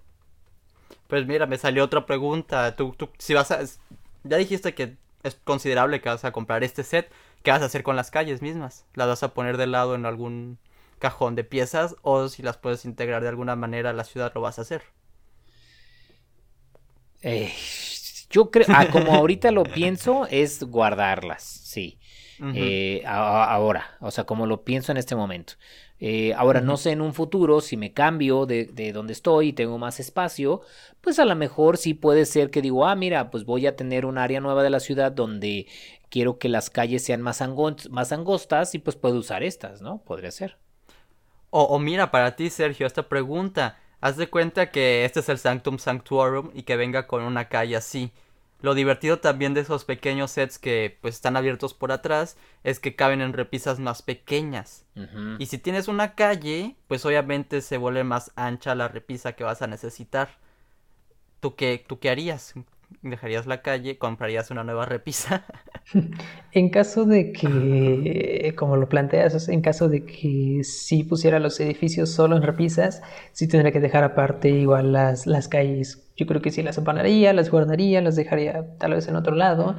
[1.08, 2.74] Pues mira, me salió otra pregunta.
[2.76, 3.60] Tú, tú, si vas a,
[4.22, 7.10] ya dijiste que es considerable que vas a comprar este set.
[7.42, 8.86] ¿Qué vas a hacer con las calles mismas?
[8.94, 10.58] ¿Las vas a poner de lado en algún
[10.98, 14.40] cajón de piezas o si las puedes integrar de alguna manera a la ciudad lo
[14.40, 14.82] vas a hacer?
[17.24, 17.52] Eh,
[18.30, 21.98] yo creo, ah, como ahorita lo pienso, es guardarlas, sí.
[22.54, 25.54] Eh, ahora, o sea, como lo pienso en este momento.
[26.00, 29.52] Eh, ahora, no sé en un futuro si me cambio de, de, donde estoy y
[29.52, 30.60] tengo más espacio,
[31.00, 34.04] pues a lo mejor sí puede ser que digo, ah, mira, pues voy a tener
[34.04, 35.66] un área nueva de la ciudad donde
[36.10, 37.42] quiero que las calles sean más,
[37.90, 40.02] más angostas y pues puedo usar estas, ¿no?
[40.02, 40.58] Podría ser.
[41.50, 43.78] O, o mira, para ti, Sergio, esta pregunta.
[44.04, 47.74] Haz de cuenta que este es el Sanctum Sanctuarum y que venga con una calle
[47.74, 48.12] así.
[48.60, 52.96] Lo divertido también de esos pequeños sets que pues están abiertos por atrás es que
[52.96, 54.84] caben en repisas más pequeñas.
[55.38, 59.62] Y si tienes una calle, pues obviamente se vuelve más ancha la repisa que vas
[59.62, 60.36] a necesitar.
[61.40, 62.52] ¿Tú qué, tú qué harías?
[63.02, 63.98] ¿Dejarías la calle?
[63.98, 65.44] ¿Comprarías una nueva repisa?
[66.52, 72.10] en caso de que, como lo planteas, en caso de que si pusiera los edificios
[72.10, 73.02] solo en repisas,
[73.32, 76.12] sí tendría que dejar aparte igual las, las calles.
[76.16, 79.76] Yo creo que sí las apanaría, las guardaría, las dejaría tal vez en otro lado,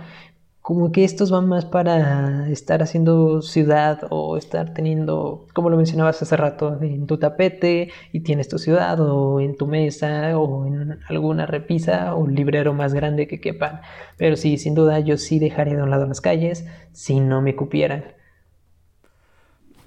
[0.66, 6.20] como que estos van más para estar haciendo ciudad o estar teniendo, como lo mencionabas
[6.24, 10.98] hace rato, en tu tapete y tienes tu ciudad o en tu mesa o en
[11.08, 13.82] alguna repisa o un librero más grande que quepan.
[14.18, 17.56] Pero sí, sin duda yo sí dejaría de un lado las calles si no me
[17.56, 18.16] cupieran.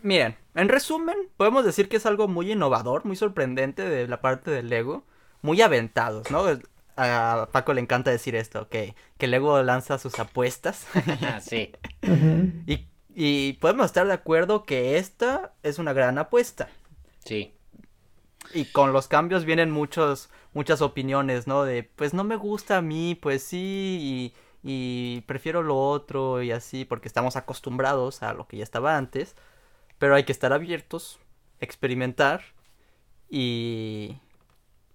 [0.04, 4.52] Miren, en resumen, podemos decir que es algo muy innovador, muy sorprendente de la parte
[4.52, 5.02] del Lego,
[5.42, 6.44] muy aventados, ¿no?
[6.98, 10.86] A Paco le encanta decir esto, que, que Lego lanza sus apuestas.
[11.40, 11.72] sí.
[12.66, 16.68] y, y podemos estar de acuerdo que esta es una gran apuesta.
[17.24, 17.54] Sí.
[18.52, 21.64] Y con los cambios vienen muchos, muchas opiniones, ¿no?
[21.64, 26.50] De, pues no me gusta a mí, pues sí, y, y prefiero lo otro y
[26.50, 29.36] así, porque estamos acostumbrados a lo que ya estaba antes.
[29.98, 31.18] Pero hay que estar abiertos,
[31.60, 32.42] experimentar
[33.28, 34.16] y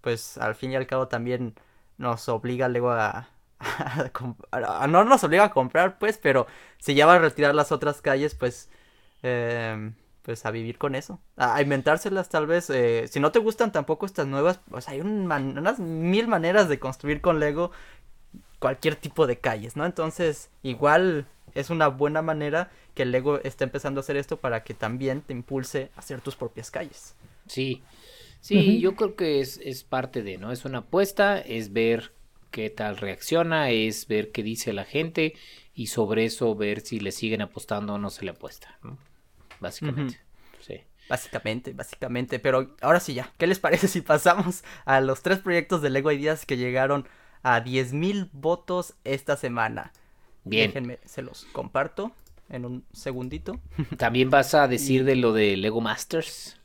[0.01, 1.55] pues al fin y al cabo también
[1.97, 3.27] nos obliga luego a,
[4.87, 6.47] no nos obliga a comprar, pues, pero
[6.79, 8.69] si ya va a retirar las otras calles, pues,
[9.21, 12.69] em, pues a vivir con eso, a, inventárselas tal vez.
[12.69, 17.21] Eh, si no te gustan tampoco estas nuevas, pues hay unas mil maneras de construir
[17.21, 17.71] con Lego
[18.59, 19.85] cualquier tipo de calles, ¿no?
[19.85, 24.73] Entonces, igual es una buena manera que Lego esté empezando a hacer esto para que
[24.73, 27.15] también te impulse a hacer tus propias calles.
[27.47, 27.83] Sí,
[28.43, 30.51] Sí, yo creo que es, es parte de, ¿no?
[30.51, 32.11] Es una apuesta, es ver
[32.51, 35.33] qué tal reacciona, es ver qué dice la gente
[35.73, 38.97] y sobre eso ver si le siguen apostando o no se le apuesta, ¿no?
[39.61, 40.19] Básicamente.
[40.59, 40.81] Sí.
[41.07, 42.37] Básicamente, básicamente.
[42.37, 46.11] Pero ahora sí ya, ¿qué les parece si pasamos a los tres proyectos de Lego
[46.11, 47.07] Ideas que llegaron
[47.43, 49.93] a 10.000 votos esta semana?
[50.43, 50.67] Bien.
[50.67, 52.11] Déjenme, se los comparto
[52.49, 53.61] en un segundito.
[53.97, 56.59] También vas a decir de lo de Lego Masters.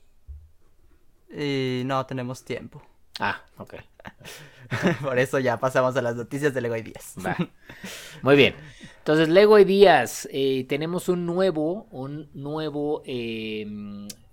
[1.31, 2.83] Y no tenemos tiempo.
[3.19, 3.75] Ah, ok.
[5.03, 7.15] Por eso ya pasamos a las noticias de Lego Ideas.
[7.25, 7.37] Va.
[8.23, 8.55] Muy bien.
[8.99, 13.67] Entonces, Lego Ideas, eh, tenemos un nuevo, un nuevo eh,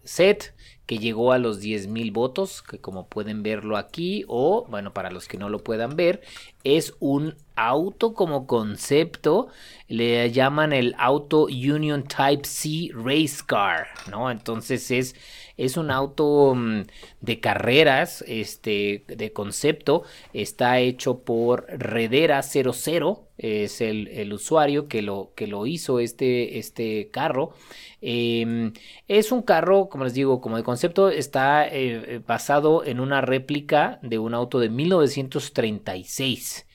[0.03, 0.53] set
[0.85, 5.27] que llegó a los 10.000 votos, que como pueden verlo aquí, o bueno, para los
[5.27, 6.21] que no lo puedan ver,
[6.63, 9.47] es un auto como concepto,
[9.87, 14.29] le llaman el Auto Union Type C Race Car, ¿no?
[14.29, 15.15] Entonces es,
[15.57, 16.81] es un auto mm,
[17.21, 20.03] de carreras, este, de concepto,
[20.33, 27.09] está hecho por Redera 00, es el, usuario que lo, que lo hizo este, este
[27.11, 27.53] carro.
[28.01, 28.73] Em,
[29.07, 33.99] es un carro, como les digo, como de concepto, está eh, basado en una réplica
[34.01, 36.65] de un auto de 1936.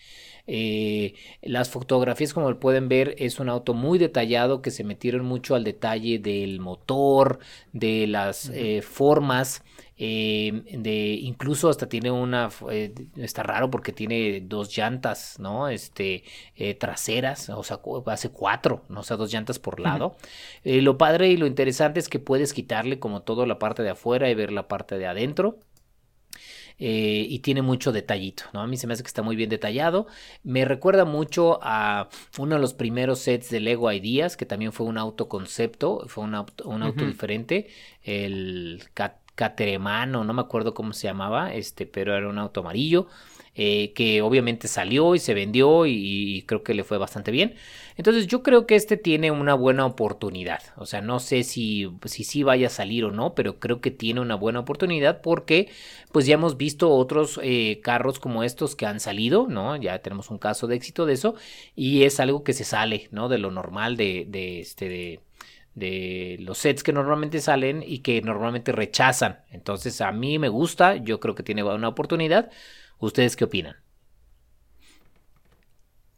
[0.47, 5.55] Eh, las fotografías, como pueden ver, es un auto muy detallado que se metieron mucho
[5.55, 7.39] al detalle del motor,
[7.73, 9.63] de las eh, formas.
[10.03, 12.49] Eh, de incluso hasta tiene una
[13.17, 16.25] está raro porque tiene dos llantas no este
[16.79, 20.17] traseras o sea hace cuatro no o sea dos llantas por lado.
[20.65, 24.31] Lo padre y lo interesante es que puedes quitarle como todo la parte de afuera
[24.31, 25.59] y ver la parte de adentro
[26.83, 28.63] eh, y tiene mucho detallito, ¿no?
[28.63, 30.07] A mí se me hace que está muy bien detallado.
[30.43, 32.09] Me recuerda mucho a
[32.39, 36.25] uno de los primeros sets de Lego Ideas, que también fue un auto concepto, fue
[36.25, 37.69] un auto, un auto diferente,
[38.03, 38.83] el
[39.35, 43.09] Cateremano, no me acuerdo cómo se llamaba, este, pero era un auto amarillo.
[43.57, 47.57] Eh, que obviamente salió y se vendió y, creo que le fue bastante bien.
[47.97, 50.63] Entonces yo creo que este tiene una buena oportunidad.
[50.77, 53.91] O sea, no sé si, si sí vaya a salir o no, pero creo que
[53.91, 55.69] tiene una buena oportunidad porque
[56.13, 59.77] pues ya hemos visto otros eh, carros como estos que han salido, ¿no?
[59.77, 61.35] Ya tenemos un caso de éxito de eso
[61.75, 63.29] y es algo que se sale, ¿no?
[63.29, 65.21] De lo normal de, de este de
[65.75, 69.41] de los sets que normalmente salen y que normalmente rechazan.
[69.51, 72.51] Entonces a mí me gusta, yo creo que tiene una oportunidad.
[73.01, 73.77] ¿Ustedes qué opinan?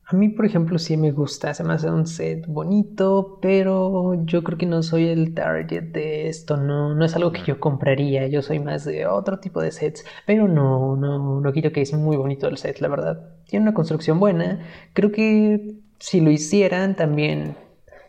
[0.04, 4.42] A mí, por ejemplo, sí me gusta, se me hace un set bonito, pero yo
[4.44, 8.26] creo que no soy el target de esto, no, no es algo que yo compraría,
[8.28, 11.92] yo soy más de otro tipo de sets, pero no, no, no quito que es
[11.94, 13.36] muy bonito el set, la verdad.
[13.46, 14.60] Tiene una construcción buena,
[14.92, 17.56] creo que si lo hicieran también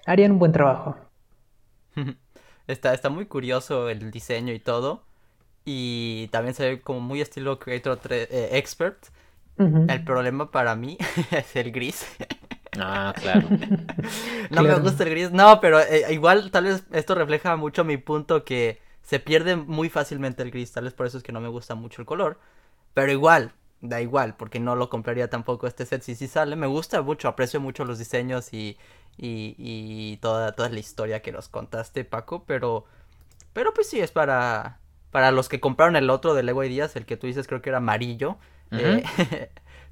[0.06, 0.95] harían un buen trabajo.
[2.68, 5.06] Está, está muy curioso el diseño y todo.
[5.65, 9.07] Y también se ve como muy estilo Creator eh, Expert.
[9.57, 10.98] El problema para mí
[11.31, 12.06] es el gris.
[12.80, 13.48] Ah, claro.
[14.49, 15.31] no me gusta el gris.
[15.31, 19.90] No, pero eh, igual tal vez esto refleja mucho mi punto que se pierde muy
[19.90, 20.72] fácilmente el gris.
[20.72, 22.40] Tal vez por eso es que no me gusta mucho el color.
[22.94, 26.56] Pero igual, da igual, porque no lo compraría tampoco este set si sí sale.
[26.56, 28.77] Me gusta mucho, aprecio mucho los diseños y,
[29.18, 32.44] y, y toda, toda la historia que nos contaste, Paco.
[32.45, 32.85] Pero,
[33.53, 34.80] pero pues sí, es para
[35.14, 37.69] para los que compraron el otro de Lego Ideas, el que tú dices creo que
[37.69, 38.38] era amarillo.
[38.72, 39.03] Eh,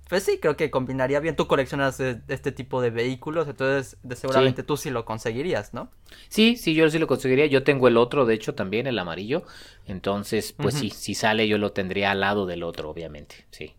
[0.09, 1.35] pues sí, creo que combinaría bien.
[1.35, 5.91] Tú coleccionas este tipo de vehículos, entonces seguramente tú sí lo conseguirías, ¿no?
[6.27, 7.45] Sí, sí, yo sí lo conseguiría.
[7.45, 9.43] Yo tengo el otro, de hecho, también, el amarillo.
[9.85, 13.75] Entonces, pues sí, si sale yo lo tendría al lado del otro, obviamente, sí.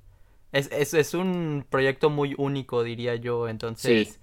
[0.53, 4.21] Es, es, es un proyecto muy único, diría yo, entonces...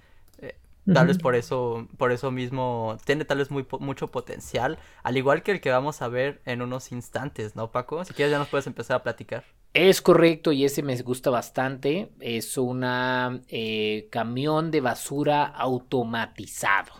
[0.93, 5.43] Tal vez por eso, por eso mismo tiene tal vez muy, mucho potencial, al igual
[5.43, 8.03] que el que vamos a ver en unos instantes, ¿no, Paco?
[8.05, 9.43] Si quieres ya nos puedes empezar a platicar.
[9.73, 12.09] Es correcto y ese me gusta bastante.
[12.19, 16.91] Es una eh, camión de basura automatizado.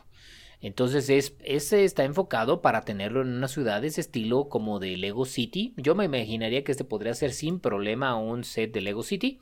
[0.62, 4.98] Entonces es, ese está enfocado para tenerlo en una ciudad de ese estilo como de
[4.98, 5.74] Lego City.
[5.78, 9.40] Yo me imaginaría que este podría ser sin problema un set de Lego City.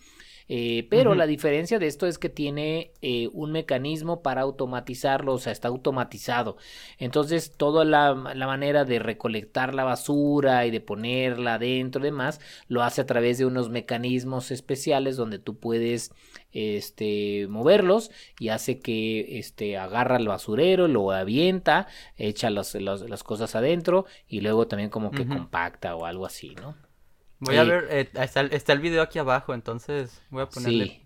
[0.49, 5.37] Eh, pero la diferencia de esto es que tiene eh, un mecanismo para automatizarlo, o
[5.39, 6.57] sea, está automatizado.
[6.99, 12.81] Entonces, toda la, manera de recolectar la basura y de ponerla adentro y demás, lo
[12.83, 16.11] hace a través de unos mecanismos especiales donde tú puedes
[16.53, 18.09] este, moverlos
[18.39, 22.73] y hace que este, agarra el basurero, lo avienta, echa las,
[23.23, 26.86] cosas adentro y luego también como que compacta o algo así, ¿no?
[27.39, 30.85] Voy a ver, eh, está, el video aquí abajo, entonces voy a ponerle.
[30.85, 31.01] Sí.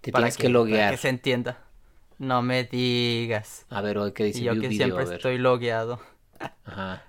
[0.00, 0.80] Te tienes que, loguear.
[0.80, 1.58] Para que se entienda.
[2.18, 3.66] No me digas.
[3.68, 6.00] A ver, hoy que dice yo que siempre estoy logueado.
[6.64, 7.02] Ajá.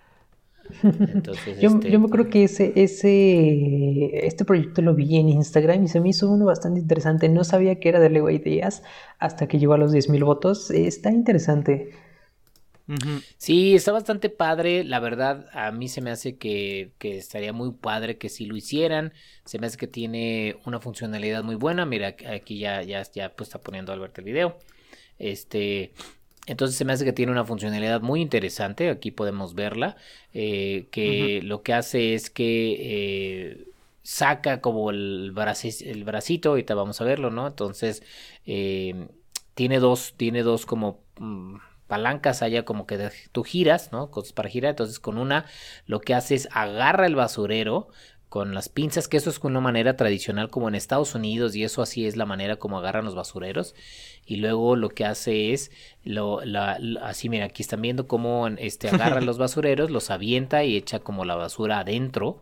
[0.84, 1.92] Entonces, yo, este...
[1.92, 6.10] yo me creo que ese, ese, este proyecto lo vi en Instagram y se me
[6.10, 7.30] hizo uno bastante interesante.
[7.30, 8.84] No sabía que era de Lego Ideas
[9.20, 10.72] hasta que llegó a los 10.000 votos.
[10.72, 11.92] Está interesante.
[13.38, 14.84] Sí, está bastante padre.
[14.84, 19.14] La verdad, a mí se me hace que, estaría muy padre que si lo hicieran.
[19.46, 21.86] Se me hace que tiene una funcionalidad muy buena.
[21.86, 24.58] Mira, aquí ya, ya, ya pues, está poniendo Alberto el video.
[25.20, 25.94] Este.
[26.46, 29.96] Entonces se me hace que tiene una funcionalidad muy interesante, aquí podemos verla,
[30.34, 33.68] eh, que lo que hace es que eh,
[34.02, 35.34] saca como el,
[35.86, 37.48] el bracito, ahorita vamos a verlo, ¿no?
[37.48, 38.04] Entonces
[38.46, 39.08] eh,
[39.56, 41.00] tiene dos, tiene dos como...
[41.18, 41.56] Mm,
[41.88, 44.10] palancas allá como que tú giras, ¿no?
[44.34, 45.46] Para girar, entonces con una
[45.86, 47.90] lo que hace es agarra el basurero,
[48.34, 51.84] con las pinzas, que eso es una manera tradicional como en Estados Unidos y eso
[51.84, 53.76] así es la manera como agarran los basureros
[54.26, 55.70] y luego lo que hace es
[56.04, 56.42] lo,
[57.04, 61.26] así mira aquí están viendo cómo este agarra los basureros los avienta y echa como
[61.26, 62.42] la basura adentro.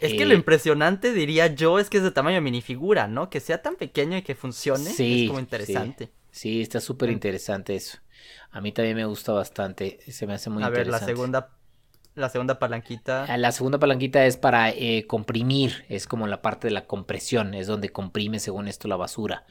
[0.00, 3.28] Es que lo eh, impresionante diría yo es que es de tamaño de minifigura no
[3.28, 6.08] que sea tan pequeño y que funcione es como interesante.
[6.30, 7.98] Sí, está súper interesante eso
[8.50, 11.50] a mí también me gusta bastante se me hace muy interesante a ver la segunda
[12.14, 13.24] la segunda palanquita.
[13.24, 17.54] Ah, la segunda palanquita es para eh, comprimir, es como la parte de la compresión,
[17.54, 19.44] es donde comprime según esto la basura.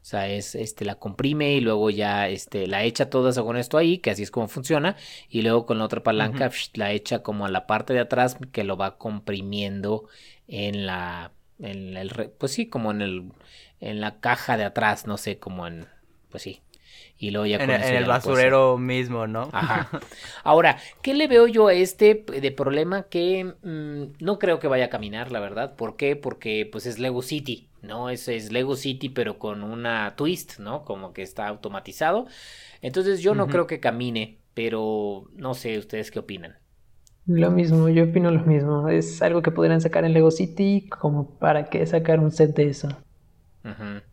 [0.00, 3.76] O sea, es este la comprime y luego ya este la echa toda según esto
[3.76, 4.96] ahí, que así es como funciona,
[5.28, 8.64] y luego con la otra palanca la echa como a la parte de atrás que
[8.64, 10.08] lo va comprimiendo
[10.48, 13.32] en la en el pues sí, como en el
[13.80, 15.86] en la caja de atrás, no sé, como en
[16.30, 16.62] pues sí,
[17.18, 19.48] y luego ya en, el basurero mismo, ¿no?
[19.52, 19.88] Ajá.
[20.44, 24.86] Ahora, ¿qué le veo yo a este de problema que mm, no creo que vaya
[24.86, 25.76] a caminar, la verdad?
[25.76, 26.16] ¿Por qué?
[26.16, 28.10] Porque pues es Lego City, ¿no?
[28.10, 30.84] Es, es Lego City pero con una twist, ¿no?
[30.84, 32.26] Como que está automatizado.
[32.82, 36.58] Entonces yo no creo que camine, pero no sé, ¿ustedes qué opinan?
[37.26, 38.88] Lo mismo, yo opino lo mismo.
[38.88, 42.68] Es algo que podrían sacar en Lego City, como para qué sacar un set de
[42.68, 42.88] eso.
[43.64, 44.04] Ajá.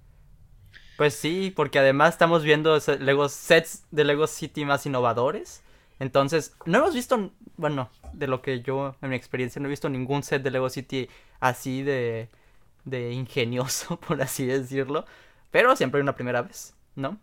[0.95, 5.64] Pues sí, porque además estamos viendo Lego sets de Lego City más innovadores.
[5.99, 9.90] Entonces, no hemos visto, bueno, de lo que yo, en mi experiencia, no he visto
[9.90, 11.10] ningún set de Lego City
[11.40, 12.30] así de,
[12.86, 15.06] de ingenioso, por así decirlo.
[15.52, 17.20] Pero siempre hay una primera vez, ¿no?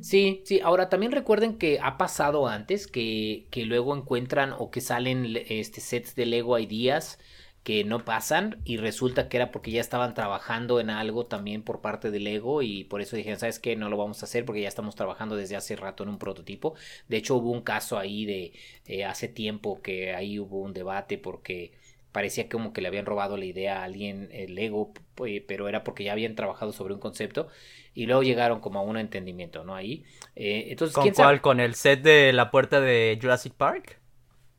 [0.00, 0.60] Sí, sí.
[0.60, 5.80] Ahora también recuerden que ha pasado antes que, que luego encuentran o que salen este,
[5.80, 7.18] sets de Lego Ideas
[7.64, 11.80] que no pasan y resulta que era porque ya estaban trabajando en algo también por
[11.80, 13.74] parte del Lego y por eso dijeron, ¿sabes qué?
[13.74, 16.74] No lo vamos a hacer porque ya estamos trabajando desde hace rato en un prototipo.
[17.08, 18.52] De hecho hubo un caso ahí de
[18.86, 21.72] eh, hace tiempo que ahí hubo un debate porque
[22.12, 24.92] parecía como que le habían robado la idea a alguien el Lego,
[25.48, 27.48] pero era porque ya habían trabajado sobre un concepto
[27.94, 29.74] y luego llegaron como a un entendimiento, ¿no?
[29.74, 30.04] Ahí.
[30.36, 31.40] Eh, entonces, ¿Con cuál?
[31.40, 34.03] ¿Con el set de la puerta de Jurassic Park?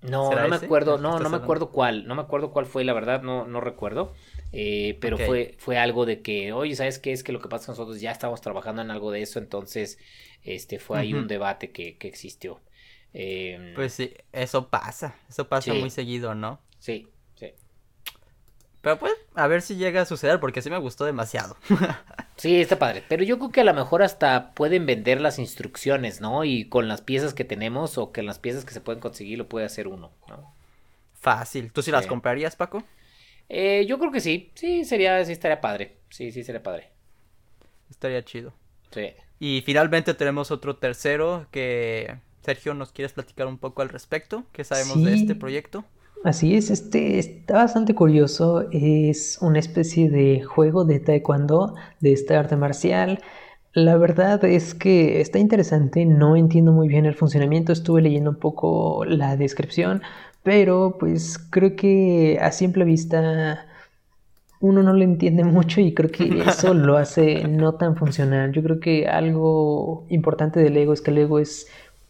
[0.01, 2.93] No, no me acuerdo, no, no me acuerdo cuál, no me acuerdo cuál fue, la
[2.93, 4.13] verdad, no, no recuerdo.
[4.51, 7.11] Eh, pero fue, fue algo de que, oye, ¿sabes qué?
[7.11, 9.97] Es que lo que pasa con nosotros ya estamos trabajando en algo de eso, entonces,
[10.43, 12.61] este, fue ahí un debate que, que existió.
[13.13, 16.59] Em, pues sí, eso pasa, eso pasa muy seguido, ¿no?
[16.79, 17.07] Sí,
[18.85, 21.57] pero pues, a ver si llega a suceder, porque sí me gustó demasiado.
[22.37, 23.03] sí, está padre.
[23.09, 26.43] Pero yo creo que a lo mejor hasta pueden vender las instrucciones, ¿no?
[26.43, 29.49] Y con las piezas que tenemos o que las piezas que se pueden conseguir lo
[29.49, 30.53] puede hacer uno, ¿no?
[31.15, 31.71] Fácil.
[31.71, 32.83] ¿Tú sí, las comprarías, Paco?
[33.49, 34.51] Eh, yo creo que sí.
[34.53, 35.97] Sí, sería, sí estaría padre.
[36.11, 36.91] Sí, sí, sería padre.
[37.89, 38.53] Estaría chido.
[38.91, 39.15] Sí.
[39.39, 44.43] Y finalmente tenemos otro tercero que Sergio nos quieres platicar un poco al respecto.
[44.51, 45.85] ¿Qué sabemos de este proyecto?
[46.25, 48.65] Así es, este está bastante curioso.
[48.71, 53.19] Es una especie de juego de taekwondo, de esta arte marcial.
[53.73, 58.39] La verdad es que está interesante, no entiendo muy bien el funcionamiento, estuve leyendo un
[58.39, 60.01] poco la descripción,
[60.41, 63.67] pero pues creo que a simple vista
[64.61, 68.51] uno no lo entiende mucho y creo que eso lo hace no tan funcional.
[68.51, 71.67] Yo creo que algo importante del Lego es que el Lego es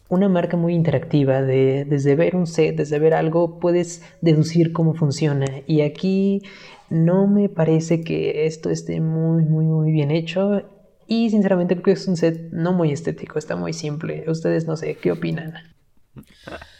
[0.08, 4.94] una marca muy interactiva, de, desde ver un set, desde ver algo, puedes deducir cómo
[4.94, 5.46] funciona.
[5.66, 6.42] Y aquí
[6.90, 10.62] no me parece que esto esté muy, muy, muy bien hecho.
[11.08, 14.24] Y sinceramente creo que es un set no muy estético, está muy simple.
[14.28, 15.54] Ustedes no sé, ¿qué opinan?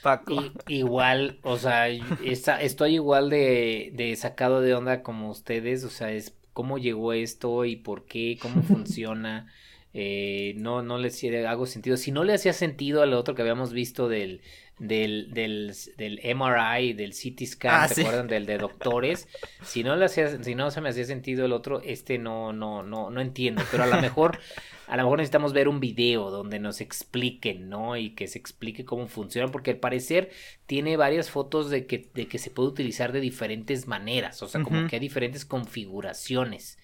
[0.02, 0.36] Paco.
[0.66, 6.34] igual, o sea, estoy igual de, de sacado de onda como ustedes, o sea, es
[6.52, 9.52] cómo llegó esto y por qué, cómo funciona.
[9.98, 11.96] Eh, no, no le hago sentido.
[11.96, 14.42] Si no le hacía sentido al otro que habíamos visto del,
[14.78, 18.28] del, del, del MRI, del CT scan, ah, ¿se acuerdan?
[18.28, 19.26] Del de doctores.
[19.64, 22.82] Si no le hacía, si no se me hacía sentido el otro, este no, no,
[22.82, 23.62] no, no entiendo.
[23.70, 24.38] Pero a lo mejor,
[24.86, 27.96] a lo mejor necesitamos ver un video donde nos expliquen, ¿no?
[27.96, 30.30] Y que se explique cómo funciona, porque al parecer
[30.66, 34.42] tiene varias fotos de que, de que se puede utilizar de diferentes maneras.
[34.42, 36.76] O sea, como que hay diferentes configuraciones.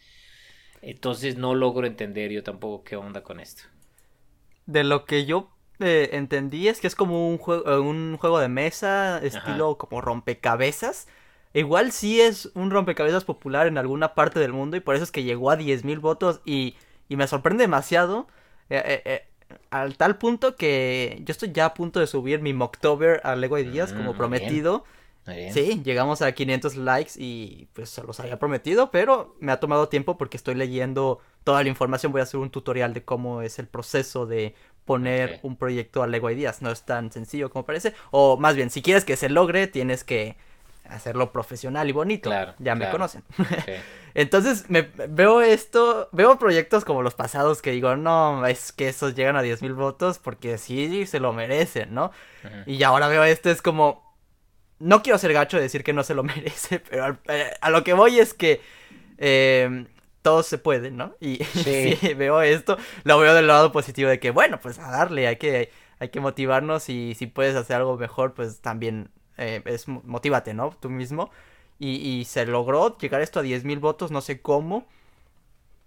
[0.83, 3.63] Entonces no logro entender yo tampoco qué onda con esto.
[4.67, 8.39] De lo que yo eh, entendí es que es como un juego, eh, un juego
[8.39, 11.09] de mesa, estilo como rompecabezas.
[11.55, 15.13] Igual sí es un rompecabezas popular en alguna parte del mundo y por eso es
[15.13, 16.77] que llegó a 10.000 votos y,
[17.09, 18.27] y, me sorprende demasiado.
[18.71, 19.23] Eh,
[19.71, 23.59] al tal punto que yo estoy ya a punto de subir mi Mocktober a Lego
[23.59, 24.85] Ideas Mm, como prometido.
[25.27, 25.55] Muy bien.
[25.55, 29.89] Sí, llegamos a 500 likes y pues se los había prometido, pero me ha tomado
[29.89, 32.13] tiempo porque estoy leyendo toda la información.
[32.13, 34.55] Voy a hacer un tutorial de cómo es el proceso de
[34.85, 36.61] poner un proyecto a Lego Ideas.
[36.61, 37.95] No es tan sencillo como parece.
[38.11, 40.37] O más bien, si quieres que se logre, tienes que
[40.89, 42.29] hacerlo profesional y bonito.
[42.29, 43.23] Claro, Ya me conocen.
[44.15, 49.15] Entonces me veo esto, veo proyectos como los pasados que digo, no, es que esos
[49.15, 52.11] llegan a 10.000 votos porque sí se lo merecen, ¿no?
[52.45, 52.71] Ujú.
[52.71, 54.12] Y ahora veo esto, es como,
[54.83, 57.85] no quiero ser gacho de decir que no se lo merece, pero eh, a lo
[57.85, 58.61] que voy es que
[59.19, 59.87] eh,
[60.23, 61.15] todo se puede, ¿no?
[61.21, 61.97] Y Sí.
[62.01, 65.37] sí, veo esto, lo veo del lado positivo de que, bueno, pues a darle, hay
[65.37, 70.03] que, hay que motivarnos y si puedes hacer algo mejor, pues también eh, es mo-
[70.05, 70.71] motívate, ¿no?
[70.81, 71.31] Tú mismo.
[71.79, 74.87] Y, y se logró llegar esto a 10.000 votos, no sé cómo.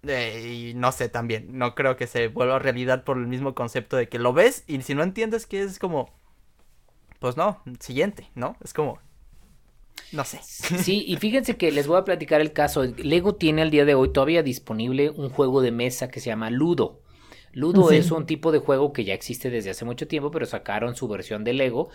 [0.02, 3.96] Eh, y no sé también, no creo que se vuelva realidad por el mismo concepto
[3.96, 6.10] de que lo ves y si no entiendes que es como,
[7.20, 8.56] pues no, siguiente, ¿no?
[8.62, 8.98] Es como,
[10.12, 10.40] no sé.
[10.42, 12.84] Sí, y fíjense que les voy a platicar el caso.
[12.84, 16.50] Lego tiene al día de hoy todavía disponible un juego de mesa que se llama
[16.50, 17.00] Ludo.
[17.52, 17.96] Ludo Sí.
[17.96, 21.08] es un tipo de juego que ya existe desde hace mucho tiempo, pero sacaron su
[21.08, 21.88] versión de Lego.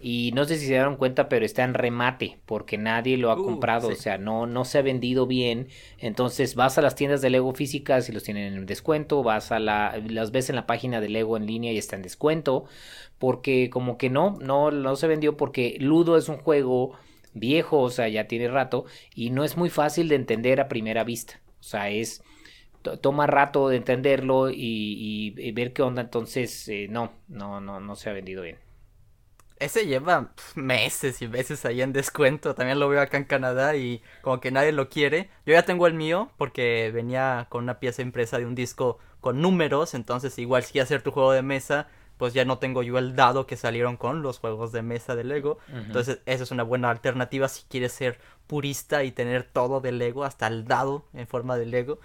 [0.00, 3.42] Y no sé si se dieron cuenta, pero está en remate, porque nadie lo ha
[3.42, 3.92] Uh, comprado, sí.
[3.92, 5.68] o sea, no, no se ha vendido bien.
[5.98, 9.58] Entonces vas a las tiendas de Lego físicas y los tienen en descuento, vas a
[9.60, 12.64] la, las ves en la página de Lego en línea y está en descuento,
[13.18, 16.94] porque como que no, no, no se vendió porque Ludo es un juego
[17.32, 18.84] viejo, o sea, ya tiene rato,
[19.14, 21.40] y no es muy fácil de entender a primera vista.
[21.60, 22.22] O sea, es
[22.82, 27.60] to- toma rato de entenderlo y, y- y ver qué onda, entonces eh, no, no,
[27.60, 28.58] no, no se ha vendido bien.
[29.58, 32.54] Ese lleva meses y meses ahí en descuento.
[32.54, 35.30] También lo veo acá en Canadá y como que nadie lo quiere.
[35.46, 39.40] Yo ya tengo el mío porque venía con una pieza impresa de un disco con
[39.40, 39.94] números.
[39.94, 43.46] Entonces igual si hacer tu juego de mesa, pues ya no tengo yo el dado
[43.46, 45.58] que salieron con los juegos de mesa de Lego.
[45.72, 50.24] Entonces esa es una buena alternativa si quieres ser purista y tener todo de Lego,
[50.24, 51.98] hasta el dado en forma de Lego.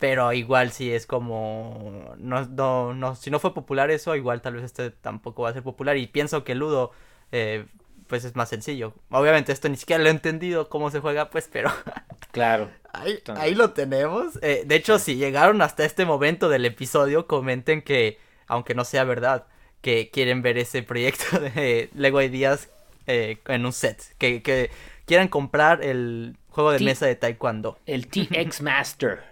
[0.00, 2.14] Pero igual si es como...
[2.18, 5.52] No, no, no, si no fue popular eso, igual tal vez este tampoco va a
[5.52, 5.96] ser popular.
[5.98, 6.90] Y pienso que Ludo,
[7.32, 7.66] eh,
[8.08, 8.94] pues es más sencillo.
[9.10, 11.70] Obviamente esto ni siquiera lo he entendido cómo se juega, pues, pero
[12.32, 12.70] Claro.
[12.92, 14.38] ahí, ahí lo tenemos.
[14.42, 19.04] Eh, de hecho, si llegaron hasta este momento del episodio, comenten que, aunque no sea
[19.04, 19.46] verdad,
[19.82, 22.70] que quieren ver ese proyecto de Lego Ideas
[23.06, 24.02] eh, en un set.
[24.18, 24.70] Que, que
[25.04, 27.78] quieran comprar el juego de mesa de Taekwondo.
[27.84, 29.29] El TX Master.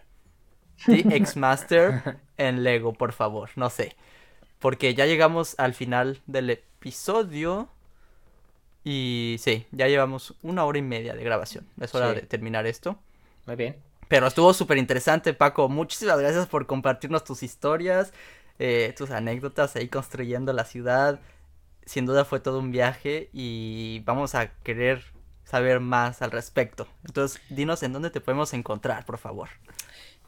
[0.87, 3.51] TX Master en Lego, por favor.
[3.57, 3.97] No sé.
[4.59, 7.69] Porque ya llegamos al final del episodio.
[8.85, 11.67] Y sí, ya llevamos una hora y media de grabación.
[11.81, 12.17] Es hora Sí.
[12.17, 12.99] de terminar esto.
[13.47, 13.77] Muy bien.
[14.09, 15.69] Pero estuvo súper interesante, Paco.
[15.69, 18.13] Muchísimas gracias por compartirnos tus historias,
[18.59, 21.21] eh, tus anécdotas ahí construyendo la ciudad.
[21.85, 25.05] Sin duda fue todo un viaje y vamos a querer
[25.45, 26.87] saber más al respecto.
[27.05, 29.49] Entonces, dinos en dónde te podemos encontrar, por favor.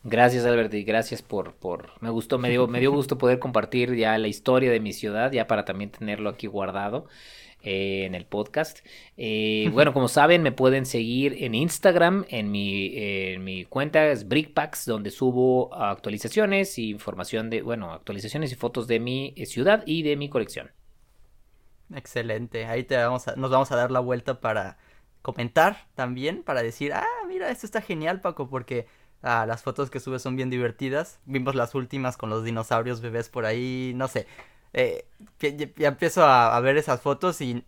[0.02, 3.94] Gracias, Albert, y gracias por, por, me gustó, me dio, me dio gusto poder compartir
[3.96, 7.06] ya la historia de mi ciudad, ya para también tenerlo aquí guardado
[7.62, 8.78] eh, en el podcast.
[9.18, 14.26] Eh, bueno, como saben, me pueden seguir en Instagram, en mi, en mi cuenta es
[14.26, 19.82] Brickpacks, donde subo actualizaciones y información de, bueno, actualizaciones y fotos de mi eh, ciudad
[19.84, 20.70] y de mi colección.
[21.94, 22.64] Excelente.
[22.64, 24.78] Ahí te vamos a- nos vamos a dar la vuelta para
[25.20, 28.86] comentar también, para decir, ah, mira, esto está genial, Paco, porque
[29.22, 31.18] ah, las fotos que subes son bien divertidas.
[31.24, 34.26] Vimos las últimas con los dinosaurios bebés por ahí, no sé.
[34.72, 35.04] Eh,
[35.40, 37.64] ya, empiezo a, ver esas fotos y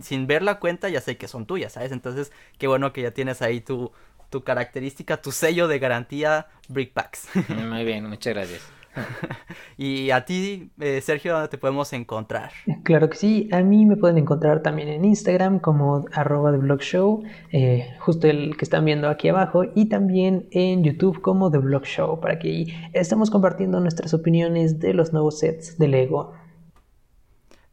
[0.00, 1.92] sin ver la cuenta ya sé que son tuyas, ¿sabes?
[1.92, 3.92] Entonces, qué bueno que ya tienes ahí tu,
[4.30, 7.28] tu característica, tu sello de garantía Brickpacks.
[7.48, 8.77] Muy bien, muchas gracias.
[9.76, 12.52] y a ti, eh, Sergio, ¿dónde te podemos encontrar?
[12.82, 16.80] Claro que sí, a mí me pueden encontrar también en Instagram como arroba The Blog
[16.80, 17.22] Show,
[17.52, 21.84] eh, justo el que están viendo aquí abajo, y también en YouTube como The Blog
[21.84, 26.34] Show, para que ahí estemos compartiendo nuestras opiniones de los nuevos sets de Lego.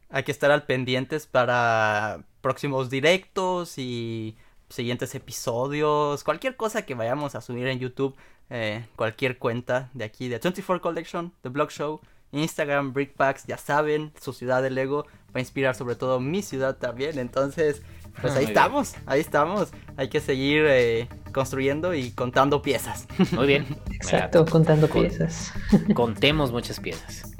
[0.08, 4.36] Hay que estar al pendientes para próximos directos y
[4.68, 8.16] siguientes episodios, cualquier cosa que vayamos a subir en YouTube,
[8.50, 12.00] eh, cualquier cuenta de aquí de 24 Collection, The Blog Show,
[12.32, 16.76] Instagram, Brickpacks, ya saben, su ciudad de Lego va a inspirar sobre todo mi ciudad
[16.76, 17.82] también, entonces
[18.20, 18.48] pues Ah, ahí muy bien.
[18.50, 23.06] estamos, ahí estamos, hay que seguir eh, construyendo y contando piezas.
[23.32, 23.66] Muy bien.
[23.90, 25.52] Exacto, contando Con- piezas.
[25.94, 27.32] Contemos muchas piezas.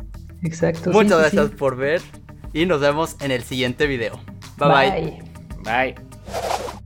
[0.42, 0.90] Exacto.
[0.90, 1.56] Muchas sí, gracias sí.
[1.56, 2.02] por ver
[2.52, 4.20] y nos vemos en el siguiente video.
[4.58, 4.68] bye.
[4.68, 5.94] bye.
[5.94, 6.85] Bye.